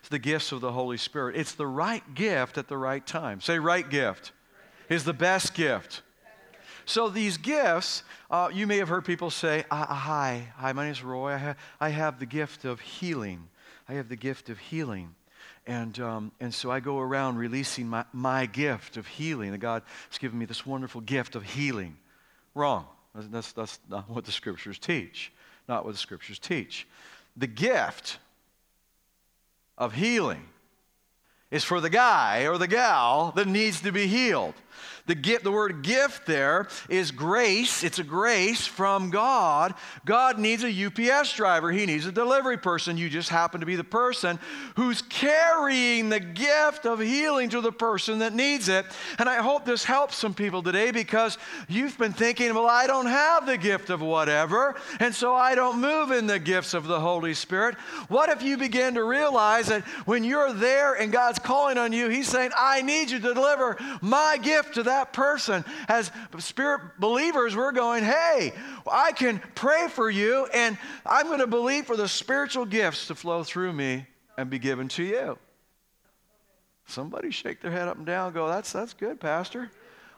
It's 0.01 0.09
the 0.09 0.19
gifts 0.19 0.53
of 0.53 0.61
the 0.61 0.73
Holy 0.73 0.97
Spirit. 0.97 1.37
It's 1.37 1.53
the 1.53 1.67
right 1.67 2.03
gift 2.15 2.59
at 2.59 2.69
the 2.69 2.77
right 2.77 3.07
time. 3.07 3.41
Say, 3.41 3.59
right 3.59 3.89
gift 3.89 4.33
is 4.89 5.05
the 5.05 5.13
best 5.13 5.55
gift. 5.55 6.03
So 6.85 7.09
these 7.09 7.37
gifts, 7.37 8.05
uh, 8.31 8.49
you 8.53 8.67
may 8.67 8.77
have 8.77 8.89
heard 8.89 9.05
people 9.05 9.31
say, 9.31 9.65
uh, 9.71 9.87
"Hi, 9.87 10.53
hi, 10.57 10.73
my 10.73 10.85
name 10.85 10.93
is 10.93 11.03
Roy. 11.03 11.33
I, 11.33 11.37
ha- 11.39 11.55
I 11.81 11.89
have 11.89 12.21
the 12.21 12.27
gift 12.27 12.65
of 12.65 12.81
healing. 12.81 13.49
I 13.89 13.95
have 13.95 14.09
the 14.09 14.17
gift 14.17 14.51
of 14.51 14.59
healing." 14.59 15.15
And, 15.67 15.99
um, 15.99 16.33
and 16.39 16.55
so 16.55 16.71
I 16.71 16.79
go 16.79 17.01
around 17.01 17.39
releasing 17.39 17.89
my, 17.89 18.05
my 18.13 18.47
gift 18.47 18.97
of 18.97 19.07
healing. 19.07 19.51
And 19.51 19.61
God 19.61 19.83
has 20.11 20.19
given 20.19 20.39
me 20.39 20.45
this 20.45 20.65
wonderful 20.65 21.01
gift 21.01 21.35
of 21.35 21.43
healing. 21.43 21.97
Wrong. 22.55 22.87
That's, 23.15 23.53
that's 23.53 23.81
not 23.89 24.09
what 24.09 24.25
the 24.25 24.33
scriptures 24.33 24.79
teach. 24.79 25.33
Not 25.69 25.85
what 25.85 25.93
the 25.93 25.99
scriptures 25.99 26.39
teach. 26.39 26.87
The 27.37 27.49
gift 27.49 28.19
of 29.79 29.95
healing 29.95 30.49
is 31.51 31.65
for 31.65 31.81
the 31.81 31.91
guy 31.91 32.47
or 32.47 32.59
the 32.59 32.69
gal 32.69 33.33
that 33.37 33.47
needs 33.47 33.81
to 33.81 33.93
be 33.93 34.07
healed. 34.07 34.55
The, 35.07 35.15
gift, 35.15 35.45
the 35.45 35.53
word 35.53 35.83
gift 35.83 36.27
there 36.27 36.69
is 36.89 37.13
grace. 37.13 37.85
It's 37.85 37.99
a 37.99 38.05
grace 38.05 38.67
from 38.67 39.11
God. 39.11 39.75
God 40.05 40.39
needs 40.39 40.65
a 40.65 40.87
UPS 40.87 41.35
driver, 41.35 41.71
He 41.71 41.87
needs 41.87 42.07
a 42.07 42.13
delivery 42.13 42.59
person. 42.59 42.97
You 42.97 43.09
just 43.09 43.29
happen 43.29 43.61
to 43.61 43.67
be 43.67 43.77
the 43.77 43.85
person 43.85 44.39
who's 44.75 45.03
carrying 45.03 46.09
the 46.09 46.21
gift 46.21 46.87
of 46.87 47.01
healing 47.01 47.51
to 47.51 47.61
the 47.61 47.73
person 47.73 48.19
that 48.19 48.35
needs 48.35 48.69
it. 48.69 48.85
And 49.19 49.29
I 49.29 49.37
hope 49.37 49.65
this 49.65 49.85
helps 49.85 50.17
some 50.17 50.35
people 50.35 50.63
today 50.63 50.91
because 50.91 51.39
you've 51.69 51.97
been 51.99 52.13
thinking, 52.13 52.53
well, 52.55 52.67
I 52.67 52.87
don't 52.87 53.07
have 53.07 53.47
the 53.47 53.59
gift 53.59 53.91
of 53.91 54.01
whatever, 54.01 54.75
and 54.99 55.15
so 55.15 55.35
I 55.35 55.55
don't 55.55 55.81
move 55.81 56.11
in 56.11 56.27
the 56.27 56.39
gifts 56.39 56.75
of 56.75 56.87
the 56.87 57.01
Holy 57.01 57.35
Spirit. 57.35 57.77
What 58.09 58.29
if 58.29 58.43
you 58.43 58.57
begin 58.57 58.95
to 58.95 59.05
realize 59.05 59.69
that 59.69 59.85
when 60.05 60.25
you're 60.25 60.53
there 60.53 60.95
and 60.95 61.13
God's 61.13 61.39
calling 61.39 61.79
on 61.79 61.93
you, 61.93 62.09
He's 62.09 62.29
saying, 62.29 62.51
I 62.59 62.83
need 62.83 63.11
you 63.11 63.21
to 63.21 63.35
deliver 63.35 63.77
my 64.01 64.39
gift 64.43 64.66
to 64.75 64.85
that 64.85 65.13
person. 65.13 65.65
As 65.89 66.11
spirit 66.39 66.99
believers, 66.99 67.57
we're 67.57 67.73
going, 67.73 68.05
hey, 68.05 68.53
I 68.91 69.13
can 69.13 69.41
pray 69.55 69.89
for 69.89 70.11
you, 70.11 70.47
and 70.53 70.79
I'm 71.05 71.27
going 71.27 71.41
to 71.41 71.47
believe 71.47 71.87
for 71.87 71.97
the 71.97 72.09
spiritual 72.09 72.67
gifts 72.67 73.09
to 73.09 73.15
flow 73.15 73.43
through 73.43 73.73
me 73.73 74.07
and 74.37 74.51
be 74.51 74.59
given 74.59 74.89
to 74.89 75.03
you. 75.03 75.39
Somebody 76.87 77.31
shake 77.31 77.61
their 77.61 77.73
head 77.73 77.89
up 77.89 77.97
and 77.97 78.07
down 78.07 78.33
go, 78.33 78.49
that's, 78.49 78.73
that's 78.73 78.93
good, 78.93 79.19
Pastor. 79.19 79.71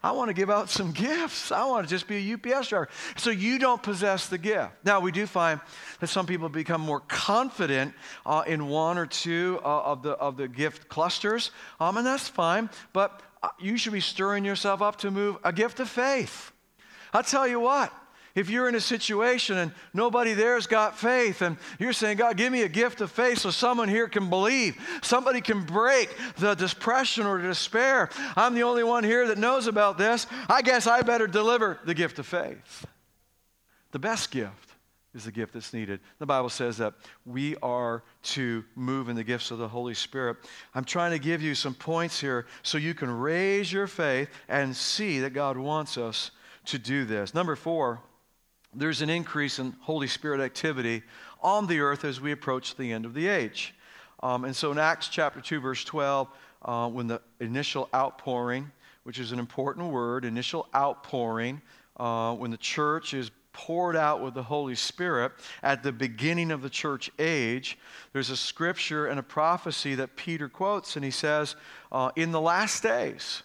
I 0.03 0.13
want 0.13 0.29
to 0.29 0.35
give 0.35 0.49
out 0.49 0.71
some 0.71 0.93
gifts. 0.93 1.51
I 1.51 1.65
want 1.65 1.87
to 1.87 1.91
just 1.91 2.07
be 2.07 2.17
a 2.17 2.35
UPS 2.35 2.69
driver. 2.69 2.89
So 3.17 3.31
you 3.31 3.59
don't 3.59 3.83
possess 3.83 4.29
the 4.29 4.39
gift. 4.39 4.73
Now, 4.85 5.01
we 5.01 5.11
do 5.11 5.27
find 5.27 5.61
that 6.01 6.07
some 6.07 6.27
people 6.27 6.49
become 6.49 6.81
more 6.81 7.01
confident 7.01 7.95
uh, 8.25 8.45
in 8.47 8.69
one 8.69 8.97
or 8.97 9.07
two 9.07 9.61
uh, 9.65 9.83
of, 9.83 10.03
the, 10.03 10.13
of 10.13 10.37
the 10.37 10.47
gift 10.47 10.89
clusters, 10.89 11.51
um, 11.81 11.97
and 11.97 12.07
that's 12.07 12.29
fine. 12.29 12.71
But 12.93 13.23
you 13.59 13.77
should 13.77 13.93
be 13.93 14.01
stirring 14.01 14.45
yourself 14.45 14.83
up 14.83 14.97
to 14.97 15.11
move 15.11 15.37
a 15.45 15.53
gift 15.53 15.81
of 15.81 15.89
faith. 15.89 16.53
I'll 17.13 17.23
tell 17.23 17.47
you 17.47 17.61
what, 17.61 17.93
if 18.35 18.51
you're 18.51 18.69
in 18.69 18.75
a 18.75 18.81
situation 18.81 19.57
and 19.59 19.73
nobody 19.93 20.35
there's 20.35 20.67
got 20.67 20.97
faith 20.97 21.43
and 21.43 21.57
you're 21.79 21.93
saying, 21.93 22.19
God, 22.19 22.37
give 22.37 22.53
me 22.53 22.63
a 22.63 22.69
gift 22.69 23.01
of 23.01 23.11
faith 23.11 23.39
so 23.39 23.51
someone 23.51 23.89
here 23.89 24.09
can 24.09 24.31
believe, 24.31 24.77
somebody 25.03 25.41
can 25.41 25.65
break 25.65 26.15
the 26.37 26.55
depression 26.55 27.27
or 27.27 27.39
despair. 27.39 28.11
I'm 28.37 28.55
the 28.55 28.63
only 28.63 28.85
one 28.85 29.05
here 29.05 29.27
that 29.29 29.39
knows 29.39 29.67
about 29.67 29.99
this. 29.99 30.27
I 30.49 30.63
guess 30.63 30.87
I 30.87 31.03
better 31.03 31.27
deliver 31.27 31.81
the 31.85 31.95
gift 31.95 32.19
of 32.19 32.27
faith. 32.27 32.87
The 33.91 33.99
best 33.99 34.31
gift 34.31 34.68
is 35.15 35.25
the 35.25 35.33
gift 35.33 35.55
that's 35.55 35.73
needed. 35.73 36.01
The 36.19 36.27
Bible 36.27 36.51
says 36.51 36.77
that 36.79 36.95
we 37.25 37.57
are 37.57 38.03
to 38.23 38.65
move 38.75 39.09
in 39.09 39.17
the 39.17 39.25
gifts 39.25 39.51
of 39.51 39.59
the 39.59 39.69
Holy 39.69 39.95
Spirit. 39.95 40.37
I'm 40.75 40.85
trying 40.85 41.13
to 41.13 41.19
give 41.19 41.41
you 41.43 41.55
some 41.55 41.75
points 41.75 42.21
here 42.21 42.47
so 42.63 42.79
you 42.79 42.95
can 42.95 43.11
raise 43.11 43.73
your 43.73 43.87
faith 43.87 44.29
and 44.49 44.77
see 44.77 45.21
that 45.21 45.31
God 45.31 45.57
wants 45.57 45.97
us 45.97 46.31
to 46.67 46.79
do 46.79 47.05
this. 47.05 47.35
Number 47.35 47.57
four, 47.57 48.01
there's 48.75 49.01
an 49.01 49.09
increase 49.09 49.59
in 49.59 49.75
Holy 49.81 50.07
Spirit 50.07 50.41
activity 50.41 51.03
on 51.41 51.67
the 51.67 51.81
earth 51.81 52.05
as 52.05 52.21
we 52.21 52.33
approach 52.33 52.77
the 52.77 52.93
end 52.93 53.07
of 53.07 53.15
the 53.15 53.29
age. 53.29 53.75
Um, 54.23 54.45
and 54.45 54.55
so 54.55 54.73
in 54.73 54.79
Acts 54.79 55.09
chapter 55.09 55.41
2, 55.41 55.61
verse 55.61 55.85
12, 55.85 56.29
uh, 56.63 56.89
when 56.89 57.07
the 57.07 57.23
initial 57.41 57.89
outpouring, 57.95 58.71
which 59.05 59.19
is 59.19 59.33
an 59.33 59.39
important 59.39 59.91
word, 59.91 60.25
initial 60.25 60.67
outpouring, 60.75 61.63
uh, 61.97 62.35
when 62.35 62.51
the 62.51 62.57
church 62.57 63.15
is 63.15 63.31
poured 63.59 63.97
out 63.97 64.23
with 64.23 64.35
the 64.35 64.43
Holy 64.43 64.77
Spirit 64.77 65.33
at 65.65 65.83
the 65.83 65.91
beginning 65.91 66.53
of 66.53 66.63
the 66.63 66.71
church 66.71 67.11
age, 67.19 67.77
there's 68.13 68.31
a 68.31 68.37
scripture 68.37 69.07
and 69.07 69.19
a 69.19 69.23
prophecy 69.23 69.97
that 69.97 70.15
Peter 70.15 70.49
quotes, 70.49 70.95
and 70.95 71.05
he 71.05 71.11
says, 71.11 71.57
uh, 71.91 72.11
In 72.15 72.31
the 72.31 72.41
last 72.41 72.85
days. 72.85 73.43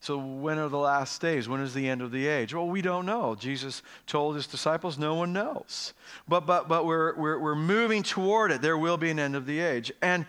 So, 0.00 0.18
when 0.18 0.58
are 0.58 0.68
the 0.68 0.78
last 0.78 1.22
days? 1.22 1.48
When 1.48 1.60
is 1.62 1.72
the 1.72 1.88
end 1.88 2.02
of 2.02 2.12
the 2.12 2.26
age? 2.26 2.52
Well, 2.52 2.68
we 2.68 2.82
don't 2.82 3.06
know. 3.06 3.34
Jesus 3.34 3.82
told 4.06 4.36
his 4.36 4.46
disciples, 4.46 4.98
no 4.98 5.14
one 5.14 5.32
knows. 5.32 5.94
But, 6.28 6.46
but, 6.46 6.68
but 6.68 6.84
we're, 6.84 7.16
we're, 7.16 7.38
we're 7.38 7.56
moving 7.56 8.02
toward 8.02 8.52
it. 8.52 8.60
There 8.60 8.76
will 8.76 8.98
be 8.98 9.10
an 9.10 9.18
end 9.18 9.34
of 9.34 9.46
the 9.46 9.58
age. 9.58 9.90
And, 10.02 10.26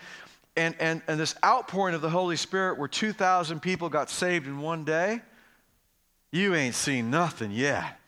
and, 0.55 0.73
and, 0.79 1.01
and 1.07 1.19
this 1.19 1.35
outpouring 1.43 1.93
of 1.93 2.01
the 2.01 2.09
Holy 2.09 2.37
Spirit, 2.37 2.79
where 2.79 2.87
2,000 2.87 3.59
people 3.59 3.89
got 3.89 4.09
saved 4.09 4.47
in 4.47 4.59
one 4.59 4.85
day, 4.85 5.21
you 6.31 6.55
ain't 6.55 6.73
seen 6.73 7.11
nothing 7.11 7.51
yet. 7.51 7.99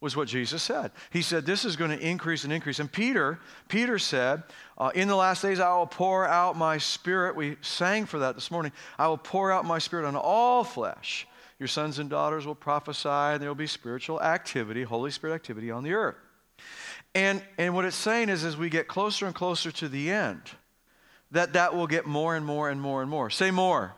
Was 0.00 0.16
what 0.16 0.28
Jesus 0.28 0.62
said. 0.62 0.92
He 1.10 1.22
said, 1.22 1.44
This 1.44 1.64
is 1.64 1.76
going 1.76 1.90
to 1.90 1.98
increase 1.98 2.44
and 2.44 2.52
increase. 2.52 2.78
And 2.78 2.90
Peter, 2.90 3.38
Peter 3.68 3.98
said, 3.98 4.42
uh, 4.78 4.90
In 4.94 5.08
the 5.08 5.16
last 5.16 5.42
days 5.42 5.60
I 5.60 5.76
will 5.76 5.86
pour 5.86 6.26
out 6.26 6.56
my 6.56 6.78
spirit. 6.78 7.36
We 7.36 7.56
sang 7.60 8.06
for 8.06 8.20
that 8.20 8.34
this 8.34 8.50
morning. 8.50 8.72
I 8.98 9.08
will 9.08 9.18
pour 9.18 9.52
out 9.52 9.64
my 9.64 9.78
spirit 9.78 10.06
on 10.06 10.16
all 10.16 10.64
flesh. 10.64 11.26
Your 11.58 11.68
sons 11.68 11.98
and 11.98 12.08
daughters 12.08 12.46
will 12.46 12.54
prophesy, 12.54 13.08
and 13.08 13.42
there 13.42 13.50
will 13.50 13.54
be 13.54 13.66
spiritual 13.66 14.22
activity, 14.22 14.82
Holy 14.82 15.10
Spirit 15.10 15.34
activity 15.34 15.70
on 15.70 15.84
the 15.84 15.92
earth. 15.92 16.16
And, 17.14 17.42
and 17.58 17.74
what 17.74 17.84
it's 17.84 17.96
saying 17.96 18.30
is, 18.30 18.44
as 18.44 18.56
we 18.56 18.70
get 18.70 18.88
closer 18.88 19.26
and 19.26 19.34
closer 19.34 19.70
to 19.72 19.88
the 19.88 20.10
end, 20.10 20.40
that 21.32 21.52
that 21.52 21.74
will 21.74 21.86
get 21.86 22.06
more 22.06 22.34
and 22.34 22.46
more 22.46 22.70
and 22.70 22.80
more 22.80 23.02
and 23.02 23.10
more. 23.10 23.28
Say 23.28 23.50
more. 23.50 23.94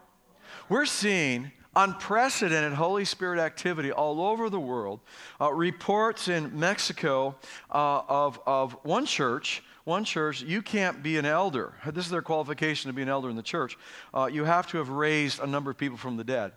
We're 0.69 0.87
seeing 0.87 1.53
unprecedented 1.75 2.73
Holy 2.73 3.05
Spirit 3.05 3.39
activity 3.39 3.93
all 3.93 4.21
over 4.21 4.51
the 4.51 4.61
world. 4.61 5.01
Uh, 5.41 5.53
reports 5.53 6.29
in 6.29 6.59
Mexico 6.59 7.35
uh, 7.71 8.03
of, 8.09 8.41
of 8.47 8.73
one 8.83 9.07
church. 9.07 9.63
One 9.85 10.05
church, 10.05 10.43
you 10.43 10.63
can't 10.63 11.03
be 11.03 11.19
an 11.19 11.27
elder. 11.27 11.75
This 11.87 12.05
is 12.05 12.11
their 12.11 12.23
qualification 12.23 12.89
to 12.89 12.93
be 12.93 13.03
an 13.03 13.09
elder 13.09 13.29
in 13.29 13.35
the 13.35 13.43
church. 13.43 13.77
Uh, 14.15 14.31
you 14.33 14.45
have 14.45 14.69
to 14.69 14.79
have 14.79 14.91
raised 14.91 15.41
a 15.41 15.47
number 15.47 15.73
of 15.73 15.77
people 15.77 15.97
from 15.97 16.17
the 16.17 16.23
dead 16.23 16.53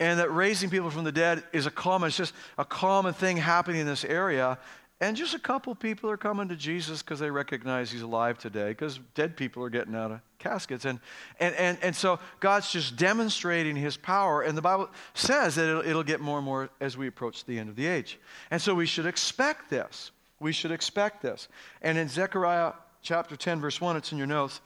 and 0.00 0.20
that 0.20 0.32
raising 0.32 0.70
people 0.70 0.90
from 0.90 1.04
the 1.04 1.12
dead 1.12 1.42
is 1.52 1.66
a 1.66 1.70
common 1.70 2.08
it's 2.08 2.16
just 2.16 2.34
a 2.56 2.64
common 2.64 3.12
thing 3.12 3.36
happening 3.36 3.80
in 3.80 3.86
this 3.86 4.04
area 4.04 4.58
and 5.00 5.16
just 5.16 5.32
a 5.32 5.38
couple 5.38 5.74
people 5.76 6.10
are 6.10 6.16
coming 6.16 6.48
to 6.48 6.56
Jesus 6.56 7.02
because 7.02 7.20
they 7.20 7.30
recognize 7.30 7.90
he's 7.90 8.02
alive 8.02 8.36
today, 8.36 8.70
because 8.70 8.98
dead 9.14 9.36
people 9.36 9.62
are 9.62 9.70
getting 9.70 9.94
out 9.94 10.10
of 10.10 10.20
caskets. 10.40 10.84
And, 10.84 10.98
and, 11.38 11.54
and, 11.54 11.78
and 11.82 11.94
so 11.94 12.18
God's 12.40 12.72
just 12.72 12.96
demonstrating 12.96 13.76
his 13.76 13.96
power. 13.96 14.42
And 14.42 14.58
the 14.58 14.62
Bible 14.62 14.90
says 15.14 15.54
that 15.54 15.68
it'll, 15.68 15.86
it'll 15.86 16.02
get 16.02 16.20
more 16.20 16.38
and 16.38 16.44
more 16.44 16.68
as 16.80 16.96
we 16.96 17.06
approach 17.06 17.44
the 17.44 17.60
end 17.60 17.68
of 17.68 17.76
the 17.76 17.86
age. 17.86 18.18
And 18.50 18.60
so 18.60 18.74
we 18.74 18.86
should 18.86 19.06
expect 19.06 19.70
this. 19.70 20.10
We 20.40 20.50
should 20.50 20.72
expect 20.72 21.22
this. 21.22 21.46
And 21.80 21.96
in 21.96 22.08
Zechariah 22.08 22.72
chapter 23.00 23.36
10, 23.36 23.60
verse 23.60 23.80
1, 23.80 23.96
it's 23.96 24.10
in 24.10 24.18
your 24.18 24.26
notes 24.26 24.60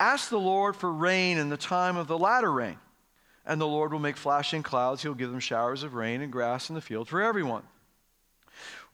Ask 0.00 0.28
the 0.28 0.38
Lord 0.38 0.76
for 0.76 0.92
rain 0.92 1.38
in 1.38 1.48
the 1.48 1.56
time 1.56 1.96
of 1.96 2.08
the 2.08 2.18
latter 2.18 2.52
rain. 2.52 2.78
And 3.46 3.60
the 3.60 3.66
Lord 3.66 3.92
will 3.92 4.00
make 4.00 4.16
flashing 4.16 4.64
clouds. 4.64 5.02
He'll 5.02 5.14
give 5.14 5.30
them 5.30 5.38
showers 5.38 5.84
of 5.84 5.94
rain 5.94 6.20
and 6.20 6.32
grass 6.32 6.68
in 6.68 6.74
the 6.74 6.80
field 6.80 7.08
for 7.08 7.22
everyone. 7.22 7.62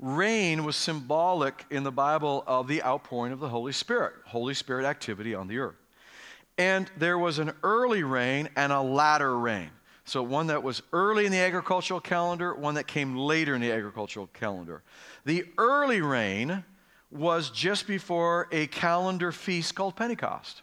Rain 0.03 0.65
was 0.65 0.75
symbolic 0.75 1.65
in 1.71 1.85
the 1.85 1.93
Bible 1.93 2.43
of 2.49 2.67
the 2.67 2.83
outpouring 2.83 3.33
of 3.33 3.39
the 3.39 3.49
Holy 3.49 3.73
Spirit, 3.73 4.15
Holy 4.27 4.53
Spirit 4.53 4.85
activity 4.85 5.33
on 5.33 5.47
the 5.47 5.59
earth. 5.59 5.77
And 6.59 6.91
there 6.99 7.19
was 7.19 7.39
an 7.39 7.53
early 7.63 8.03
rain 8.03 8.49
and 8.57 8.73
a 8.73 8.83
latter 8.83 9.39
rain. 9.39 9.71
So, 10.05 10.21
one 10.25 10.49
that 10.49 10.65
was 10.65 10.83
early 10.93 11.25
in 11.25 11.31
the 11.31 11.39
agricultural 11.39 12.01
calendar, 12.01 12.53
one 12.53 12.75
that 12.75 12.89
came 12.89 13.17
later 13.17 13.55
in 13.55 13.61
the 13.61 13.71
agricultural 13.71 14.27
calendar. 14.27 14.83
The 15.25 15.45
early 15.57 16.03
rain 16.03 16.65
was 17.13 17.51
just 17.51 17.87
before 17.87 18.49
a 18.51 18.67
calendar 18.67 19.31
feast 19.31 19.77
called 19.77 19.95
Pentecost 19.95 20.63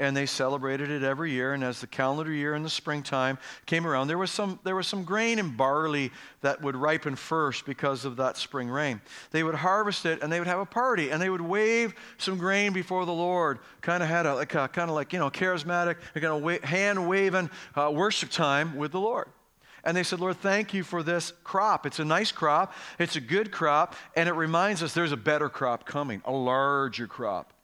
and 0.00 0.16
they 0.16 0.26
celebrated 0.26 0.90
it 0.90 1.02
every 1.02 1.30
year. 1.30 1.52
And 1.52 1.62
as 1.62 1.80
the 1.80 1.86
calendar 1.86 2.32
year 2.32 2.54
in 2.54 2.62
the 2.62 2.70
springtime 2.70 3.38
came 3.66 3.86
around, 3.86 4.08
there 4.08 4.18
was 4.18 4.30
some, 4.30 4.58
there 4.64 4.74
was 4.74 4.86
some 4.86 5.04
grain 5.04 5.38
and 5.38 5.56
barley 5.56 6.10
that 6.40 6.60
would 6.62 6.74
ripen 6.74 7.14
first 7.14 7.66
because 7.66 8.06
of 8.06 8.16
that 8.16 8.38
spring 8.38 8.68
rain. 8.68 9.00
They 9.30 9.42
would 9.42 9.54
harvest 9.54 10.06
it 10.06 10.22
and 10.22 10.32
they 10.32 10.40
would 10.40 10.48
have 10.48 10.58
a 10.58 10.66
party 10.66 11.10
and 11.10 11.20
they 11.20 11.28
would 11.28 11.42
wave 11.42 11.94
some 12.16 12.38
grain 12.38 12.72
before 12.72 13.04
the 13.04 13.12
Lord. 13.12 13.58
Kind 13.82 14.02
of 14.02 14.08
had 14.08 14.24
a, 14.24 14.34
like 14.34 14.54
a, 14.54 14.68
kind 14.68 14.88
of 14.88 14.96
like, 14.96 15.12
you 15.12 15.18
know, 15.18 15.30
charismatic, 15.30 15.96
kind 16.14 16.26
of 16.26 16.64
hand 16.64 17.06
waving 17.06 17.50
uh, 17.76 17.92
worship 17.94 18.30
time 18.30 18.76
with 18.76 18.92
the 18.92 19.00
Lord. 19.00 19.28
And 19.84 19.96
they 19.96 20.02
said, 20.02 20.20
Lord, 20.20 20.38
thank 20.38 20.74
you 20.74 20.82
for 20.82 21.02
this 21.02 21.32
crop. 21.44 21.86
It's 21.86 21.98
a 21.98 22.04
nice 22.04 22.32
crop, 22.32 22.74
it's 22.98 23.16
a 23.16 23.20
good 23.20 23.50
crop, 23.50 23.96
and 24.14 24.28
it 24.28 24.32
reminds 24.32 24.82
us 24.82 24.92
there's 24.92 25.12
a 25.12 25.16
better 25.16 25.48
crop 25.48 25.86
coming, 25.86 26.22
a 26.24 26.32
larger 26.32 27.06
crop. 27.06 27.54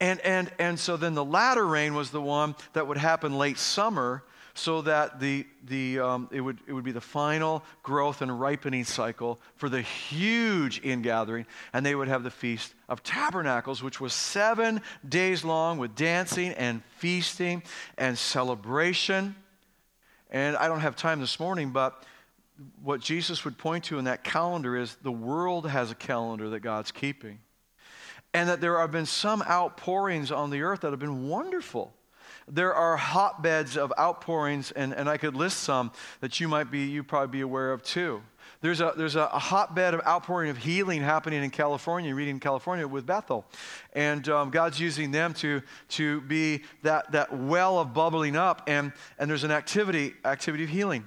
And, 0.00 0.20
and, 0.20 0.50
and 0.58 0.78
so 0.78 0.96
then 0.96 1.14
the 1.14 1.24
latter 1.24 1.66
rain 1.66 1.94
was 1.94 2.10
the 2.10 2.20
one 2.20 2.54
that 2.74 2.86
would 2.86 2.98
happen 2.98 3.38
late 3.38 3.58
summer 3.58 4.22
so 4.56 4.82
that 4.82 5.20
the, 5.20 5.46
the, 5.66 5.98
um, 5.98 6.28
it, 6.32 6.40
would, 6.40 6.58
it 6.66 6.72
would 6.72 6.84
be 6.84 6.92
the 6.92 7.00
final 7.00 7.62
growth 7.82 8.22
and 8.22 8.40
ripening 8.40 8.84
cycle 8.84 9.38
for 9.56 9.68
the 9.68 9.82
huge 9.82 10.80
ingathering. 10.82 11.46
And 11.72 11.84
they 11.84 11.94
would 11.94 12.08
have 12.08 12.22
the 12.22 12.30
Feast 12.30 12.74
of 12.88 13.02
Tabernacles, 13.02 13.82
which 13.82 14.00
was 14.00 14.14
seven 14.14 14.80
days 15.06 15.44
long 15.44 15.78
with 15.78 15.94
dancing 15.94 16.52
and 16.52 16.82
feasting 16.96 17.62
and 17.98 18.16
celebration. 18.16 19.34
And 20.30 20.56
I 20.56 20.68
don't 20.68 20.80
have 20.80 20.96
time 20.96 21.20
this 21.20 21.38
morning, 21.38 21.70
but 21.70 22.02
what 22.82 23.00
Jesus 23.00 23.44
would 23.44 23.58
point 23.58 23.84
to 23.84 23.98
in 23.98 24.06
that 24.06 24.24
calendar 24.24 24.76
is 24.76 24.96
the 25.02 25.12
world 25.12 25.68
has 25.68 25.90
a 25.90 25.94
calendar 25.94 26.48
that 26.50 26.60
God's 26.60 26.90
keeping 26.90 27.38
and 28.36 28.50
that 28.50 28.60
there 28.60 28.78
have 28.78 28.90
been 28.90 29.06
some 29.06 29.40
outpourings 29.48 30.30
on 30.30 30.50
the 30.50 30.60
earth 30.60 30.82
that 30.82 30.90
have 30.90 31.00
been 31.00 31.26
wonderful. 31.26 31.94
There 32.46 32.74
are 32.74 32.94
hotbeds 32.94 33.78
of 33.78 33.94
outpourings, 33.98 34.72
and, 34.72 34.92
and 34.92 35.08
I 35.08 35.16
could 35.16 35.34
list 35.34 35.60
some 35.60 35.90
that 36.20 36.38
you 36.38 36.46
might 36.46 36.70
be, 36.70 36.80
you 36.80 37.02
probably 37.02 37.38
be 37.38 37.40
aware 37.40 37.72
of 37.72 37.82
too. 37.82 38.22
There's 38.60 38.82
a, 38.82 38.92
there's 38.94 39.16
a, 39.16 39.26
hotbed 39.26 39.94
of 39.94 40.06
outpouring 40.06 40.50
of 40.50 40.58
healing 40.58 41.00
happening 41.00 41.42
in 41.42 41.48
California, 41.48 42.14
Redding 42.14 42.38
California 42.38 42.86
with 42.86 43.06
Bethel. 43.06 43.46
And 43.94 44.28
um, 44.28 44.50
God's 44.50 44.78
using 44.78 45.12
them 45.12 45.32
to, 45.34 45.62
to 45.90 46.20
be 46.20 46.62
that, 46.82 47.12
that 47.12 47.34
well 47.34 47.78
of 47.78 47.94
bubbling 47.94 48.36
up, 48.36 48.64
and, 48.66 48.92
and 49.18 49.30
there's 49.30 49.44
an 49.44 49.50
activity, 49.50 50.12
activity 50.26 50.64
of 50.64 50.68
healing. 50.68 51.06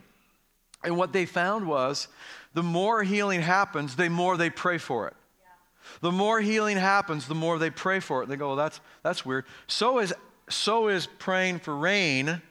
And 0.83 0.97
what 0.97 1.13
they 1.13 1.27
found 1.27 1.67
was 1.67 2.07
the 2.55 2.63
more 2.63 3.03
healing 3.03 3.41
happens, 3.41 3.95
the 3.95 4.09
more 4.09 4.35
they 4.35 4.49
pray 4.49 4.79
for 4.79 5.07
it. 5.07 5.13
The 6.01 6.11
more 6.11 6.39
healing 6.39 6.77
happens, 6.77 7.27
the 7.27 7.35
more 7.35 7.57
they 7.59 7.69
pray 7.69 7.99
for 7.99 8.23
it. 8.23 8.29
They 8.29 8.35
go, 8.35 8.47
well, 8.47 8.55
that's, 8.55 8.79
that's 9.03 9.25
weird. 9.25 9.45
So 9.67 9.99
is, 9.99 10.13
so 10.49 10.87
is 10.87 11.07
praying 11.07 11.59
for 11.59 11.75
rain 11.75 12.41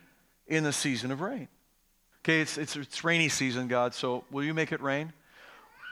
in 0.47 0.65
the 0.65 0.73
season 0.73 1.11
of 1.11 1.21
rain. 1.21 1.49
Okay, 2.25 2.41
it's, 2.41 2.59
it's, 2.59 2.77
it's 2.77 3.05
rainy 3.05 3.29
season, 3.29 3.69
God, 3.69 3.95
so 3.95 4.25
will 4.31 4.45
you 4.45 4.55
make 4.55 4.73
it 4.73 4.83
rain? 4.83 5.13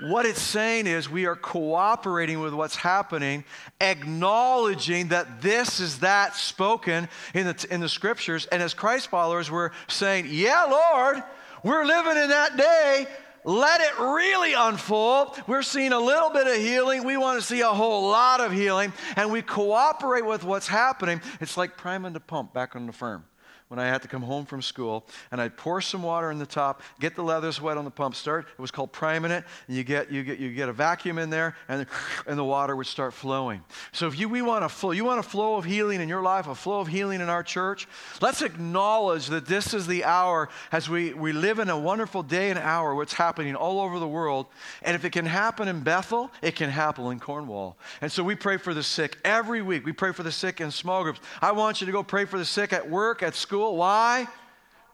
What 0.00 0.26
it's 0.26 0.42
saying 0.42 0.87
is 0.87 1.09
we 1.09 1.24
are 1.24 1.37
cooperating 1.37 2.40
with 2.40 2.52
what's 2.52 2.76
happening, 2.76 3.44
acknowledging 3.80 5.09
that 5.09 5.40
this 5.40 5.80
is 5.80 6.00
that 6.00 6.35
spoken 6.35 7.09
in 7.32 7.46
the, 7.46 7.66
in 7.70 7.80
the 7.80 7.88
scriptures. 7.88 8.44
And 8.52 8.62
as 8.62 8.74
Christ 8.74 9.09
followers, 9.09 9.50
we're 9.50 9.70
saying, 9.88 10.26
Yeah, 10.28 10.64
Lord, 10.64 11.22
we're 11.62 11.87
living 11.87 12.22
in 12.22 12.28
that 12.28 12.59
day 12.59 13.06
let 13.46 13.80
it 13.80 13.98
really 13.98 14.52
unfold. 14.52 15.40
We're 15.46 15.62
seeing 15.62 15.92
a 15.92 16.00
little 16.00 16.30
bit 16.30 16.46
of 16.46 16.56
healing. 16.56 17.04
We 17.04 17.16
want 17.16 17.40
to 17.40 17.46
see 17.46 17.62
a 17.62 17.68
whole 17.68 18.11
lot 18.11 18.40
of 18.40 18.52
healing, 18.52 18.92
and 19.14 19.30
we 19.32 19.40
cooperate 19.40 20.26
with 20.26 20.44
what's 20.44 20.68
happening. 20.68 21.22
It's 21.40 21.56
like 21.56 21.78
priming 21.78 22.12
the 22.12 22.20
pump 22.20 22.52
back 22.52 22.76
on 22.76 22.87
the 22.87 22.92
firm 22.92 23.24
when 23.68 23.81
I 23.81 23.87
had 23.87 24.00
to 24.02 24.09
come 24.09 24.22
home 24.22 24.46
from 24.46 24.62
school, 24.62 25.05
and 25.33 25.40
I'd 25.40 25.57
pour 25.57 25.81
some 25.81 26.02
water 26.02 26.31
in 26.31 26.38
the 26.38 26.46
top, 26.46 26.83
get 27.00 27.16
the 27.16 27.22
leathers 27.22 27.61
wet 27.61 27.76
on 27.76 27.85
the 27.85 27.90
pump 27.90 28.14
start. 28.14 28.46
It 28.46 28.61
was 28.61 28.70
called 28.70 28.92
priming 28.92 29.33
it. 29.33 29.44
And 29.66 29.76
you 29.76 29.83
get 29.83 30.11
you 30.11 30.22
get 30.22 30.38
you 30.38 30.52
get 30.52 30.68
a 30.68 30.72
vacuum 30.72 31.18
in 31.18 31.31
there, 31.31 31.57
and 31.68 31.81
the, 31.81 31.87
and 32.29 32.38
the 32.38 32.44
water 32.44 32.76
would 32.76 32.87
start 32.87 33.12
flowing. 33.12 33.64
So 33.90 34.07
if 34.07 34.18
you 34.18 34.29
we 34.29 34.40
want 34.40 34.64
a 34.64 34.68
flow, 34.68 34.92
you 34.92 35.05
want 35.05 35.18
a 35.18 35.29
flow 35.29 35.57
of 35.57 35.64
healing 35.64 36.00
in 36.00 36.09
your 36.09 36.22
life, 36.22 36.46
a 36.46 36.55
flow 36.55 36.79
of 36.79 36.87
healing 36.87 37.20
in 37.20 37.29
our 37.29 37.42
church. 37.42 37.88
Let's 38.20 38.40
acknowledge 38.40 39.26
that 39.29 39.46
this 39.46 39.74
is 39.74 39.88
the 39.88 40.05
hour 40.05 40.48
as 40.70 40.88
we 40.88 41.12
we 41.12 41.33
live 41.33 41.59
in 41.59 41.68
a 41.68 41.79
wonderful 41.79 42.22
day 42.22 42.50
and 42.50 42.59
hour. 42.61 42.94
What's 42.94 43.14
happening 43.14 43.57
all 43.57 43.81
over 43.81 43.98
the 43.98 44.09
world, 44.09 44.46
and 44.83 44.94
if 44.94 45.05
it 45.05 45.11
can 45.11 45.26
happen 45.26 45.66
in 45.66 45.81
Bethel, 45.81 46.31
it 46.40 46.55
can 46.55 46.70
happen 46.70 47.11
in 47.11 47.18
Cornwall. 47.18 47.76
And 48.00 48.12
so 48.12 48.22
we 48.22 48.37
pray 48.37 48.59
for 48.59 48.74
the 48.74 48.83
sick 48.85 49.18
every 49.24 49.61
week. 49.61 49.85
We 49.85 49.92
pray 49.92 50.12
for 50.12 50.22
the 50.22 50.31
sick 50.31 50.61
in 50.61 50.70
small 50.70 51.02
groups. 51.02 51.20
I 51.42 51.50
want 51.50 51.81
you 51.81 51.87
to 51.87 51.92
go 51.92 52.05
pray 52.05 52.26
for 52.26 52.38
the 52.38 52.44
sick 52.44 52.72
at 52.72 52.88
work, 52.88 53.24
at 53.24 53.35
school 53.35 53.56
school. 53.57 53.77
Why? 53.77 54.29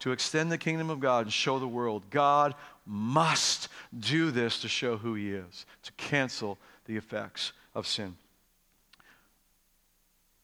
To 0.00 0.12
extend 0.12 0.52
the 0.52 0.58
kingdom 0.58 0.88
of 0.88 1.00
God 1.00 1.26
and 1.26 1.32
show 1.32 1.58
the 1.58 1.66
world 1.66 2.04
God 2.10 2.54
must 2.86 3.68
do 3.98 4.30
this 4.30 4.60
to 4.60 4.68
show 4.68 4.96
who 4.96 5.14
He 5.14 5.32
is, 5.32 5.66
to 5.84 5.92
cancel 5.92 6.58
the 6.86 6.96
effects 6.96 7.52
of 7.74 7.86
sin. 7.86 8.16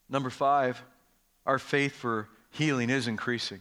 Number 0.09 0.31
five, 0.31 0.83
our 1.47 1.59
faith 1.59 1.93
for 1.93 2.29
healing 2.51 2.91
is 2.91 3.07
increasing. 3.07 3.61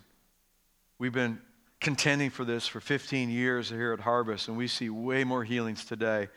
We've 0.98 1.14
been 1.14 1.40
contending 1.80 2.30
for 2.32 2.44
this 2.44 2.66
for 2.68 2.80
15 2.80 3.30
years 3.30 3.70
here 3.70 3.94
at 3.94 4.00
Harvest, 4.00 4.48
and 4.48 4.58
we 4.58 4.68
see 4.68 4.90
way 4.90 5.24
more 5.24 5.44
healings 5.44 5.86
today. 5.86 6.30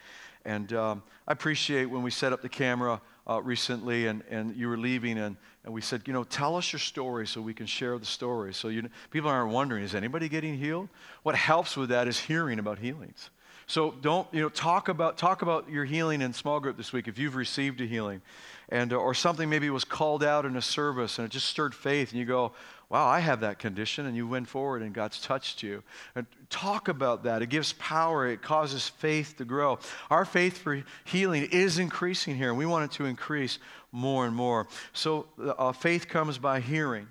And 0.44 0.72
um, 0.72 1.02
I 1.26 1.32
appreciate 1.32 1.86
when 1.86 2.02
we 2.02 2.10
set 2.10 2.32
up 2.32 2.42
the 2.42 2.48
camera 2.48 3.00
uh, 3.28 3.40
recently 3.42 4.06
and, 4.06 4.22
and 4.30 4.56
you 4.56 4.68
were 4.68 4.78
leaving 4.78 5.18
and, 5.18 5.36
and 5.64 5.74
we 5.74 5.80
said, 5.80 6.02
you 6.06 6.12
know, 6.12 6.24
tell 6.24 6.56
us 6.56 6.72
your 6.72 6.80
story 6.80 7.26
so 7.26 7.40
we 7.40 7.54
can 7.54 7.66
share 7.66 7.98
the 7.98 8.06
story. 8.06 8.54
So 8.54 8.68
you, 8.68 8.88
people 9.10 9.30
aren't 9.30 9.52
wondering, 9.52 9.84
is 9.84 9.94
anybody 9.94 10.28
getting 10.28 10.56
healed? 10.56 10.88
What 11.22 11.34
helps 11.34 11.76
with 11.76 11.90
that 11.90 12.08
is 12.08 12.18
hearing 12.18 12.58
about 12.58 12.78
healings. 12.78 13.30
So 13.66 13.94
don't, 14.00 14.26
you 14.32 14.40
know, 14.40 14.48
talk 14.48 14.88
about, 14.88 15.16
talk 15.16 15.42
about 15.42 15.70
your 15.70 15.84
healing 15.84 16.22
in 16.22 16.32
small 16.32 16.58
group 16.58 16.76
this 16.76 16.92
week 16.92 17.06
if 17.06 17.18
you've 17.18 17.36
received 17.36 17.80
a 17.80 17.86
healing. 17.86 18.20
And, 18.68 18.92
uh, 18.92 18.96
or 18.96 19.14
something 19.14 19.48
maybe 19.48 19.70
was 19.70 19.84
called 19.84 20.24
out 20.24 20.44
in 20.44 20.56
a 20.56 20.62
service 20.62 21.18
and 21.18 21.26
it 21.26 21.30
just 21.30 21.46
stirred 21.46 21.74
faith 21.74 22.10
and 22.10 22.18
you 22.18 22.24
go, 22.24 22.52
wow, 22.90 23.06
I 23.06 23.20
have 23.20 23.40
that 23.40 23.60
condition, 23.60 24.04
and 24.04 24.16
you 24.16 24.26
went 24.26 24.48
forward 24.48 24.82
and 24.82 24.92
God's 24.92 25.20
touched 25.20 25.62
you. 25.62 25.82
And 26.16 26.26
talk 26.50 26.88
about 26.88 27.22
that. 27.22 27.40
It 27.40 27.46
gives 27.48 27.72
power, 27.74 28.26
it 28.26 28.42
causes 28.42 28.88
faith 28.88 29.36
to 29.38 29.44
grow. 29.44 29.78
Our 30.10 30.24
faith 30.24 30.58
for 30.58 30.82
healing 31.04 31.48
is 31.52 31.78
increasing 31.78 32.36
here, 32.36 32.48
and 32.48 32.58
we 32.58 32.66
want 32.66 32.90
it 32.90 32.96
to 32.96 33.06
increase 33.06 33.60
more 33.92 34.26
and 34.26 34.34
more. 34.34 34.66
So 34.92 35.26
uh, 35.40 35.72
faith 35.72 36.08
comes 36.08 36.36
by 36.36 36.60
hearing, 36.60 37.06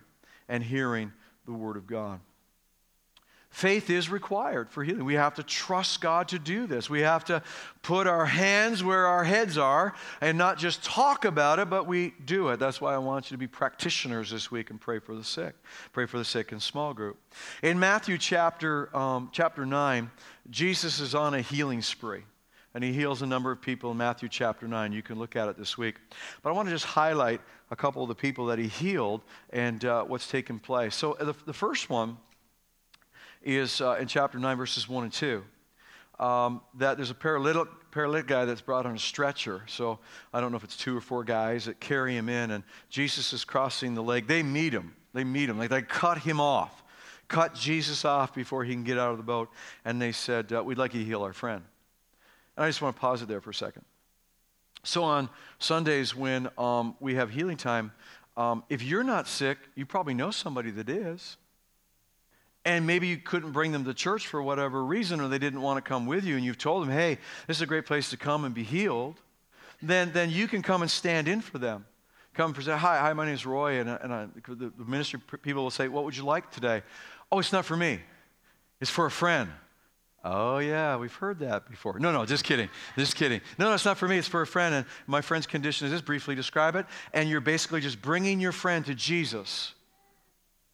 and 0.49 0.61
hearing 0.61 1.13
the 1.45 1.53
Word 1.53 1.77
of 1.77 1.87
God. 1.87 2.19
Faith 3.59 3.89
is 3.89 4.09
required 4.09 4.69
for 4.71 4.85
healing. 4.85 5.03
We 5.03 5.15
have 5.15 5.35
to 5.35 5.43
trust 5.43 5.99
God 5.99 6.29
to 6.29 6.39
do 6.39 6.65
this. 6.65 6.89
We 6.89 7.01
have 7.01 7.25
to 7.25 7.43
put 7.81 8.07
our 8.07 8.25
hands 8.25 8.85
where 8.85 9.05
our 9.05 9.25
heads 9.25 9.57
are 9.57 9.93
and 10.21 10.37
not 10.37 10.57
just 10.57 10.81
talk 10.81 11.25
about 11.25 11.59
it, 11.59 11.69
but 11.69 11.85
we 11.85 12.13
do 12.23 12.47
it. 12.47 12.57
That's 12.57 12.79
why 12.79 12.93
I 12.93 12.99
want 12.99 13.29
you 13.29 13.35
to 13.35 13.37
be 13.37 13.47
practitioners 13.47 14.31
this 14.31 14.49
week 14.49 14.69
and 14.69 14.79
pray 14.79 14.99
for 14.99 15.13
the 15.13 15.25
sick. 15.25 15.55
Pray 15.91 16.05
for 16.05 16.17
the 16.17 16.23
sick 16.23 16.53
in 16.53 16.61
small 16.61 16.93
group. 16.93 17.17
In 17.61 17.77
Matthew 17.77 18.17
chapter, 18.17 18.95
um, 18.95 19.27
chapter 19.33 19.65
9, 19.65 20.09
Jesus 20.49 21.01
is 21.01 21.13
on 21.13 21.33
a 21.33 21.41
healing 21.41 21.81
spree. 21.81 22.23
And 22.73 22.81
he 22.81 22.93
heals 22.93 23.23
a 23.23 23.27
number 23.27 23.51
of 23.51 23.61
people 23.61 23.91
in 23.91 23.97
Matthew 23.97 24.29
chapter 24.29 24.69
9. 24.69 24.93
You 24.93 25.01
can 25.01 25.19
look 25.19 25.35
at 25.35 25.49
it 25.49 25.57
this 25.57 25.77
week. 25.77 25.95
But 26.43 26.51
I 26.51 26.53
want 26.53 26.69
to 26.69 26.73
just 26.73 26.85
highlight 26.85 27.41
a 27.71 27.75
couple 27.75 28.03
of 28.03 28.07
the 28.07 28.15
people 28.15 28.45
that 28.45 28.57
he 28.57 28.69
healed 28.69 29.19
and 29.49 29.83
uh, 29.83 30.05
what's 30.05 30.29
taken 30.29 30.59
place. 30.59 30.95
So 30.95 31.17
the, 31.19 31.35
the 31.45 31.51
first 31.51 31.89
one 31.89 32.15
is 33.41 33.81
uh, 33.81 33.97
in 33.99 34.07
chapter 34.07 34.39
9, 34.39 34.57
verses 34.57 34.87
1 34.87 35.03
and 35.05 35.13
2. 35.13 35.43
Um, 36.19 36.61
that 36.75 36.97
there's 36.97 37.11
a 37.11 37.15
paralytic, 37.15 37.67
paralytic 37.91 38.27
guy 38.27 38.45
that's 38.45 38.61
brought 38.61 38.85
on 38.85 38.95
a 38.95 38.99
stretcher. 38.99 39.63
So 39.67 39.99
I 40.33 40.41
don't 40.41 40.51
know 40.51 40.57
if 40.57 40.63
it's 40.63 40.75
two 40.75 40.97
or 40.97 41.01
four 41.01 41.23
guys 41.23 41.65
that 41.65 41.79
carry 41.79 42.15
him 42.15 42.27
in, 42.27 42.51
and 42.51 42.63
Jesus 42.89 43.31
is 43.31 43.45
crossing 43.45 43.93
the 43.93 44.03
lake. 44.03 44.27
They 44.27 44.43
meet 44.43 44.73
him. 44.73 44.95
They 45.13 45.23
meet 45.23 45.49
him. 45.49 45.57
Like 45.57 45.69
they 45.69 45.81
cut 45.81 46.19
him 46.19 46.41
off, 46.41 46.83
cut 47.29 47.55
Jesus 47.55 48.03
off 48.03 48.35
before 48.35 48.63
he 48.63 48.73
can 48.73 48.83
get 48.83 48.97
out 48.97 49.11
of 49.11 49.17
the 49.17 49.23
boat. 49.23 49.49
And 49.85 50.01
they 50.01 50.11
said, 50.11 50.51
uh, 50.51 50.63
We'd 50.63 50.77
like 50.77 50.93
you 50.93 50.99
to 50.99 51.05
heal 51.05 51.23
our 51.23 51.33
friend. 51.33 51.63
And 52.57 52.65
I 52.65 52.69
just 52.69 52.81
want 52.81 52.95
to 52.95 52.99
pause 52.99 53.21
it 53.21 53.27
there 53.27 53.41
for 53.41 53.51
a 53.51 53.53
second. 53.53 53.85
So 54.83 55.03
on 55.03 55.29
Sundays 55.57 56.15
when 56.15 56.49
um, 56.57 56.95
we 56.99 57.15
have 57.15 57.29
healing 57.29 57.57
time, 57.57 57.91
um, 58.37 58.63
if 58.69 58.81
you're 58.81 59.03
not 59.03 59.27
sick, 59.27 59.57
you 59.75 59.85
probably 59.85 60.13
know 60.13 60.31
somebody 60.31 60.71
that 60.71 60.89
is 60.89 61.37
and 62.69 62.85
maybe 62.85 63.07
you 63.07 63.17
couldn't 63.17 63.51
bring 63.51 63.71
them 63.71 63.83
to 63.83 63.95
church 63.95 64.27
for 64.27 64.43
whatever 64.43 64.85
reason 64.85 65.19
or 65.19 65.27
they 65.27 65.39
didn't 65.39 65.61
want 65.61 65.83
to 65.83 65.87
come 65.87 66.05
with 66.05 66.23
you 66.23 66.35
and 66.35 66.45
you've 66.45 66.57
told 66.57 66.83
them 66.83 66.91
hey 66.91 67.17
this 67.47 67.57
is 67.57 67.61
a 67.61 67.65
great 67.65 67.85
place 67.85 68.11
to 68.11 68.17
come 68.17 68.45
and 68.45 68.53
be 68.53 68.63
healed 68.63 69.15
then, 69.81 70.11
then 70.11 70.29
you 70.29 70.47
can 70.47 70.61
come 70.61 70.81
and 70.81 70.91
stand 70.91 71.27
in 71.27 71.41
for 71.41 71.57
them 71.57 71.85
come 72.35 72.53
and 72.53 72.63
say 72.63 72.77
hi 72.77 72.99
hi 72.99 73.11
my 73.13 73.25
name 73.25 73.33
is 73.33 73.45
roy 73.45 73.79
and, 73.79 73.89
and 73.89 74.13
I, 74.13 74.27
the, 74.47 74.71
the 74.77 74.85
ministry 74.85 75.19
people 75.41 75.63
will 75.63 75.71
say 75.71 75.87
what 75.87 76.05
would 76.05 76.15
you 76.15 76.23
like 76.23 76.51
today 76.51 76.83
oh 77.31 77.39
it's 77.39 77.51
not 77.51 77.65
for 77.65 77.75
me 77.75 77.99
it's 78.79 78.91
for 78.91 79.07
a 79.07 79.11
friend 79.11 79.49
Oh, 80.21 80.57
yeah, 80.57 80.97
we've 80.97 81.13
heard 81.13 81.39
that 81.39 81.69
before. 81.69 81.97
No, 81.97 82.11
no, 82.11 82.25
just 82.25 82.43
kidding. 82.43 82.69
Just 82.97 83.15
kidding. 83.15 83.39
No, 83.57 83.69
no, 83.69 83.73
it's 83.73 83.85
not 83.85 83.97
for 83.97 84.05
me, 84.05 84.17
it's 84.17 84.27
for 84.27 84.41
a 84.41 84.47
friend. 84.47 84.75
And 84.75 84.85
my 85.07 85.21
friend's 85.21 85.47
condition 85.47 85.85
is 85.85 85.93
this 85.93 86.01
briefly 86.01 86.35
describe 86.35 86.75
it. 86.75 86.85
And 87.13 87.29
you're 87.29 87.39
basically 87.39 87.79
just 87.79 88.01
bringing 88.01 88.41
your 88.41 88.51
friend 88.51 88.85
to 88.87 88.93
Jesus. 88.93 89.73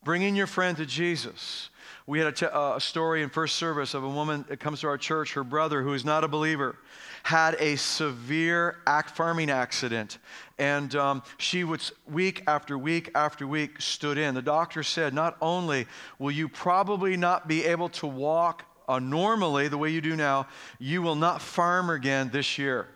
Bringing 0.03 0.35
your 0.35 0.47
friend 0.47 0.75
to 0.77 0.85
Jesus. 0.87 1.69
We 2.07 2.19
had 2.19 2.39
a, 2.39 2.55
uh, 2.55 2.75
a 2.75 2.81
story 2.81 3.23
in 3.23 3.29
first 3.29 3.55
service 3.55 3.95
of 3.95 4.03
a 4.03 4.09
woman 4.09 4.45
that 4.47 4.59
comes 4.59 4.81
to 4.81 4.87
our 4.87 4.97
church. 4.97 5.33
Her 5.33 5.43
brother, 5.43 5.81
who 5.81 5.93
is 5.93 6.05
not 6.05 6.23
a 6.23 6.27
believer, 6.27 6.77
had 7.23 7.55
a 7.59 7.77
severe 7.77 8.77
act 8.85 9.15
farming 9.15 9.49
accident. 9.49 10.19
And 10.59 10.95
um, 10.95 11.23
she 11.37 11.63
would, 11.63 11.81
week 12.07 12.43
after 12.45 12.77
week 12.77 13.09
after 13.15 13.47
week, 13.47 13.81
stood 13.81 14.19
in. 14.19 14.35
The 14.35 14.43
doctor 14.43 14.83
said, 14.83 15.15
Not 15.15 15.35
only 15.41 15.87
will 16.19 16.29
you 16.29 16.47
probably 16.47 17.17
not 17.17 17.47
be 17.47 17.65
able 17.65 17.89
to 17.89 18.05
walk 18.05 18.65
uh, 18.87 18.99
normally 18.99 19.67
the 19.67 19.77
way 19.79 19.89
you 19.89 20.01
do 20.01 20.15
now, 20.15 20.47
you 20.77 21.01
will 21.01 21.15
not 21.15 21.41
farm 21.41 21.89
again 21.89 22.29
this 22.29 22.59
year. 22.59 22.87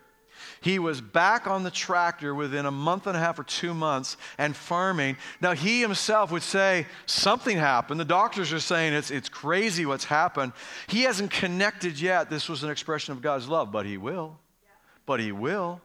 He 0.62 0.78
was 0.78 1.00
back 1.00 1.46
on 1.46 1.62
the 1.62 1.70
tractor 1.70 2.34
within 2.34 2.66
a 2.66 2.70
month 2.70 3.06
and 3.06 3.16
a 3.16 3.20
half 3.20 3.38
or 3.38 3.44
two 3.44 3.72
months 3.72 4.18
and 4.36 4.54
farming. 4.54 5.16
Now, 5.40 5.52
he 5.52 5.80
himself 5.80 6.30
would 6.30 6.42
say 6.42 6.86
something 7.06 7.56
happened. 7.56 7.98
The 7.98 8.04
doctors 8.04 8.52
are 8.52 8.60
saying 8.60 8.92
it's, 8.92 9.10
it's 9.10 9.30
crazy 9.30 9.86
what's 9.86 10.04
happened. 10.04 10.52
He 10.86 11.02
hasn't 11.02 11.30
connected 11.30 11.98
yet. 11.98 12.28
This 12.28 12.48
was 12.48 12.62
an 12.62 12.70
expression 12.70 13.12
of 13.12 13.22
God's 13.22 13.48
love, 13.48 13.72
but 13.72 13.86
he 13.86 13.96
will. 13.96 14.38
But 15.06 15.20
he 15.20 15.32
will. 15.32 15.80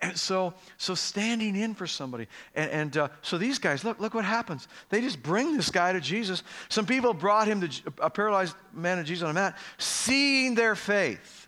And 0.00 0.18
so, 0.18 0.52
so 0.76 0.94
standing 0.94 1.56
in 1.56 1.74
for 1.74 1.86
somebody. 1.86 2.26
And, 2.54 2.70
and 2.70 2.96
uh, 2.98 3.08
so 3.22 3.38
these 3.38 3.58
guys, 3.58 3.82
look, 3.82 3.98
look 3.98 4.12
what 4.12 4.26
happens. 4.26 4.68
They 4.90 5.00
just 5.00 5.22
bring 5.22 5.56
this 5.56 5.70
guy 5.70 5.94
to 5.94 6.00
Jesus. 6.00 6.42
Some 6.68 6.84
people 6.84 7.14
brought 7.14 7.48
him 7.48 7.62
to 7.62 7.82
a 8.02 8.10
paralyzed 8.10 8.54
man 8.74 8.98
to 8.98 9.04
Jesus 9.04 9.24
on 9.24 9.30
a 9.30 9.34
mat, 9.34 9.56
seeing 9.78 10.54
their 10.54 10.74
faith. 10.74 11.45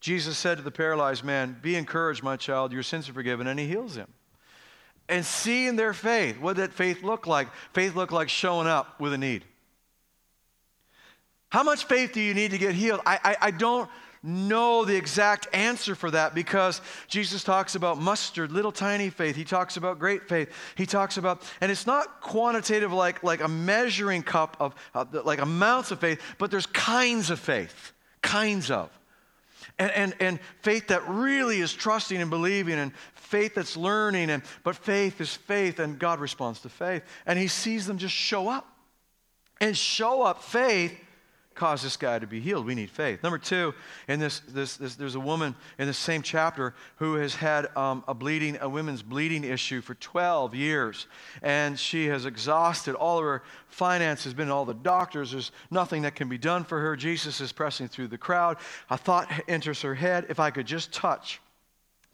Jesus 0.00 0.38
said 0.38 0.58
to 0.58 0.62
the 0.62 0.70
paralyzed 0.70 1.24
man, 1.24 1.56
Be 1.60 1.74
encouraged, 1.76 2.22
my 2.22 2.36
child, 2.36 2.72
your 2.72 2.82
sins 2.82 3.08
are 3.08 3.12
forgiven, 3.12 3.46
and 3.46 3.58
he 3.58 3.66
heals 3.66 3.96
him. 3.96 4.08
And 5.08 5.24
seeing 5.24 5.76
their 5.76 5.94
faith, 5.94 6.38
what 6.38 6.56
did 6.56 6.70
that 6.70 6.72
faith 6.74 7.02
look 7.02 7.26
like? 7.26 7.48
Faith 7.72 7.96
looked 7.96 8.12
like 8.12 8.28
showing 8.28 8.66
up 8.68 9.00
with 9.00 9.12
a 9.12 9.18
need. 9.18 9.44
How 11.48 11.62
much 11.62 11.86
faith 11.86 12.12
do 12.12 12.20
you 12.20 12.34
need 12.34 12.50
to 12.50 12.58
get 12.58 12.74
healed? 12.74 13.00
I, 13.06 13.18
I, 13.24 13.36
I 13.40 13.50
don't 13.50 13.88
know 14.22 14.84
the 14.84 14.94
exact 14.94 15.48
answer 15.54 15.94
for 15.94 16.10
that 16.10 16.34
because 16.34 16.82
Jesus 17.06 17.42
talks 17.42 17.74
about 17.74 17.98
mustard, 17.98 18.52
little 18.52 18.72
tiny 18.72 19.08
faith. 19.08 19.34
He 19.34 19.44
talks 19.44 19.78
about 19.78 19.98
great 19.98 20.28
faith. 20.28 20.52
He 20.74 20.84
talks 20.84 21.16
about, 21.16 21.42
and 21.62 21.72
it's 21.72 21.86
not 21.86 22.20
quantitative 22.20 22.92
like, 22.92 23.22
like 23.22 23.40
a 23.40 23.48
measuring 23.48 24.22
cup 24.22 24.58
of, 24.60 24.74
uh, 24.94 25.06
like 25.24 25.40
amounts 25.40 25.90
of 25.90 26.00
faith, 26.00 26.20
but 26.36 26.50
there's 26.50 26.66
kinds 26.66 27.30
of 27.30 27.38
faith, 27.40 27.92
kinds 28.20 28.70
of 28.70 28.90
and, 29.78 29.92
and, 29.92 30.14
and 30.20 30.40
faith 30.62 30.88
that 30.88 31.08
really 31.08 31.60
is 31.60 31.72
trusting 31.72 32.20
and 32.20 32.30
believing 32.30 32.78
and 32.78 32.92
faith 33.14 33.54
that's 33.54 33.76
learning 33.76 34.30
and 34.30 34.42
but 34.64 34.74
faith 34.74 35.20
is 35.20 35.34
faith 35.34 35.78
and 35.78 35.98
god 35.98 36.20
responds 36.20 36.60
to 36.60 36.68
faith. 36.68 37.02
And 37.26 37.38
he 37.38 37.48
sees 37.48 37.86
them 37.86 37.98
just 37.98 38.14
show 38.14 38.48
up 38.48 38.66
and 39.60 39.76
show 39.76 40.22
up 40.22 40.42
faith 40.42 40.98
cause 41.58 41.82
this 41.82 41.96
guy 41.96 42.18
to 42.18 42.26
be 42.26 42.40
healed. 42.40 42.64
We 42.64 42.76
need 42.76 42.88
faith. 42.88 43.22
Number 43.22 43.36
two, 43.36 43.74
in 44.06 44.20
this, 44.20 44.40
this, 44.48 44.76
this 44.76 44.94
there's 44.94 45.16
a 45.16 45.20
woman 45.20 45.56
in 45.78 45.88
the 45.88 45.92
same 45.92 46.22
chapter 46.22 46.72
who 46.96 47.14
has 47.14 47.34
had 47.34 47.76
um, 47.76 48.04
a 48.06 48.14
bleeding, 48.14 48.56
a 48.60 48.68
women's 48.68 49.02
bleeding 49.02 49.42
issue 49.42 49.80
for 49.80 49.94
12 49.96 50.54
years, 50.54 51.08
and 51.42 51.78
she 51.78 52.06
has 52.06 52.26
exhausted 52.26 52.94
all 52.94 53.18
of 53.18 53.24
her 53.24 53.42
finances, 53.66 54.32
been 54.32 54.46
to 54.46 54.54
all 54.54 54.64
the 54.64 54.72
doctors. 54.72 55.32
There's 55.32 55.50
nothing 55.70 56.02
that 56.02 56.14
can 56.14 56.28
be 56.28 56.38
done 56.38 56.62
for 56.62 56.80
her. 56.80 56.94
Jesus 56.94 57.40
is 57.40 57.50
pressing 57.50 57.88
through 57.88 58.08
the 58.08 58.18
crowd. 58.18 58.58
A 58.88 58.96
thought 58.96 59.28
enters 59.48 59.82
her 59.82 59.96
head: 59.96 60.26
if 60.28 60.38
I 60.38 60.50
could 60.50 60.66
just 60.66 60.92
touch, 60.92 61.40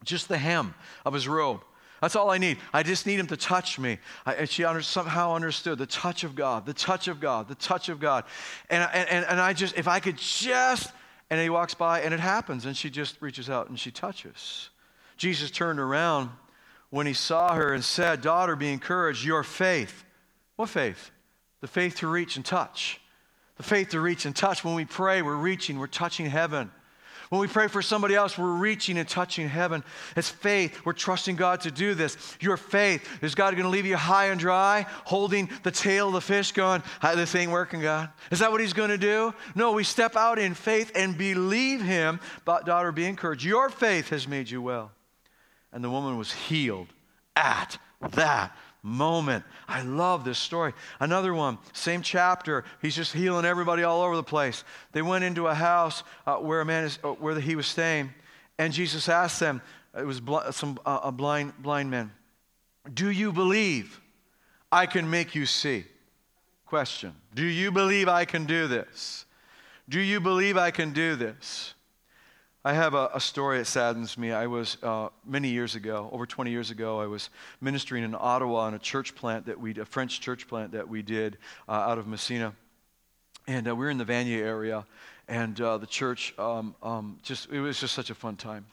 just 0.04 0.28
the 0.28 0.38
hem 0.38 0.74
of 1.04 1.12
his 1.12 1.28
robe. 1.28 1.62
That's 2.00 2.16
all 2.16 2.30
I 2.30 2.38
need. 2.38 2.58
I 2.72 2.82
just 2.82 3.06
need 3.06 3.18
him 3.18 3.26
to 3.28 3.36
touch 3.36 3.78
me. 3.78 3.98
I, 4.26 4.34
and 4.34 4.48
she 4.48 4.64
under, 4.64 4.82
somehow 4.82 5.34
understood 5.34 5.78
the 5.78 5.86
touch 5.86 6.24
of 6.24 6.34
God, 6.34 6.66
the 6.66 6.74
touch 6.74 7.08
of 7.08 7.20
God, 7.20 7.48
the 7.48 7.54
touch 7.54 7.88
of 7.88 8.00
God. 8.00 8.24
And, 8.68 8.88
and, 8.92 9.24
and 9.26 9.40
I 9.40 9.52
just, 9.52 9.76
if 9.76 9.88
I 9.88 10.00
could 10.00 10.18
just, 10.18 10.92
and 11.30 11.40
he 11.40 11.48
walks 11.48 11.74
by 11.74 12.02
and 12.02 12.12
it 12.12 12.20
happens, 12.20 12.66
and 12.66 12.76
she 12.76 12.90
just 12.90 13.20
reaches 13.20 13.48
out 13.48 13.68
and 13.68 13.78
she 13.78 13.90
touches. 13.90 14.70
Jesus 15.16 15.50
turned 15.50 15.80
around 15.80 16.30
when 16.90 17.06
he 17.06 17.12
saw 17.12 17.54
her 17.54 17.72
and 17.72 17.84
said, 17.84 18.20
Daughter, 18.20 18.56
be 18.56 18.72
encouraged, 18.72 19.24
your 19.24 19.42
faith. 19.42 20.04
What 20.56 20.68
faith? 20.68 21.10
The 21.60 21.66
faith 21.66 21.96
to 21.96 22.06
reach 22.06 22.36
and 22.36 22.44
touch. 22.44 23.00
The 23.56 23.62
faith 23.62 23.90
to 23.90 24.00
reach 24.00 24.26
and 24.26 24.34
touch. 24.34 24.64
When 24.64 24.74
we 24.74 24.84
pray, 24.84 25.22
we're 25.22 25.34
reaching, 25.34 25.78
we're 25.78 25.86
touching 25.86 26.26
heaven. 26.26 26.70
When 27.34 27.40
we 27.40 27.48
pray 27.48 27.66
for 27.66 27.82
somebody 27.82 28.14
else, 28.14 28.38
we're 28.38 28.54
reaching 28.54 28.96
and 28.96 29.08
touching 29.08 29.48
heaven. 29.48 29.82
It's 30.14 30.28
faith. 30.28 30.86
We're 30.86 30.92
trusting 30.92 31.34
God 31.34 31.62
to 31.62 31.72
do 31.72 31.94
this. 31.94 32.16
Your 32.38 32.56
faith. 32.56 33.04
Is 33.22 33.34
God 33.34 33.54
going 33.54 33.64
to 33.64 33.70
leave 33.70 33.86
you 33.86 33.96
high 33.96 34.26
and 34.26 34.38
dry, 34.38 34.86
holding 35.04 35.50
the 35.64 35.72
tail 35.72 36.06
of 36.06 36.14
the 36.14 36.20
fish, 36.20 36.52
going, 36.52 36.84
This 37.02 37.34
ain't 37.34 37.50
working, 37.50 37.80
God? 37.80 38.10
Is 38.30 38.38
that 38.38 38.52
what 38.52 38.60
He's 38.60 38.72
going 38.72 38.90
to 38.90 38.98
do? 38.98 39.34
No, 39.56 39.72
we 39.72 39.82
step 39.82 40.14
out 40.14 40.38
in 40.38 40.54
faith 40.54 40.92
and 40.94 41.18
believe 41.18 41.82
Him. 41.82 42.20
But, 42.44 42.66
daughter, 42.66 42.92
be 42.92 43.04
encouraged. 43.04 43.44
Your 43.44 43.68
faith 43.68 44.10
has 44.10 44.28
made 44.28 44.48
you 44.48 44.62
well. 44.62 44.92
And 45.72 45.82
the 45.82 45.90
woman 45.90 46.16
was 46.16 46.32
healed 46.32 46.94
at 47.34 47.78
that 48.12 48.56
moment. 48.84 49.44
I 49.66 49.82
love 49.82 50.24
this 50.24 50.38
story. 50.38 50.74
Another 51.00 51.34
one, 51.34 51.58
same 51.72 52.02
chapter. 52.02 52.64
He's 52.82 52.94
just 52.94 53.12
healing 53.14 53.46
everybody 53.46 53.82
all 53.82 54.02
over 54.02 54.14
the 54.14 54.22
place. 54.22 54.62
They 54.92 55.02
went 55.02 55.24
into 55.24 55.48
a 55.48 55.54
house 55.54 56.04
uh, 56.26 56.36
where 56.36 56.60
a 56.60 56.64
man 56.64 56.84
is, 56.84 56.98
uh, 57.02 57.08
where 57.12 57.40
he 57.40 57.56
was 57.56 57.66
staying, 57.66 58.10
and 58.58 58.72
Jesus 58.72 59.08
asked 59.08 59.40
them. 59.40 59.62
It 59.98 60.06
was 60.06 60.20
bl- 60.20 60.50
some 60.50 60.78
uh, 60.84 61.00
a 61.04 61.12
blind 61.12 61.54
blind 61.60 61.90
man. 61.90 62.12
Do 62.92 63.10
you 63.10 63.32
believe 63.32 64.00
I 64.70 64.86
can 64.86 65.08
make 65.08 65.34
you 65.34 65.46
see? 65.46 65.86
Question. 66.66 67.14
Do 67.34 67.44
you 67.44 67.70
believe 67.70 68.08
I 68.08 68.24
can 68.24 68.44
do 68.44 68.66
this? 68.68 69.24
Do 69.88 70.00
you 70.00 70.20
believe 70.20 70.56
I 70.56 70.70
can 70.70 70.92
do 70.92 71.14
this? 71.14 71.73
I 72.66 72.72
have 72.72 72.94
a, 72.94 73.10
a, 73.12 73.20
story 73.20 73.58
that 73.58 73.66
saddens 73.66 74.16
me. 74.16 74.32
I 74.32 74.46
was, 74.46 74.78
uh, 74.82 75.10
many 75.26 75.50
years 75.50 75.74
ago, 75.74 76.08
over 76.10 76.24
20 76.24 76.50
years 76.50 76.70
ago, 76.70 76.98
I 76.98 77.06
was 77.06 77.28
ministering 77.60 78.04
in 78.04 78.16
Ottawa 78.18 78.68
in 78.68 78.74
a 78.74 78.78
church 78.78 79.14
plant 79.14 79.44
that 79.44 79.60
we, 79.60 79.78
a 79.78 79.84
French 79.84 80.18
church 80.22 80.48
plant 80.48 80.72
that 80.72 80.88
we 80.88 81.02
did 81.02 81.36
uh, 81.68 81.72
out 81.72 81.98
of 81.98 82.06
Massena, 82.06 82.54
And 83.46 83.68
uh, 83.68 83.76
we 83.76 83.84
were 83.84 83.90
in 83.90 83.98
the 83.98 84.06
Vanier 84.06 84.40
area, 84.40 84.86
and 85.28 85.60
uh, 85.60 85.76
the 85.76 85.86
church 85.86 86.32
um, 86.38 86.74
um, 86.82 87.18
just, 87.22 87.50
it 87.50 87.60
was 87.60 87.78
just 87.78 87.92
such 87.92 88.08
a 88.08 88.14
fun 88.14 88.36
time. 88.36 88.64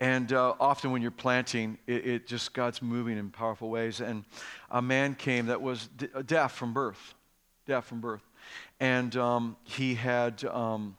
And 0.00 0.32
uh, 0.32 0.54
often 0.58 0.90
when 0.90 1.02
you're 1.02 1.10
planting, 1.10 1.76
it, 1.86 2.06
it, 2.06 2.26
just, 2.26 2.54
God's 2.54 2.80
moving 2.80 3.18
in 3.18 3.28
powerful 3.28 3.68
ways. 3.68 4.00
And 4.00 4.24
a 4.70 4.80
man 4.80 5.14
came 5.14 5.46
that 5.46 5.60
was 5.60 5.90
d- 5.98 6.08
deaf 6.24 6.52
from 6.52 6.72
birth, 6.72 7.12
deaf 7.66 7.84
from 7.84 8.00
birth. 8.00 8.22
And 8.80 9.14
um, 9.14 9.56
he 9.62 9.94
had, 9.94 10.42
um, 10.46 10.96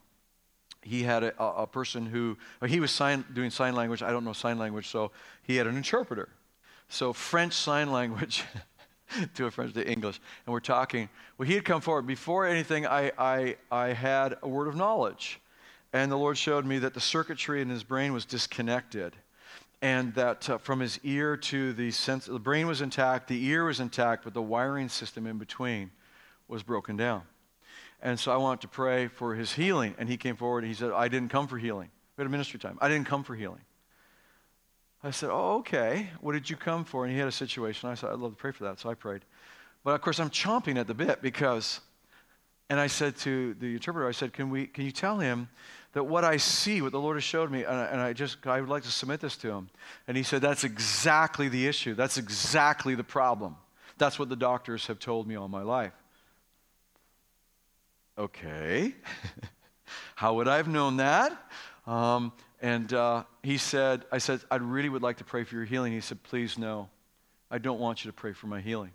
he 0.87 1.03
had 1.03 1.23
a, 1.23 1.43
a 1.43 1.67
person 1.67 2.05
who, 2.05 2.37
he 2.65 2.79
was 2.79 2.91
sign, 2.91 3.25
doing 3.33 3.51
sign 3.51 3.75
language. 3.75 4.01
I 4.01 4.11
don't 4.11 4.23
know 4.23 4.33
sign 4.33 4.57
language, 4.57 4.87
so 4.87 5.11
he 5.43 5.55
had 5.57 5.67
an 5.67 5.77
interpreter. 5.77 6.29
So 6.89 7.13
French 7.13 7.53
sign 7.53 7.91
language 7.91 8.43
to 9.35 9.45
a 9.45 9.51
French 9.51 9.73
to 9.73 9.87
English, 9.87 10.19
and 10.45 10.53
we're 10.53 10.59
talking. 10.59 11.09
Well, 11.37 11.47
he 11.47 11.53
had 11.53 11.65
come 11.65 11.81
forward. 11.81 12.07
Before 12.07 12.45
anything, 12.47 12.87
I, 12.87 13.11
I, 13.17 13.57
I 13.71 13.87
had 13.87 14.37
a 14.41 14.47
word 14.47 14.67
of 14.67 14.75
knowledge. 14.75 15.39
And 15.93 16.11
the 16.11 16.17
Lord 16.17 16.37
showed 16.37 16.65
me 16.65 16.79
that 16.79 16.93
the 16.93 16.99
circuitry 16.99 17.61
in 17.61 17.69
his 17.69 17.83
brain 17.83 18.13
was 18.13 18.25
disconnected. 18.25 19.15
And 19.81 20.13
that 20.15 20.49
uh, 20.49 20.57
from 20.57 20.79
his 20.79 20.99
ear 21.03 21.37
to 21.37 21.71
the 21.73 21.91
sense, 21.91 22.25
the 22.25 22.39
brain 22.39 22.67
was 22.67 22.81
intact, 22.81 23.27
the 23.27 23.45
ear 23.45 23.65
was 23.65 23.79
intact, 23.79 24.23
but 24.23 24.33
the 24.33 24.41
wiring 24.41 24.89
system 24.89 25.27
in 25.27 25.37
between 25.37 25.91
was 26.47 26.63
broken 26.63 26.97
down. 26.97 27.21
And 28.01 28.19
so 28.19 28.31
I 28.31 28.37
wanted 28.37 28.61
to 28.61 28.67
pray 28.67 29.07
for 29.07 29.35
his 29.35 29.53
healing. 29.53 29.95
And 29.97 30.07
he 30.07 30.17
came 30.17 30.35
forward 30.35 30.63
and 30.63 30.67
he 30.67 30.73
said, 30.73 30.91
I 30.91 31.07
didn't 31.07 31.29
come 31.29 31.47
for 31.47 31.57
healing. 31.57 31.89
We 32.15 32.21
had 32.21 32.27
a 32.27 32.31
ministry 32.31 32.59
time. 32.59 32.77
I 32.81 32.89
didn't 32.89 33.07
come 33.07 33.23
for 33.23 33.35
healing. 33.35 33.61
I 35.03 35.11
said, 35.11 35.29
Oh, 35.31 35.57
okay. 35.59 36.09
What 36.21 36.33
did 36.33 36.49
you 36.49 36.55
come 36.55 36.83
for? 36.83 37.05
And 37.05 37.13
he 37.13 37.19
had 37.19 37.27
a 37.27 37.31
situation. 37.31 37.89
I 37.89 37.95
said, 37.95 38.09
I'd 38.09 38.19
love 38.19 38.31
to 38.31 38.37
pray 38.37 38.51
for 38.51 38.65
that. 38.65 38.79
So 38.79 38.89
I 38.89 38.93
prayed. 38.93 39.23
But 39.83 39.93
of 39.93 40.01
course, 40.01 40.19
I'm 40.19 40.29
chomping 40.29 40.77
at 40.77 40.87
the 40.87 40.93
bit 40.93 41.21
because, 41.21 41.79
and 42.69 42.79
I 42.79 42.87
said 42.87 43.15
to 43.17 43.53
the 43.55 43.73
interpreter, 43.73 44.07
I 44.07 44.11
said, 44.11 44.33
Can, 44.33 44.49
we, 44.49 44.67
can 44.67 44.85
you 44.85 44.91
tell 44.91 45.19
him 45.19 45.49
that 45.93 46.03
what 46.03 46.23
I 46.23 46.37
see, 46.37 46.81
what 46.81 46.91
the 46.91 46.99
Lord 46.99 47.15
has 47.15 47.23
showed 47.23 47.49
me, 47.51 47.63
and 47.63 47.73
I, 47.73 47.85
and 47.85 48.01
I 48.01 48.13
just, 48.13 48.45
I 48.45 48.59
would 48.59 48.69
like 48.69 48.83
to 48.83 48.91
submit 48.91 49.21
this 49.21 49.37
to 49.37 49.51
him? 49.51 49.69
And 50.07 50.17
he 50.17 50.23
said, 50.23 50.41
That's 50.41 50.63
exactly 50.63 51.49
the 51.49 51.67
issue. 51.67 51.93
That's 51.93 52.17
exactly 52.17 52.95
the 52.95 53.03
problem. 53.03 53.55
That's 53.97 54.19
what 54.19 54.29
the 54.29 54.35
doctors 54.35 54.87
have 54.87 54.99
told 54.99 55.27
me 55.27 55.35
all 55.35 55.47
my 55.47 55.63
life. 55.63 55.93
Okay. 58.17 58.95
How 60.15 60.33
would 60.35 60.47
I 60.47 60.57
have 60.57 60.67
known 60.67 60.97
that? 60.97 61.37
Um, 61.85 62.33
and 62.61 62.91
uh, 62.91 63.23
he 63.43 63.57
said, 63.57 64.05
I 64.11 64.17
said, 64.17 64.41
I 64.49 64.55
really 64.55 64.89
would 64.89 65.03
like 65.03 65.17
to 65.17 65.23
pray 65.23 65.43
for 65.43 65.55
your 65.55 65.65
healing. 65.65 65.93
He 65.93 66.01
said, 66.01 66.23
Please, 66.23 66.57
no. 66.57 66.89
I 67.51 67.59
don't 67.59 67.79
want 67.79 68.03
you 68.03 68.09
to 68.09 68.15
pray 68.15 68.33
for 68.33 68.47
my 68.47 68.59
healing. 68.59 68.91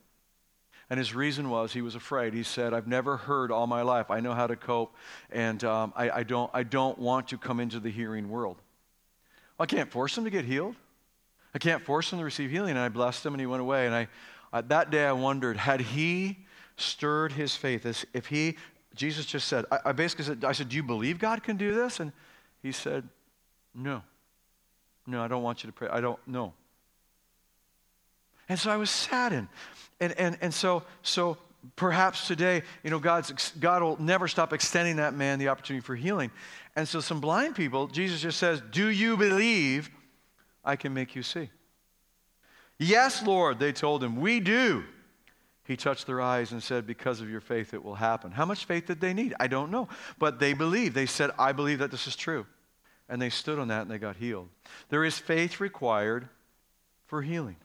And 0.90 0.98
his 0.98 1.14
reason 1.14 1.48
was 1.48 1.72
he 1.72 1.80
was 1.80 1.94
afraid. 1.94 2.34
He 2.34 2.42
said, 2.42 2.74
I've 2.74 2.88
never 2.88 3.16
heard 3.16 3.50
all 3.50 3.66
my 3.66 3.80
life. 3.80 4.10
I 4.10 4.20
know 4.20 4.34
how 4.34 4.46
to 4.46 4.56
cope, 4.56 4.94
and 5.30 5.62
um, 5.64 5.92
I, 5.96 6.10
I, 6.10 6.22
don't, 6.22 6.50
I 6.52 6.64
don't 6.64 6.98
want 6.98 7.28
to 7.28 7.38
come 7.38 7.60
into 7.60 7.80
the 7.80 7.88
hearing 7.88 8.28
world. 8.28 8.58
I 9.58 9.64
can't 9.64 9.90
force 9.90 10.18
him 10.18 10.24
to 10.24 10.30
get 10.30 10.44
healed. 10.44 10.74
I 11.54 11.58
can't 11.58 11.82
force 11.82 12.12
him 12.12 12.18
to 12.18 12.24
receive 12.24 12.50
healing. 12.50 12.70
And 12.70 12.80
I 12.80 12.88
blessed 12.88 13.24
him, 13.24 13.32
and 13.32 13.40
he 13.40 13.46
went 13.46 13.62
away. 13.62 13.86
And 13.86 13.94
I, 13.94 14.08
uh, 14.52 14.62
that 14.68 14.90
day 14.90 15.06
I 15.06 15.12
wondered, 15.12 15.56
had 15.56 15.80
he 15.80 16.44
stirred 16.76 17.32
his 17.32 17.54
faith, 17.54 17.86
as 17.86 18.04
if 18.12 18.26
he 18.26 18.56
Jesus 18.94 19.26
just 19.26 19.48
said, 19.48 19.64
I, 19.70 19.78
I 19.86 19.92
basically 19.92 20.24
said, 20.24 20.44
I 20.44 20.52
said, 20.52 20.68
Do 20.68 20.76
you 20.76 20.82
believe 20.82 21.18
God 21.18 21.42
can 21.42 21.56
do 21.56 21.74
this? 21.74 22.00
And 22.00 22.12
he 22.62 22.72
said, 22.72 23.08
No. 23.74 24.02
No, 25.06 25.22
I 25.22 25.28
don't 25.28 25.42
want 25.42 25.64
you 25.64 25.68
to 25.68 25.72
pray. 25.72 25.88
I 25.88 26.00
don't 26.00 26.18
know. 26.28 26.52
And 28.48 28.58
so 28.58 28.70
I 28.70 28.76
was 28.76 28.90
saddened. 28.90 29.48
And, 30.00 30.12
and, 30.18 30.38
and 30.40 30.54
so, 30.54 30.82
so 31.02 31.38
perhaps 31.76 32.26
today, 32.26 32.62
you 32.82 32.90
know, 32.90 32.98
God's, 32.98 33.52
God 33.58 33.82
will 33.82 34.00
never 34.00 34.28
stop 34.28 34.52
extending 34.52 34.96
that 34.96 35.14
man 35.14 35.38
the 35.38 35.48
opportunity 35.48 35.84
for 35.84 35.96
healing. 35.96 36.30
And 36.76 36.86
so 36.88 37.00
some 37.00 37.20
blind 37.20 37.54
people, 37.54 37.86
Jesus 37.86 38.20
just 38.20 38.38
says, 38.38 38.62
Do 38.70 38.88
you 38.88 39.16
believe 39.16 39.90
I 40.64 40.76
can 40.76 40.94
make 40.94 41.14
you 41.16 41.22
see? 41.22 41.50
Yes, 42.78 43.24
Lord, 43.24 43.58
they 43.58 43.72
told 43.72 44.02
him, 44.02 44.20
We 44.20 44.40
do. 44.40 44.84
He 45.64 45.76
touched 45.76 46.06
their 46.06 46.20
eyes 46.20 46.52
and 46.52 46.62
said, 46.62 46.86
Because 46.86 47.20
of 47.20 47.30
your 47.30 47.40
faith, 47.40 47.72
it 47.72 47.84
will 47.84 47.94
happen. 47.94 48.32
How 48.32 48.44
much 48.44 48.64
faith 48.64 48.86
did 48.86 49.00
they 49.00 49.14
need? 49.14 49.34
I 49.38 49.46
don't 49.46 49.70
know. 49.70 49.88
But 50.18 50.40
they 50.40 50.54
believed. 50.54 50.94
They 50.94 51.06
said, 51.06 51.30
I 51.38 51.52
believe 51.52 51.78
that 51.78 51.90
this 51.90 52.06
is 52.06 52.16
true. 52.16 52.46
And 53.08 53.20
they 53.20 53.30
stood 53.30 53.58
on 53.58 53.68
that 53.68 53.82
and 53.82 53.90
they 53.90 53.98
got 53.98 54.16
healed. 54.16 54.48
There 54.88 55.04
is 55.04 55.18
faith 55.18 55.60
required 55.60 56.28
for 57.06 57.22
healing. 57.22 57.56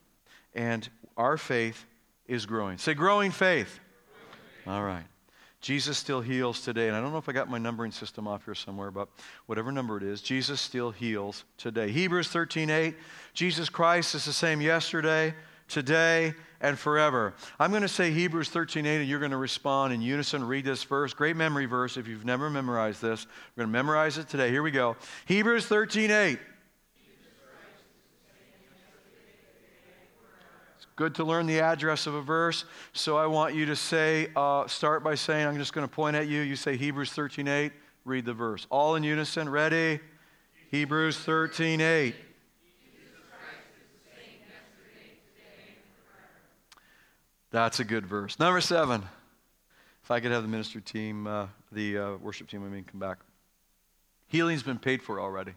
And 0.54 0.88
our 1.16 1.38
faith 1.38 1.86
is 2.28 2.46
growing. 2.46 2.78
Say, 2.78 2.94
growing 2.94 3.32
faith. 3.32 3.80
All 4.68 4.84
right. 4.84 5.06
Jesus 5.62 5.98
still 5.98 6.22
heals 6.22 6.62
today. 6.62 6.88
And 6.88 6.96
I 6.96 7.02
don't 7.02 7.12
know 7.12 7.18
if 7.18 7.28
I 7.28 7.32
got 7.32 7.50
my 7.50 7.58
numbering 7.58 7.92
system 7.92 8.28
off 8.28 8.46
here 8.46 8.56
somewhere, 8.56 8.92
but 8.92 9.10
whatever 9.48 9.72
number 9.72 9.98
it 9.98 10.04
is, 10.04 10.22
Jesus 10.22 10.62
still 10.62 10.92
heals 10.92 11.46
today. 11.58 11.92
Hebrews 11.92 12.28
13 12.28 12.70
8, 12.70 12.96
Jesus 13.34 13.70
Christ 13.70 14.14
is 14.16 14.26
the 14.26 14.34
same 14.34 14.62
yesterday, 14.62 15.34
today, 15.68 16.34
and 16.62 16.78
forever. 16.78 17.34
I'm 17.60 17.72
going 17.72 17.84
to 17.84 17.88
say 17.88 18.12
Hebrews 18.12 18.50
13:8 18.50 19.00
and 19.00 19.08
you're 19.08 19.20
going 19.20 19.32
to 19.32 19.38
respond 19.38 19.94
in 19.94 20.02
unison. 20.02 20.44
Read 20.44 20.66
this 20.66 20.84
verse. 20.84 21.14
Great 21.14 21.36
memory 21.36 21.66
verse 21.66 21.98
if 21.98 22.08
you've 22.08 22.26
never 22.26 22.50
memorized 22.50 23.02
this. 23.02 23.28
We're 23.56 23.64
going 23.64 23.74
to 23.74 23.78
memorize 23.78 24.18
it 24.18 24.28
today. 24.28 24.50
Here 24.50 24.64
we 24.64 24.72
go. 24.72 24.96
Hebrews 25.26 25.68
13:8. 25.68 26.40
It's 30.78 30.88
good 30.96 31.16
to 31.16 31.24
learn 31.24 31.46
the 31.46 31.60
address 31.60 32.08
of 32.08 32.16
a 32.16 32.22
verse. 32.22 32.66
So 32.94 33.18
I 33.18 33.28
want 33.28 33.54
you 33.54 33.66
to 33.68 33.76
say, 33.76 34.30
uh, 34.36 34.68
start 34.68 35.04
by 35.04 35.16
saying, 35.16 35.48
I'm 35.48 35.58
just 35.58 35.74
going 35.74 35.88
to 35.88 35.94
point 35.94 36.16
at 36.16 36.28
you. 36.28 36.42
You 36.42 36.56
say 36.56 36.76
Hebrews 36.76 37.12
13:8. 37.12 37.72
Read 38.06 38.26
the 38.26 38.34
verse. 38.34 38.66
All 38.70 38.96
in 38.96 39.04
unison. 39.04 39.50
Ready? 39.50 40.00
Hebrews 40.72 41.18
13:8. 41.18 42.16
That's 47.52 47.80
a 47.80 47.84
good 47.84 48.06
verse. 48.06 48.40
Number 48.40 48.62
seven. 48.62 49.04
If 50.04 50.12
I 50.12 50.22
could 50.22 50.32
have 50.32 50.42
the 50.42 50.48
ministry 50.48 50.82
team, 50.82 51.28
uh, 51.28 51.48
the 51.72 51.98
uh, 51.98 52.16
worship 52.16 52.48
team, 52.48 52.66
I 52.66 52.70
mean, 52.70 52.86
come 52.86 53.00
back. 53.00 53.18
Healing's 54.28 54.64
been 54.64 54.80
paid 54.80 55.02
for 55.02 55.20
already. 55.20 55.52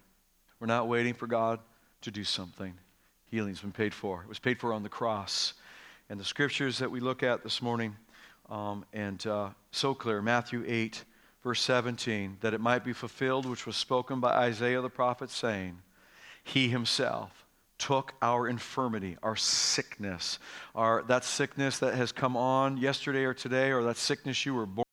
We're 0.59 0.67
not 0.67 0.89
waiting 0.89 1.15
for 1.15 1.29
God 1.29 1.61
to 2.03 2.11
do 2.11 2.25
something. 2.25 2.75
Healing's 3.31 3.61
been 3.61 3.71
paid 3.71 3.95
for. 3.95 4.23
It 4.23 4.29
was 4.29 4.41
paid 4.41 4.59
for 4.59 4.73
on 4.73 4.83
the 4.83 4.89
cross. 4.89 5.55
And 6.09 6.19
the 6.19 6.25
scriptures 6.25 6.79
that 6.79 6.91
we 6.91 6.99
look 6.99 7.23
at 7.23 7.45
this 7.45 7.63
morning, 7.63 7.95
um, 8.49 8.85
and 8.93 9.25
uh, 9.27 9.51
so 9.71 9.95
clear 9.95 10.21
Matthew 10.21 10.65
8, 10.67 11.05
verse 11.45 11.61
17, 11.63 12.39
that 12.41 12.53
it 12.53 12.61
might 12.61 12.85
be 12.85 12.93
fulfilled, 12.93 13.47
which 13.47 13.67
was 13.67 13.77
spoken 13.77 14.19
by 14.19 14.31
Isaiah 14.31 14.81
the 14.81 14.91
prophet, 14.91 15.31
saying, 15.31 15.79
He 16.43 16.69
himself 16.69 17.47
took 17.81 18.15
our 18.23 18.47
infirmity, 18.47 19.17
our 19.23 19.35
sickness, 19.35 20.39
our, 20.75 21.03
that 21.09 21.25
sickness 21.25 21.79
that 21.79 21.95
has 21.95 22.13
come 22.13 22.37
on 22.37 22.77
yesterday 22.77 23.25
or 23.25 23.35
today, 23.35 23.73
or 23.73 23.83
that 23.83 23.97
sickness 23.97 24.47
you 24.47 24.55
were 24.55 24.67
born 24.67 24.85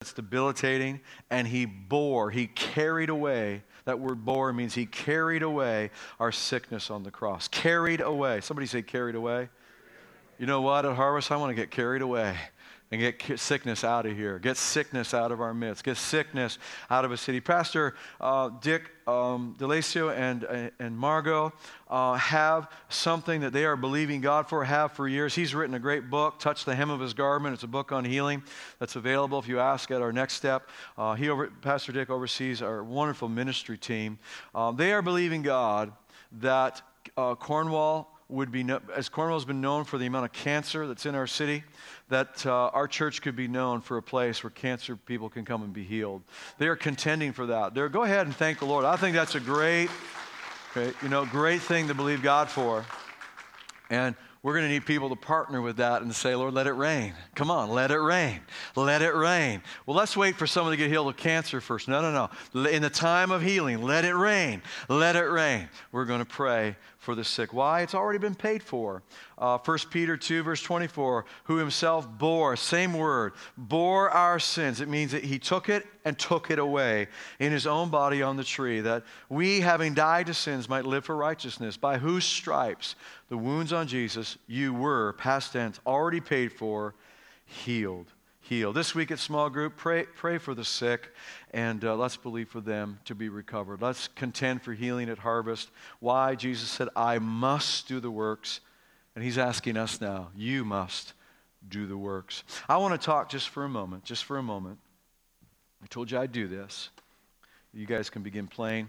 that's 0.00 0.12
debilitating, 0.12 1.00
and 1.30 1.46
he 1.46 1.64
bore, 1.64 2.28
he 2.30 2.48
carried 2.48 3.08
away. 3.08 3.62
That 3.84 4.00
word 4.00 4.24
bore 4.24 4.52
means 4.52 4.74
he 4.74 4.84
carried 4.84 5.44
away 5.44 5.90
our 6.18 6.32
sickness 6.32 6.90
on 6.90 7.04
the 7.04 7.12
cross. 7.12 7.46
Carried 7.46 8.00
away. 8.00 8.40
Somebody 8.40 8.66
say 8.66 8.82
carried 8.82 9.14
away. 9.14 9.48
You 10.38 10.46
know 10.46 10.60
what? 10.60 10.84
At 10.84 10.96
Harvest, 10.96 11.30
I 11.30 11.36
want 11.36 11.50
to 11.50 11.54
get 11.54 11.70
carried 11.70 12.02
away 12.02 12.36
and 12.92 13.00
get 13.00 13.40
sickness 13.40 13.84
out 13.84 14.04
of 14.04 14.14
here. 14.14 14.38
Get 14.38 14.58
sickness 14.58 15.14
out 15.14 15.32
of 15.32 15.40
our 15.40 15.54
midst. 15.54 15.82
Get 15.82 15.96
sickness 15.96 16.58
out 16.90 17.06
of 17.06 17.10
a 17.10 17.16
city. 17.16 17.40
Pastor 17.40 17.94
uh, 18.20 18.50
Dick 18.60 18.90
um, 19.06 19.56
DeLacio 19.58 20.14
and, 20.14 20.44
uh, 20.44 20.68
and 20.78 20.96
Margot 20.96 21.54
uh, 21.88 22.12
have 22.14 22.70
something 22.90 23.40
that 23.40 23.54
they 23.54 23.64
are 23.64 23.76
believing 23.76 24.20
God 24.20 24.46
for, 24.46 24.62
have 24.62 24.92
for 24.92 25.08
years. 25.08 25.34
He's 25.34 25.54
written 25.54 25.74
a 25.74 25.78
great 25.78 26.10
book, 26.10 26.38
Touch 26.38 26.66
the 26.66 26.74
Hem 26.74 26.90
of 26.90 27.00
His 27.00 27.14
Garment. 27.14 27.54
It's 27.54 27.62
a 27.62 27.68
book 27.68 27.92
on 27.92 28.04
healing 28.04 28.42
that's 28.78 28.94
available 28.94 29.38
if 29.38 29.48
you 29.48 29.58
ask 29.58 29.90
at 29.90 30.02
our 30.02 30.12
next 30.12 30.34
step. 30.34 30.68
Uh, 30.98 31.14
he 31.14 31.30
over, 31.30 31.46
Pastor 31.62 31.92
Dick 31.92 32.10
oversees 32.10 32.60
our 32.60 32.84
wonderful 32.84 33.28
ministry 33.30 33.78
team. 33.78 34.18
Um, 34.54 34.76
they 34.76 34.92
are 34.92 35.00
believing 35.00 35.40
God 35.40 35.92
that 36.40 36.82
uh, 37.16 37.36
Cornwall 37.36 38.11
would 38.32 38.50
be, 38.50 38.66
as 38.94 39.08
Cornwall 39.08 39.38
has 39.38 39.44
been 39.44 39.60
known 39.60 39.84
for 39.84 39.98
the 39.98 40.06
amount 40.06 40.24
of 40.24 40.32
cancer 40.32 40.86
that's 40.86 41.06
in 41.06 41.14
our 41.14 41.26
city, 41.26 41.64
that 42.08 42.44
uh, 42.46 42.68
our 42.68 42.88
church 42.88 43.22
could 43.22 43.36
be 43.36 43.46
known 43.46 43.80
for 43.80 43.96
a 43.96 44.02
place 44.02 44.42
where 44.42 44.50
cancer 44.50 44.96
people 44.96 45.28
can 45.28 45.44
come 45.44 45.62
and 45.62 45.72
be 45.72 45.84
healed. 45.84 46.22
They 46.58 46.68
are 46.68 46.76
contending 46.76 47.32
for 47.32 47.46
that. 47.46 47.74
They're, 47.74 47.88
go 47.88 48.02
ahead 48.02 48.26
and 48.26 48.34
thank 48.34 48.58
the 48.58 48.64
Lord. 48.64 48.84
I 48.84 48.96
think 48.96 49.14
that's 49.14 49.34
a 49.34 49.40
great, 49.40 49.88
great, 50.72 50.94
you 51.02 51.08
know, 51.08 51.24
great 51.26 51.62
thing 51.62 51.88
to 51.88 51.94
believe 51.94 52.22
God 52.22 52.48
for. 52.48 52.84
And 53.90 54.16
we're 54.42 54.54
going 54.54 54.64
to 54.64 54.72
need 54.72 54.86
people 54.86 55.08
to 55.08 55.16
partner 55.16 55.62
with 55.62 55.76
that 55.76 56.02
and 56.02 56.12
say, 56.12 56.34
Lord, 56.34 56.52
let 56.52 56.66
it 56.66 56.72
rain. 56.72 57.14
Come 57.36 57.48
on, 57.48 57.70
let 57.70 57.92
it 57.92 57.98
rain. 57.98 58.40
Let 58.74 59.00
it 59.00 59.14
rain. 59.14 59.62
Well, 59.86 59.96
let's 59.96 60.16
wait 60.16 60.34
for 60.34 60.48
someone 60.48 60.72
to 60.72 60.76
get 60.76 60.90
healed 60.90 61.06
of 61.06 61.16
cancer 61.16 61.60
first. 61.60 61.86
No, 61.86 62.02
no, 62.02 62.28
no. 62.54 62.68
In 62.68 62.82
the 62.82 62.90
time 62.90 63.30
of 63.30 63.40
healing, 63.40 63.82
let 63.82 64.04
it 64.04 64.14
rain. 64.14 64.60
Let 64.88 65.14
it 65.14 65.26
rain. 65.26 65.68
We're 65.92 66.06
going 66.06 66.18
to 66.18 66.24
pray 66.24 66.76
for 67.02 67.16
the 67.16 67.24
sick. 67.24 67.52
Why? 67.52 67.80
It's 67.80 67.96
already 67.96 68.20
been 68.20 68.36
paid 68.36 68.62
for. 68.62 69.02
Uh, 69.36 69.58
1 69.58 69.78
Peter 69.90 70.16
2, 70.16 70.44
verse 70.44 70.62
24, 70.62 71.24
who 71.44 71.56
himself 71.56 72.08
bore, 72.08 72.54
same 72.54 72.94
word, 72.94 73.32
bore 73.58 74.08
our 74.10 74.38
sins. 74.38 74.80
It 74.80 74.88
means 74.88 75.10
that 75.10 75.24
he 75.24 75.40
took 75.40 75.68
it 75.68 75.84
and 76.04 76.16
took 76.16 76.52
it 76.52 76.60
away 76.60 77.08
in 77.40 77.50
his 77.50 77.66
own 77.66 77.88
body 77.88 78.22
on 78.22 78.36
the 78.36 78.44
tree, 78.44 78.80
that 78.82 79.02
we, 79.28 79.60
having 79.60 79.94
died 79.94 80.26
to 80.26 80.34
sins, 80.34 80.68
might 80.68 80.84
live 80.84 81.04
for 81.04 81.16
righteousness, 81.16 81.76
by 81.76 81.98
whose 81.98 82.24
stripes, 82.24 82.94
the 83.30 83.36
wounds 83.36 83.72
on 83.72 83.88
Jesus, 83.88 84.38
you 84.46 84.72
were, 84.72 85.14
past 85.14 85.54
tense, 85.54 85.80
already 85.84 86.20
paid 86.20 86.52
for, 86.52 86.94
healed. 87.44 88.12
Healed. 88.42 88.76
This 88.76 88.94
week 88.94 89.10
at 89.10 89.18
small 89.18 89.50
group, 89.50 89.76
pray, 89.76 90.04
pray 90.04 90.38
for 90.38 90.54
the 90.54 90.64
sick 90.64 91.10
and 91.52 91.84
uh, 91.84 91.94
let's 91.94 92.16
believe 92.16 92.48
for 92.48 92.60
them 92.60 92.98
to 93.04 93.14
be 93.14 93.28
recovered. 93.28 93.82
Let's 93.82 94.08
contend 94.08 94.62
for 94.62 94.72
healing 94.72 95.08
at 95.08 95.18
harvest. 95.18 95.70
Why? 96.00 96.34
Jesus 96.34 96.68
said, 96.70 96.88
I 96.96 97.18
must 97.18 97.86
do 97.88 98.00
the 98.00 98.10
works. 98.10 98.60
And 99.14 99.22
he's 99.22 99.36
asking 99.36 99.76
us 99.76 100.00
now, 100.00 100.30
you 100.34 100.64
must 100.64 101.12
do 101.68 101.86
the 101.86 101.96
works. 101.96 102.42
I 102.68 102.78
want 102.78 102.98
to 102.98 103.04
talk 103.04 103.28
just 103.28 103.50
for 103.50 103.64
a 103.64 103.68
moment, 103.68 104.04
just 104.04 104.24
for 104.24 104.38
a 104.38 104.42
moment. 104.42 104.78
I 105.82 105.86
told 105.86 106.10
you 106.10 106.18
I'd 106.18 106.32
do 106.32 106.48
this. 106.48 106.88
You 107.74 107.86
guys 107.86 108.08
can 108.08 108.22
begin 108.22 108.46
playing. 108.46 108.88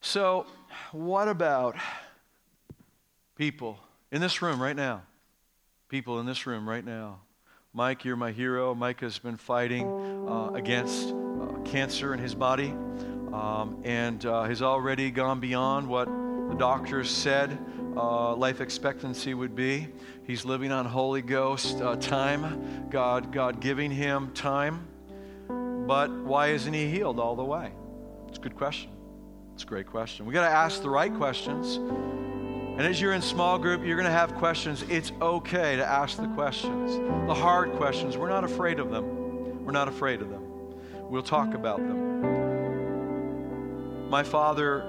So, 0.00 0.46
what 0.92 1.28
about 1.28 1.76
people 3.36 3.78
in 4.10 4.20
this 4.20 4.42
room 4.42 4.60
right 4.60 4.76
now? 4.76 5.02
People 5.88 6.18
in 6.18 6.26
this 6.26 6.46
room 6.46 6.68
right 6.68 6.84
now. 6.84 7.20
Mike, 7.74 8.04
you're 8.04 8.16
my 8.16 8.32
hero. 8.32 8.74
Mike 8.74 9.00
has 9.00 9.18
been 9.18 9.36
fighting 9.36 9.86
uh, 10.28 10.50
against 10.54 11.14
cancer 11.64 12.12
in 12.14 12.20
his 12.20 12.34
body 12.34 12.68
um, 13.32 13.80
and 13.84 14.24
uh, 14.26 14.44
has 14.44 14.62
already 14.62 15.10
gone 15.10 15.40
beyond 15.40 15.88
what 15.88 16.06
the 16.06 16.56
doctors 16.58 17.10
said 17.10 17.58
uh, 17.96 18.34
life 18.34 18.60
expectancy 18.60 19.34
would 19.34 19.54
be. 19.54 19.88
He's 20.24 20.44
living 20.44 20.72
on 20.72 20.86
Holy 20.86 21.22
Ghost 21.22 21.80
uh, 21.80 21.96
time, 21.96 22.88
God, 22.90 23.32
God 23.32 23.60
giving 23.60 23.90
him 23.90 24.32
time. 24.32 24.86
But 25.48 26.10
why 26.10 26.48
isn't 26.48 26.72
he 26.72 26.88
healed 26.88 27.18
all 27.18 27.36
the 27.36 27.44
way? 27.44 27.72
It's 28.28 28.38
a 28.38 28.40
good 28.40 28.56
question. 28.56 28.90
It's 29.54 29.64
a 29.64 29.66
great 29.66 29.86
question. 29.86 30.26
We 30.26 30.32
got 30.32 30.48
to 30.48 30.54
ask 30.54 30.80
the 30.80 30.90
right 30.90 31.14
questions. 31.14 31.76
And 31.76 32.80
as 32.80 33.00
you're 33.00 33.12
in 33.12 33.20
small 33.20 33.58
group, 33.58 33.84
you're 33.84 33.96
going 33.96 34.06
to 34.06 34.10
have 34.10 34.34
questions. 34.36 34.82
It's 34.88 35.12
okay 35.20 35.76
to 35.76 35.84
ask 35.84 36.16
the 36.16 36.28
questions, 36.28 36.96
the 37.26 37.34
hard 37.34 37.72
questions. 37.72 38.16
We're 38.16 38.30
not 38.30 38.44
afraid 38.44 38.78
of 38.78 38.90
them. 38.90 39.64
We're 39.64 39.72
not 39.72 39.88
afraid 39.88 40.22
of 40.22 40.30
them. 40.30 40.41
We'll 41.12 41.22
talk 41.22 41.52
about 41.52 41.76
them. 41.76 42.08
My 44.08 44.22
father 44.22 44.82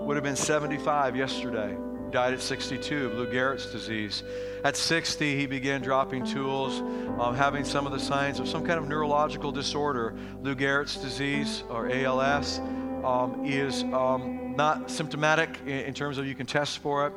would 0.00 0.16
have 0.16 0.24
been 0.24 0.34
75 0.34 1.14
yesterday 1.14 1.76
died 2.10 2.34
at 2.34 2.40
62 2.40 3.06
of 3.06 3.14
Lou 3.14 3.28
Gehrig's 3.28 3.66
disease. 3.66 4.24
At 4.64 4.76
60, 4.76 5.36
he 5.36 5.46
began 5.46 5.80
dropping 5.80 6.26
tools, 6.26 6.80
um, 7.20 7.36
having 7.36 7.64
some 7.64 7.86
of 7.86 7.92
the 7.92 8.00
signs 8.00 8.40
of 8.40 8.48
some 8.48 8.66
kind 8.66 8.80
of 8.80 8.88
neurological 8.88 9.52
disorder. 9.52 10.16
Lou 10.42 10.56
Gehrig's 10.56 10.96
disease, 10.96 11.62
or 11.70 11.88
ALS, 11.88 12.58
um, 13.04 13.44
is 13.44 13.84
um, 13.84 14.56
not 14.56 14.90
symptomatic 14.90 15.56
in, 15.66 15.68
in, 15.68 15.94
terms 15.94 16.18
of 16.18 16.26
you 16.26 16.34
can 16.34 16.46
test 16.46 16.80
for 16.80 17.06
it, 17.06 17.12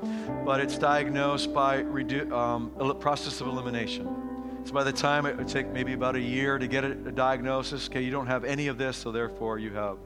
but 0.45 0.60
it's 0.60 0.78
diagnosed 0.78 1.51
by 1.56 1.82
redu- 1.82 2.32
um, 2.32 2.70
process 2.99 3.41
of 3.41 3.47
elimination. 3.47 4.33
So 4.66 4.72
by 4.72 4.84
the 4.84 4.93
time 4.93 5.26
it 5.26 5.36
would 5.36 5.49
take 5.49 5.68
maybe 5.68 5.93
about 5.93 6.16
a 6.16 6.22
year 6.22 6.57
to 6.57 6.68
get 6.68 6.86
a, 6.86 6.95
diagnosis, 6.95 7.89
okay, 7.89 8.01
you 8.01 8.11
don't 8.11 8.28
have 8.28 8.45
any 8.45 8.68
of 8.68 8.78
this, 8.78 8.95
so 8.95 9.11
therefore 9.11 9.59
you 9.59 9.74
have 9.74 9.97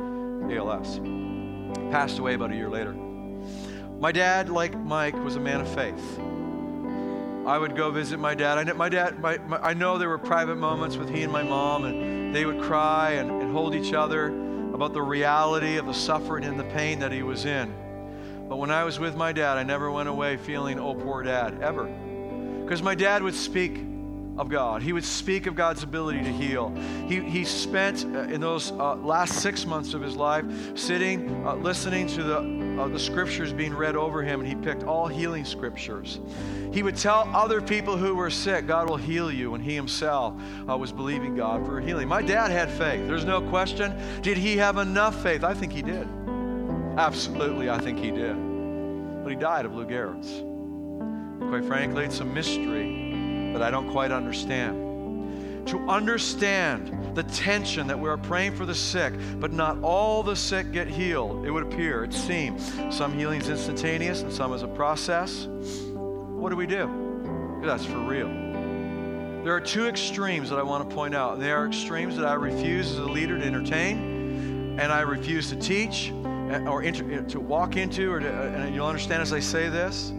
ALS. 0.51 0.99
Passed 1.91 2.17
away 2.17 2.33
about 2.33 2.51
a 2.51 2.55
year 2.55 2.69
later. 2.69 2.93
My 3.99 4.11
dad, 4.11 4.49
like 4.49 4.75
Mike, 4.77 5.15
was 5.15 5.35
a 5.35 5.39
man 5.39 5.61
of 5.61 5.67
faith. 5.67 6.19
I 7.47 7.57
would 7.57 7.75
go 7.75 7.91
visit 7.91 8.19
my 8.19 8.33
dad. 8.33 8.57
I 8.57 8.63
know, 8.63 8.73
my 8.73 8.89
dad, 8.89 9.19
my, 9.19 9.37
my, 9.37 9.57
I 9.59 9.73
know 9.73 9.97
there 9.97 10.09
were 10.09 10.17
private 10.17 10.57
moments 10.57 10.97
with 10.97 11.09
he 11.09 11.21
and 11.21 11.31
my 11.31 11.43
mom, 11.43 11.85
and 11.85 12.35
they 12.35 12.45
would 12.45 12.61
cry 12.61 13.11
and, 13.11 13.29
and 13.29 13.51
hold 13.51 13.75
each 13.75 13.93
other 13.93 14.27
about 14.73 14.93
the 14.93 15.01
reality 15.01 15.77
of 15.77 15.85
the 15.85 15.93
suffering 15.93 16.43
and 16.43 16.59
the 16.59 16.65
pain 16.65 16.99
that 16.99 17.11
he 17.11 17.21
was 17.21 17.45
in. 17.45 17.73
But 18.49 18.57
when 18.57 18.71
I 18.71 18.83
was 18.83 18.99
with 18.99 19.15
my 19.15 19.33
dad, 19.33 19.57
I 19.57 19.63
never 19.63 19.91
went 19.91 20.09
away 20.09 20.37
feeling, 20.37 20.79
oh, 20.79 20.95
poor 20.95 21.21
dad, 21.21 21.61
ever. 21.61 21.85
Because 22.63 22.81
my 22.81 22.95
dad 22.95 23.21
would 23.23 23.35
speak 23.35 23.77
of 24.37 24.49
God. 24.49 24.81
He 24.81 24.93
would 24.93 25.03
speak 25.03 25.47
of 25.47 25.55
God's 25.55 25.83
ability 25.83 26.23
to 26.23 26.31
heal. 26.31 26.73
He, 27.07 27.21
he 27.21 27.43
spent 27.43 28.05
uh, 28.05 28.21
in 28.21 28.39
those 28.39 28.71
uh, 28.71 28.95
last 28.95 29.41
six 29.41 29.65
months 29.65 29.93
of 29.93 30.01
his 30.01 30.15
life 30.15 30.45
sitting, 30.77 31.45
uh, 31.45 31.55
listening 31.55 32.07
to 32.07 32.23
the, 32.23 32.81
uh, 32.81 32.87
the 32.87 32.99
scriptures 32.99 33.51
being 33.51 33.73
read 33.73 33.95
over 33.95 34.21
him, 34.21 34.39
and 34.39 34.47
he 34.47 34.55
picked 34.55 34.83
all 34.83 35.07
healing 35.07 35.43
scriptures. 35.43 36.19
He 36.71 36.83
would 36.83 36.97
tell 36.97 37.29
other 37.33 37.61
people 37.61 37.97
who 37.97 38.13
were 38.13 38.29
sick, 38.29 38.67
God 38.67 38.89
will 38.89 38.97
heal 38.97 39.31
you, 39.31 39.55
and 39.55 39.63
he 39.63 39.73
himself 39.73 40.33
uh, 40.69 40.77
was 40.77 40.91
believing 40.91 41.35
God 41.35 41.65
for 41.65 41.79
healing. 41.79 42.07
My 42.07 42.21
dad 42.21 42.51
had 42.51 42.69
faith. 42.69 43.07
There's 43.07 43.25
no 43.25 43.41
question. 43.41 43.95
Did 44.21 44.37
he 44.37 44.57
have 44.57 44.77
enough 44.77 45.21
faith? 45.23 45.43
I 45.43 45.53
think 45.53 45.71
he 45.71 45.81
did. 45.81 46.07
Absolutely, 46.97 47.69
I 47.69 47.79
think 47.79 47.97
he 47.99 48.11
did. 48.11 48.35
But 49.23 49.29
he 49.29 49.35
died 49.35 49.65
of 49.65 49.73
Lou 49.73 49.85
Gehrig's. 49.85 50.43
Quite 51.49 51.65
frankly, 51.65 52.05
it's 52.05 52.19
a 52.19 52.25
mystery 52.25 53.06
that 53.57 53.67
I 53.67 53.71
don't 53.71 53.89
quite 53.89 54.11
understand. 54.11 55.67
To 55.67 55.79
understand 55.89 57.15
the 57.15 57.23
tension 57.23 57.87
that 57.87 57.99
we 57.99 58.07
are 58.07 58.17
praying 58.17 58.55
for 58.55 58.65
the 58.65 58.75
sick, 58.75 59.13
but 59.39 59.51
not 59.51 59.81
all 59.81 60.23
the 60.23 60.35
sick 60.35 60.71
get 60.71 60.87
healed, 60.87 61.45
it 61.45 61.51
would 61.51 61.63
appear, 61.63 62.03
it 62.03 62.13
seems. 62.13 62.71
Some 62.95 63.17
healing 63.17 63.41
is 63.41 63.49
instantaneous 63.49 64.21
and 64.21 64.31
some 64.31 64.53
is 64.53 64.61
a 64.61 64.67
process. 64.67 65.47
What 65.47 66.51
do 66.51 66.55
we 66.55 66.67
do? 66.67 67.59
That's 67.63 67.83
for 67.83 67.97
real. 67.97 68.27
There 69.43 69.55
are 69.55 69.61
two 69.61 69.87
extremes 69.87 70.49
that 70.51 70.59
I 70.59 70.63
want 70.63 70.87
to 70.87 70.95
point 70.95 71.15
out. 71.15 71.39
They 71.39 71.51
are 71.51 71.65
extremes 71.65 72.15
that 72.17 72.25
I 72.25 72.33
refuse 72.35 72.91
as 72.91 72.99
a 72.99 73.05
leader 73.05 73.37
to 73.37 73.43
entertain, 73.43 74.77
and 74.79 74.91
I 74.91 75.01
refuse 75.01 75.49
to 75.49 75.55
teach 75.55 76.11
eh, 76.11 76.59
or 76.65 76.83
inter- 76.83 77.11
eh, 77.11 77.21
to 77.29 77.39
walk 77.39 77.77
into, 77.77 78.11
or 78.11 78.19
to, 78.19 78.27
eh, 78.27 78.65
and 78.65 78.75
you'll 78.75 78.87
understand 78.87 79.21
as 79.21 79.33
I 79.33 79.39
say 79.39 79.69
this 79.69 80.13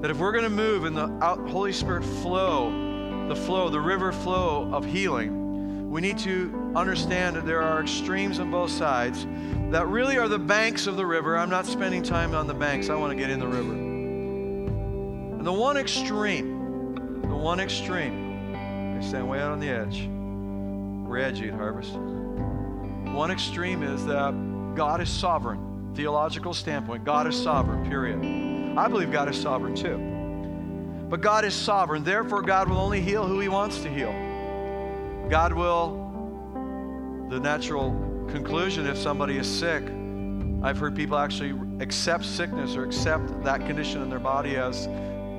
that 0.00 0.10
if 0.10 0.18
we're 0.18 0.32
going 0.32 0.44
to 0.44 0.50
move 0.50 0.86
in 0.86 0.94
the 0.94 1.08
Holy 1.48 1.72
Spirit 1.72 2.04
flow, 2.04 3.28
the 3.28 3.36
flow, 3.36 3.68
the 3.68 3.80
river 3.80 4.12
flow 4.12 4.70
of 4.72 4.84
healing, 4.84 5.90
we 5.90 6.00
need 6.00 6.18
to 6.18 6.72
understand 6.74 7.36
that 7.36 7.44
there 7.44 7.60
are 7.60 7.82
extremes 7.82 8.38
on 8.38 8.50
both 8.50 8.70
sides 8.70 9.26
that 9.70 9.86
really 9.88 10.16
are 10.16 10.28
the 10.28 10.38
banks 10.38 10.86
of 10.86 10.96
the 10.96 11.04
river. 11.04 11.36
I'm 11.36 11.50
not 11.50 11.66
spending 11.66 12.02
time 12.02 12.34
on 12.34 12.46
the 12.46 12.54
banks, 12.54 12.88
I 12.88 12.94
want 12.94 13.10
to 13.10 13.16
get 13.16 13.28
in 13.28 13.40
the 13.40 13.46
river. 13.46 13.72
And 13.72 15.44
the 15.44 15.52
one 15.52 15.76
extreme, 15.76 17.22
the 17.22 17.34
one 17.34 17.60
extreme, 17.60 18.52
they 18.98 19.06
stand 19.06 19.28
way 19.28 19.40
out 19.40 19.52
on 19.52 19.60
the 19.60 19.68
edge. 19.68 20.08
We're 21.06 21.18
edgy 21.18 21.48
at 21.48 21.54
Harvest. 21.54 21.92
One 23.12 23.30
extreme 23.30 23.82
is 23.82 24.06
that 24.06 24.32
God 24.76 25.00
is 25.00 25.10
sovereign, 25.10 25.92
theological 25.94 26.54
standpoint. 26.54 27.04
God 27.04 27.26
is 27.26 27.34
sovereign, 27.34 27.88
period. 27.88 28.49
I 28.76 28.88
believe 28.88 29.10
God 29.10 29.28
is 29.28 29.40
sovereign 29.40 29.74
too. 29.74 29.98
But 31.08 31.20
God 31.20 31.44
is 31.44 31.54
sovereign, 31.54 32.04
therefore, 32.04 32.40
God 32.40 32.68
will 32.68 32.78
only 32.78 33.00
heal 33.00 33.26
who 33.26 33.40
He 33.40 33.48
wants 33.48 33.80
to 33.82 33.88
heal. 33.88 34.12
God 35.28 35.52
will, 35.52 37.26
the 37.28 37.40
natural 37.40 37.90
conclusion 38.28 38.86
if 38.86 38.96
somebody 38.96 39.36
is 39.36 39.48
sick, 39.48 39.82
I've 40.62 40.78
heard 40.78 40.94
people 40.94 41.18
actually 41.18 41.54
accept 41.82 42.24
sickness 42.24 42.76
or 42.76 42.84
accept 42.84 43.42
that 43.42 43.66
condition 43.66 44.02
in 44.02 44.10
their 44.10 44.20
body 44.20 44.56
as 44.56 44.86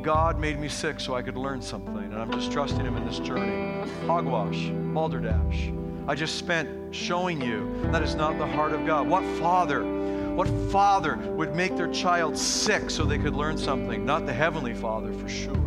God 0.01 0.39
made 0.39 0.59
me 0.59 0.67
sick 0.67 0.99
so 0.99 1.15
I 1.15 1.21
could 1.21 1.37
learn 1.37 1.61
something, 1.61 1.95
and 1.95 2.15
I'm 2.15 2.31
just 2.31 2.51
trusting 2.51 2.83
Him 2.83 2.97
in 2.97 3.05
this 3.05 3.19
journey. 3.19 3.87
Hogwash, 4.07 4.71
balderdash. 4.93 5.71
I 6.07 6.15
just 6.15 6.37
spent 6.37 6.93
showing 6.93 7.41
you 7.41 7.71
that 7.91 8.01
is 8.01 8.15
not 8.15 8.37
the 8.39 8.47
heart 8.47 8.73
of 8.73 8.85
God. 8.85 9.07
What 9.07 9.23
father 9.39 10.00
what 10.35 10.47
father 10.71 11.17
would 11.17 11.55
make 11.55 11.75
their 11.75 11.91
child 11.91 12.37
sick 12.37 12.89
so 12.89 13.03
they 13.03 13.17
could 13.17 13.35
learn 13.35 13.57
something? 13.57 14.05
Not 14.05 14.25
the 14.25 14.33
Heavenly 14.33 14.73
Father, 14.73 15.11
for 15.13 15.27
sure. 15.27 15.57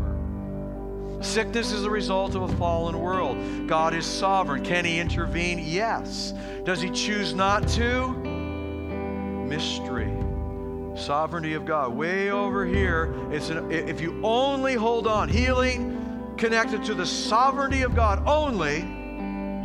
Sickness 1.21 1.73
is 1.73 1.83
the 1.83 1.91
result 1.91 2.35
of 2.35 2.43
a 2.43 2.57
fallen 2.57 3.01
world. 3.01 3.67
God 3.67 3.95
is 3.95 4.05
sovereign. 4.05 4.63
Can 4.63 4.85
He 4.85 4.99
intervene? 4.99 5.59
Yes. 5.59 6.35
Does 6.65 6.83
He 6.83 6.91
choose 6.91 7.35
not 7.35 7.67
to? 7.69 8.09
Mystery. 9.49 10.13
Sovereignty 10.97 11.55
of 11.55 11.65
God. 11.65 11.95
Way 11.95 12.31
over 12.31 12.67
here, 12.67 13.15
it's 13.31 13.51
an, 13.51 13.71
if 13.71 14.01
you 14.01 14.21
only 14.23 14.75
hold 14.75 15.07
on, 15.07 15.29
healing 15.29 16.35
connected 16.37 16.85
to 16.85 16.95
the 16.95 17.07
sovereignty 17.07 17.83
of 17.83 17.95
God 17.95 18.23
only, 18.27 18.81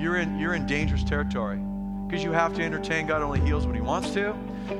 you're 0.02 0.18
in, 0.18 0.40
you're 0.40 0.54
in 0.54 0.66
dangerous 0.66 1.04
territory 1.04 1.60
because 2.08 2.24
you 2.24 2.32
have 2.32 2.54
to 2.56 2.64
entertain 2.64 3.06
God 3.06 3.22
only 3.22 3.40
heals 3.42 3.66
when 3.66 3.76
He 3.76 3.82
wants 3.82 4.12
to. 4.12 4.36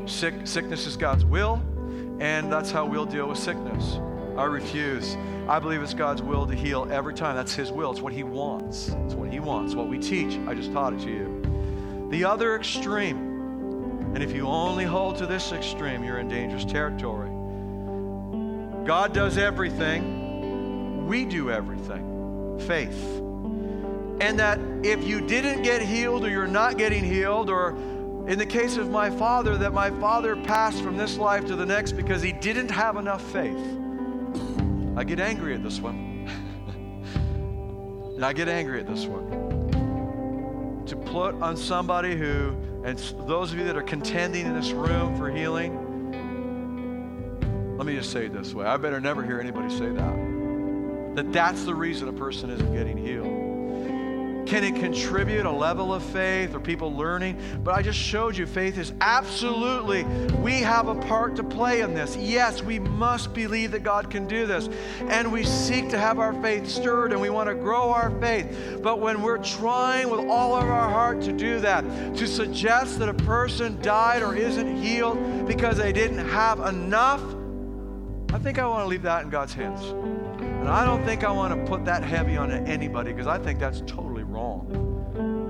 Sick, 0.06 0.34
sickness 0.46 0.86
is 0.86 0.98
God's 0.98 1.26
will, 1.26 1.62
and 2.20 2.52
that's 2.52 2.72
how 2.72 2.86
we'll 2.86 3.06
deal 3.06 3.28
with 3.28 3.38
sickness. 3.38 4.00
I 4.38 4.44
refuse. 4.46 5.18
I 5.48 5.60
believe 5.60 5.82
it's 5.82 5.94
God's 5.94 6.22
will 6.22 6.46
to 6.46 6.56
heal 6.56 6.88
every 6.92 7.14
time. 7.14 7.36
That's 7.36 7.56
His 7.56 7.72
will. 7.72 7.92
It's 7.92 8.02
what 8.02 8.14
He 8.14 8.24
wants. 8.24 8.90
It's 9.06 9.16
what 9.16 9.32
He 9.32 9.40
wants. 9.40 9.76
What 9.76 9.88
we 9.88 9.98
teach. 9.98 10.38
I 10.48 10.54
just 10.54 10.72
taught 10.72 10.94
it 10.94 11.00
to 11.02 11.10
you. 11.10 12.08
The 12.12 12.24
other 12.26 12.56
extreme, 12.56 13.18
and 14.14 14.22
if 14.22 14.32
you 14.32 14.48
only 14.48 14.86
hold 14.86 15.18
to 15.18 15.26
this 15.26 15.52
extreme, 15.52 16.04
you're 16.04 16.20
in 16.20 16.28
dangerous 16.28 16.66
territory. 16.66 17.30
God 18.86 19.14
does 19.14 19.38
everything, 19.38 21.06
we 21.08 21.26
do 21.26 21.52
everything. 21.52 22.60
Faith. 22.68 23.22
And 24.22 24.40
that 24.40 24.60
if 24.84 25.04
you 25.04 25.22
didn't 25.22 25.64
get 25.64 25.82
healed 25.82 26.26
or 26.26 26.30
you're 26.30 26.48
not 26.48 26.78
getting 26.78 27.04
healed, 27.04 27.50
or 27.50 27.78
in 28.30 28.38
the 28.38 28.46
case 28.46 28.78
of 28.78 28.92
my 28.92 29.10
father, 29.10 29.58
that 29.58 29.74
my 29.74 29.90
father 29.90 30.36
passed 30.36 30.84
from 30.84 30.96
this 30.96 31.18
life 31.18 31.48
to 31.48 31.56
the 31.56 31.66
next 31.66 31.94
because 31.94 32.22
he 32.22 32.32
didn't 32.32 32.70
have 32.70 32.96
enough 32.96 33.24
faith. 33.32 33.58
I 34.96 35.04
get 35.04 35.20
angry 35.20 35.56
at 35.56 35.64
this 35.64 35.80
one. 35.80 36.30
and 38.16 38.24
I 38.24 38.34
get 38.34 38.48
angry 38.48 38.80
at 38.80 38.88
this 38.88 39.06
one. 39.08 40.86
To 40.86 40.96
put 40.96 41.42
on 41.42 41.58
somebody 41.58 42.16
who, 42.16 42.56
and 42.84 43.00
those 43.28 43.52
of 43.52 43.58
you 43.58 43.66
that 43.66 43.76
are 43.76 43.82
contending 43.82 44.46
in 44.46 44.54
this 44.54 44.74
room 44.74 45.18
for 45.18 45.32
healing, 45.32 45.88
let 47.80 47.88
me 47.88 47.96
just 47.96 48.12
say 48.12 48.28
it 48.28 48.34
this 48.34 48.54
way. 48.54 48.68
I 48.68 48.78
better 48.78 49.02
never 49.02 49.24
hear 49.24 49.40
anybody 49.40 49.76
say 49.76 49.90
that. 49.90 51.16
That 51.16 51.34
that's 51.34 51.64
the 51.64 51.74
reason 51.74 52.08
a 52.08 52.14
person 52.14 52.52
isn't 52.52 52.74
getting 52.76 52.96
healed. 52.96 53.39
Can 54.50 54.64
it 54.64 54.78
contribute 54.78 55.46
a 55.46 55.52
level 55.52 55.94
of 55.94 56.02
faith 56.02 56.56
or 56.56 56.60
people 56.60 56.92
learning? 56.92 57.40
But 57.64 57.76
I 57.76 57.84
just 57.84 58.00
showed 58.00 58.36
you 58.36 58.48
faith 58.48 58.80
is 58.80 58.94
absolutely, 59.00 60.06
we 60.42 60.54
have 60.54 60.88
a 60.88 60.96
part 60.96 61.36
to 61.36 61.44
play 61.44 61.82
in 61.82 61.94
this. 61.94 62.16
Yes, 62.16 62.64
we 62.64 62.80
must 62.80 63.32
believe 63.36 63.70
that 63.74 63.84
God 63.84 64.10
can 64.10 64.28
do 64.28 64.48
this. 64.48 64.68
And 65.02 65.32
we 65.32 65.44
seek 65.44 65.90
to 65.90 66.00
have 66.00 66.18
our 66.18 66.34
faith 66.42 66.68
stirred 66.68 67.12
and 67.12 67.22
we 67.22 67.30
want 67.30 67.48
to 67.48 67.54
grow 67.54 67.92
our 67.92 68.10
faith. 68.20 68.80
But 68.82 69.00
when 69.00 69.22
we're 69.22 69.38
trying 69.38 70.10
with 70.10 70.22
all 70.22 70.56
of 70.56 70.64
our 70.64 70.90
heart 70.90 71.22
to 71.22 71.32
do 71.32 71.60
that, 71.60 71.84
to 72.16 72.26
suggest 72.26 72.98
that 72.98 73.08
a 73.08 73.14
person 73.14 73.80
died 73.84 74.24
or 74.24 74.36
isn't 74.36 74.82
healed 74.82 75.48
because 75.48 75.78
they 75.78 75.94
didn't 75.94 76.28
have 76.28 76.60
enough, 76.62 77.22
I 78.34 78.40
think 78.40 78.58
I 78.58 78.66
want 78.66 78.84
to 78.84 78.88
leave 78.88 79.04
that 79.04 79.24
in 79.24 79.30
God's 79.30 79.54
hands. 79.54 79.84
And 80.42 80.68
I 80.68 80.84
don't 80.84 81.06
think 81.06 81.24
I 81.24 81.30
want 81.32 81.54
to 81.54 81.70
put 81.70 81.86
that 81.86 82.04
heavy 82.04 82.36
on 82.36 82.52
anybody 82.52 83.12
because 83.12 83.28
I 83.28 83.38
think 83.38 83.60
that's 83.60 83.82
totally. 83.82 84.09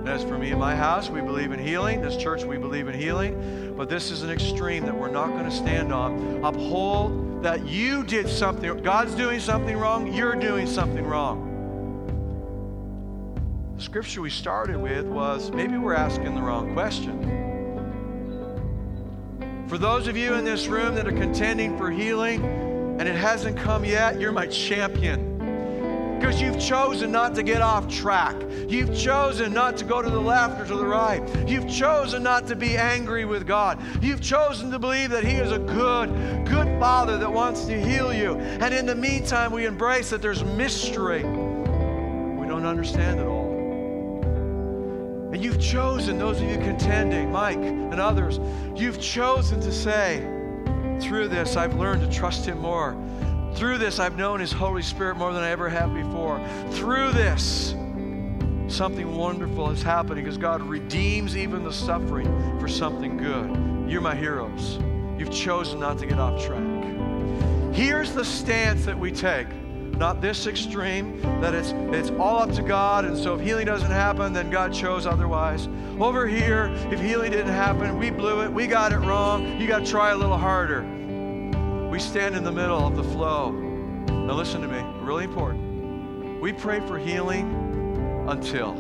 As 0.10 0.24
for 0.24 0.39
me 0.39 0.49
and 0.49 0.60
my 0.60 0.76
house, 0.76 1.07
we 1.07 1.22
believe 1.22 1.51
in 1.51 1.60
healing. 1.60 2.01
This 2.01 2.18
church, 2.18 2.43
we 2.43 2.57
believe 2.57 2.88
in 2.88 2.99
healing. 2.99 3.76
But 3.78 3.89
this 3.89 4.10
is 4.10 4.24
an 4.24 4.32
extreme 4.32 4.84
that 4.88 4.97
we're 4.97 5.12
not 5.12 5.28
going 5.28 5.45
to 5.45 5.51
stand 5.51 5.93
on. 5.93 6.43
Uphold 6.43 7.43
that 7.43 7.68
you 7.68 8.03
did 8.03 8.28
something, 8.28 8.82
God's 8.82 9.14
doing 9.14 9.39
something 9.39 9.78
wrong, 9.78 10.12
you're 10.12 10.34
doing 10.34 10.66
something 10.66 11.05
wrong. 11.05 11.45
The 13.78 13.84
scripture 13.84 14.22
we 14.22 14.32
started 14.32 14.78
with 14.78 15.05
was 15.05 15.51
maybe 15.51 15.78
we're 15.78 15.93
asking 15.93 16.34
the 16.34 16.41
wrong 16.41 16.74
question. 16.74 17.28
For 19.68 19.78
those 19.78 20.07
of 20.07 20.18
you 20.18 20.34
in 20.34 20.43
this 20.43 20.66
room 20.66 20.95
that 20.95 21.07
are 21.07 21.12
contending 21.12 21.78
for 21.78 21.91
healing 21.91 22.43
and 22.99 23.07
it 23.07 23.16
hasn't 23.16 23.60
come 23.60 23.86
yet, 23.86 24.20
you're 24.20 24.32
my 24.32 24.47
champion 24.47 25.28
because 26.20 26.41
you've 26.41 26.59
chosen 26.59 27.11
not 27.13 27.34
to 27.36 27.43
get 27.43 27.61
off 27.61 27.88
track. 27.88 28.36
You've 28.67 28.93
chosen 28.95 29.53
not 29.53 29.78
to 29.78 29.86
go 29.86 30.01
to 30.01 30.09
the 30.09 30.20
left 30.20 30.59
or 30.59 30.65
to 30.65 30.76
the 30.76 30.86
right. 30.86 31.24
You've 31.47 31.70
chosen 31.70 32.24
not 32.24 32.45
to 32.47 32.57
be 32.57 32.76
angry 32.76 33.24
with 33.24 33.47
God. 33.47 33.80
You've 34.03 34.20
chosen 34.20 34.70
to 34.72 34.80
believe 34.80 35.11
that 35.11 35.24
He 35.24 35.36
is 35.36 35.53
a 35.53 35.59
good, 35.59 36.09
good 36.45 36.67
Father 36.80 37.17
that 37.17 37.32
wants 37.32 37.65
to 37.65 37.82
heal 37.82 38.13
you. 38.13 38.36
And 38.36 38.74
in 38.74 38.86
the 38.86 38.95
meantime, 38.95 39.53
we 39.53 39.65
embrace 39.65 40.09
that 40.09 40.22
there's 40.22 40.43
mystery. 40.43 41.24
We 41.24 42.47
don't 42.47 42.65
understand 42.65 43.22
it 43.22 43.26
all. 43.26 43.39
And 45.32 45.41
you've 45.41 45.61
chosen, 45.61 46.20
those 46.20 46.41
of 46.41 46.49
you 46.49 46.57
contending, 46.57 47.32
Mike 47.32 47.59
and 47.59 47.99
others, 47.99 48.41
you've 48.76 48.99
chosen 48.99 49.61
to 49.61 49.72
say, 49.72 50.20
through 50.99 51.30
this, 51.30 51.55
I've 51.55 51.76
learned 51.76 52.01
to 52.01 52.09
trust 52.17 52.45
Him 52.45 52.59
more. 52.59 52.97
Through 53.56 53.78
this, 53.80 54.00
I've 54.00 54.18
known 54.18 54.39
His 54.39 54.52
Holy 54.52 54.82
Spirit 54.82 55.18
more 55.18 55.34
than 55.34 55.43
I 55.43 55.50
ever 55.50 55.70
have 55.70 55.93
before. 55.93 56.41
Through 56.72 57.12
this, 57.12 57.76
something 58.68 59.16
wonderful 59.16 59.70
is 59.72 59.82
happening 59.82 60.24
because 60.24 60.38
God 60.38 60.62
redeems 60.62 61.36
even 61.36 61.64
the 61.64 61.74
suffering 61.74 62.60
for 62.60 62.68
something 62.68 63.18
good. 63.18 63.91
You're 63.91 64.02
my 64.02 64.16
heroes. 64.16 64.80
You've 65.18 65.32
chosen 65.32 65.80
not 65.80 65.97
to 66.00 66.06
get 66.06 66.20
off 66.20 66.41
track. 66.45 66.64
Here's 67.74 68.14
the 68.14 68.24
stance 68.24 68.86
that 68.86 68.97
we 68.97 69.12
take. 69.12 69.47
Not 69.97 70.22
this 70.22 70.47
extreme, 70.47 71.20
that 71.41 71.54
it's, 71.54 71.72
it's 71.93 72.10
all 72.12 72.39
up 72.39 72.54
to 72.54 72.62
God, 72.62 73.04
and 73.04 73.18
so 73.18 73.36
if 73.36 73.41
healing 73.41 73.66
doesn't 73.66 73.91
happen, 73.91 74.32
then 74.32 74.50
God 74.50 74.74
chose 74.74 75.06
otherwise. 75.06 75.68
Over 76.00 76.26
here, 76.26 76.74
if 76.89 77.02
healing 77.02 77.32
didn't 77.32 77.54
happen, 77.54 77.97
we 77.97 78.10
blew 78.10 78.41
it, 78.41 78.52
we 78.52 78.66
got 78.66 78.93
it 78.93 79.00
wrong, 79.00 79.60
you 79.60 79.68
got 79.68 79.86
to 79.86 79.91
try 79.91 80.12
a 80.12 80.16
little 80.16 80.38
harder. 80.38 80.99
We 82.00 82.06
stand 82.06 82.34
in 82.38 82.45
the 82.45 82.52
middle 82.54 82.88
of 82.88 82.95
the 82.95 83.04
flow. 83.04 83.52
Now, 83.52 84.34
listen 84.34 84.62
to 84.62 84.70
me, 84.70 84.82
really 85.02 85.26
important. 85.26 86.39
We 86.39 86.54
pray 86.54 86.80
for 86.88 86.97
healing 86.97 88.26
until. 88.26 88.72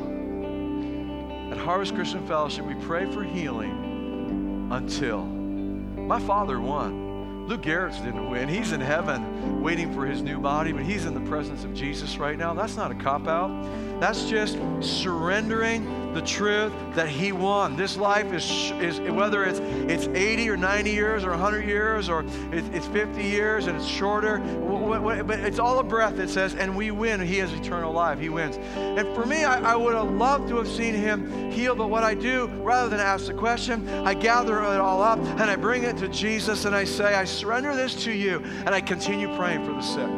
At 1.51 1.57
Harvest 1.57 1.95
Christian 1.95 2.25
Fellowship, 2.25 2.65
we 2.65 2.75
pray 2.75 3.11
for 3.11 3.25
healing 3.25 4.69
until. 4.71 5.25
My 5.25 6.21
father 6.21 6.61
won. 6.61 7.45
Lou 7.49 7.57
Gehrig's 7.57 7.97
didn't 7.97 8.29
win. 8.29 8.47
He's 8.47 8.71
in 8.71 8.79
heaven 8.79 9.61
waiting 9.61 9.93
for 9.93 10.05
his 10.05 10.21
new 10.21 10.39
body, 10.39 10.71
but 10.71 10.83
he's 10.83 11.03
in 11.03 11.13
the 11.13 11.29
presence 11.29 11.65
of 11.65 11.73
Jesus 11.73 12.19
right 12.19 12.37
now. 12.37 12.53
That's 12.53 12.77
not 12.77 12.89
a 12.89 12.95
cop 12.95 13.27
out. 13.27 13.51
That's 13.99 14.29
just 14.29 14.57
surrendering 14.79 16.08
the 16.13 16.21
truth 16.21 16.73
that 16.95 17.07
he 17.07 17.31
won. 17.31 17.75
This 17.75 17.97
life 17.97 18.33
is, 18.33 18.49
is 18.81 18.99
whether 18.99 19.43
it's, 19.43 19.59
it's 19.59 20.07
80 20.07 20.49
or 20.49 20.57
90 20.57 20.91
years 20.91 21.23
or 21.23 21.31
100 21.31 21.65
years 21.65 22.09
or 22.09 22.25
it's 22.51 22.87
50 22.87 23.21
years 23.23 23.67
and 23.67 23.77
it's 23.77 23.85
shorter, 23.85 24.39
but 24.39 25.39
it's 25.39 25.59
all 25.59 25.79
a 25.79 25.83
breath 25.83 26.15
that 26.17 26.29
says, 26.29 26.55
and 26.55 26.75
we 26.75 26.91
win. 26.91 27.19
He 27.19 27.37
has 27.37 27.53
eternal 27.53 27.93
life. 27.93 28.19
He 28.19 28.29
wins. 28.29 28.57
And 28.75 29.07
for 29.15 29.25
me, 29.25 29.43
I, 29.43 29.73
I 29.73 29.75
would 29.75 29.93
have 29.93 30.11
loved 30.11 30.49
to 30.49 30.57
have 30.57 30.67
seen 30.67 30.93
him 30.93 31.51
heal, 31.51 31.75
but 31.75 31.89
what 31.89 32.03
I 32.03 32.15
do, 32.15 32.47
rather 32.47 32.89
than 32.89 32.99
ask 32.99 33.27
the 33.27 33.33
question, 33.33 33.87
I 33.89 34.13
gather 34.13 34.59
it 34.59 34.79
all 34.79 35.01
up 35.01 35.19
and 35.19 35.43
I 35.43 35.55
bring 35.55 35.83
it 35.83 35.97
to 35.97 36.07
Jesus 36.07 36.65
and 36.65 36.75
I 36.75 36.83
say, 36.83 37.15
I 37.15 37.25
surrender 37.25 37.75
this 37.75 38.03
to 38.03 38.11
you, 38.11 38.39
and 38.65 38.69
I 38.69 38.81
continue 38.81 39.33
praying 39.35 39.65
for 39.65 39.73
the 39.73 39.81
sick. 39.81 40.09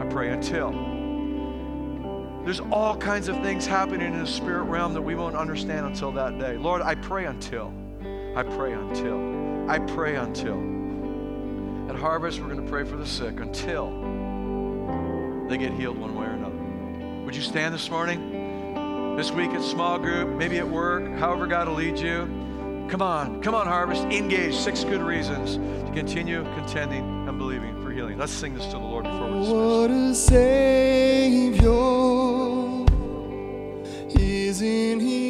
I 0.00 0.06
pray 0.10 0.30
until. 0.30 0.93
There's 2.44 2.60
all 2.60 2.94
kinds 2.94 3.28
of 3.28 3.40
things 3.40 3.66
happening 3.66 4.12
in 4.12 4.18
the 4.18 4.26
spirit 4.26 4.64
realm 4.64 4.92
that 4.92 5.00
we 5.00 5.14
won't 5.14 5.34
understand 5.34 5.86
until 5.86 6.12
that 6.12 6.38
day. 6.38 6.58
Lord, 6.58 6.82
I 6.82 6.94
pray 6.94 7.24
until. 7.24 7.72
I 8.36 8.42
pray 8.42 8.74
until. 8.74 9.70
I 9.70 9.78
pray 9.78 10.16
until. 10.16 10.58
At 11.88 11.96
Harvest, 11.96 12.40
we're 12.40 12.48
going 12.48 12.62
to 12.62 12.70
pray 12.70 12.84
for 12.84 12.96
the 12.96 13.06
sick 13.06 13.40
until 13.40 13.88
they 15.48 15.56
get 15.56 15.72
healed 15.72 15.96
one 15.96 16.14
way 16.14 16.26
or 16.26 16.32
another. 16.32 17.24
Would 17.24 17.34
you 17.34 17.40
stand 17.40 17.72
this 17.74 17.90
morning? 17.90 19.16
This 19.16 19.30
week 19.30 19.50
at 19.52 19.62
small 19.62 19.98
group, 19.98 20.28
maybe 20.36 20.58
at 20.58 20.68
work, 20.68 21.10
however 21.18 21.46
God 21.46 21.68
will 21.68 21.76
lead 21.76 21.98
you. 21.98 22.26
Come 22.90 23.00
on, 23.00 23.42
come 23.42 23.54
on, 23.54 23.66
Harvest. 23.66 24.02
Engage. 24.04 24.54
Six 24.54 24.84
good 24.84 25.00
reasons 25.00 25.56
to 25.86 25.92
continue 25.94 26.44
contending 26.56 27.26
and 27.26 27.38
believing 27.38 27.82
for 27.82 27.90
healing. 27.90 28.18
Let's 28.18 28.32
sing 28.32 28.54
this 28.54 28.66
to 28.66 28.72
the 28.72 28.78
Lord 28.78 28.93
what 29.20 29.90
a 29.90 30.14
Savior 30.14 31.70
is 34.18 34.60
in 34.60 35.00
Him. 35.00 35.23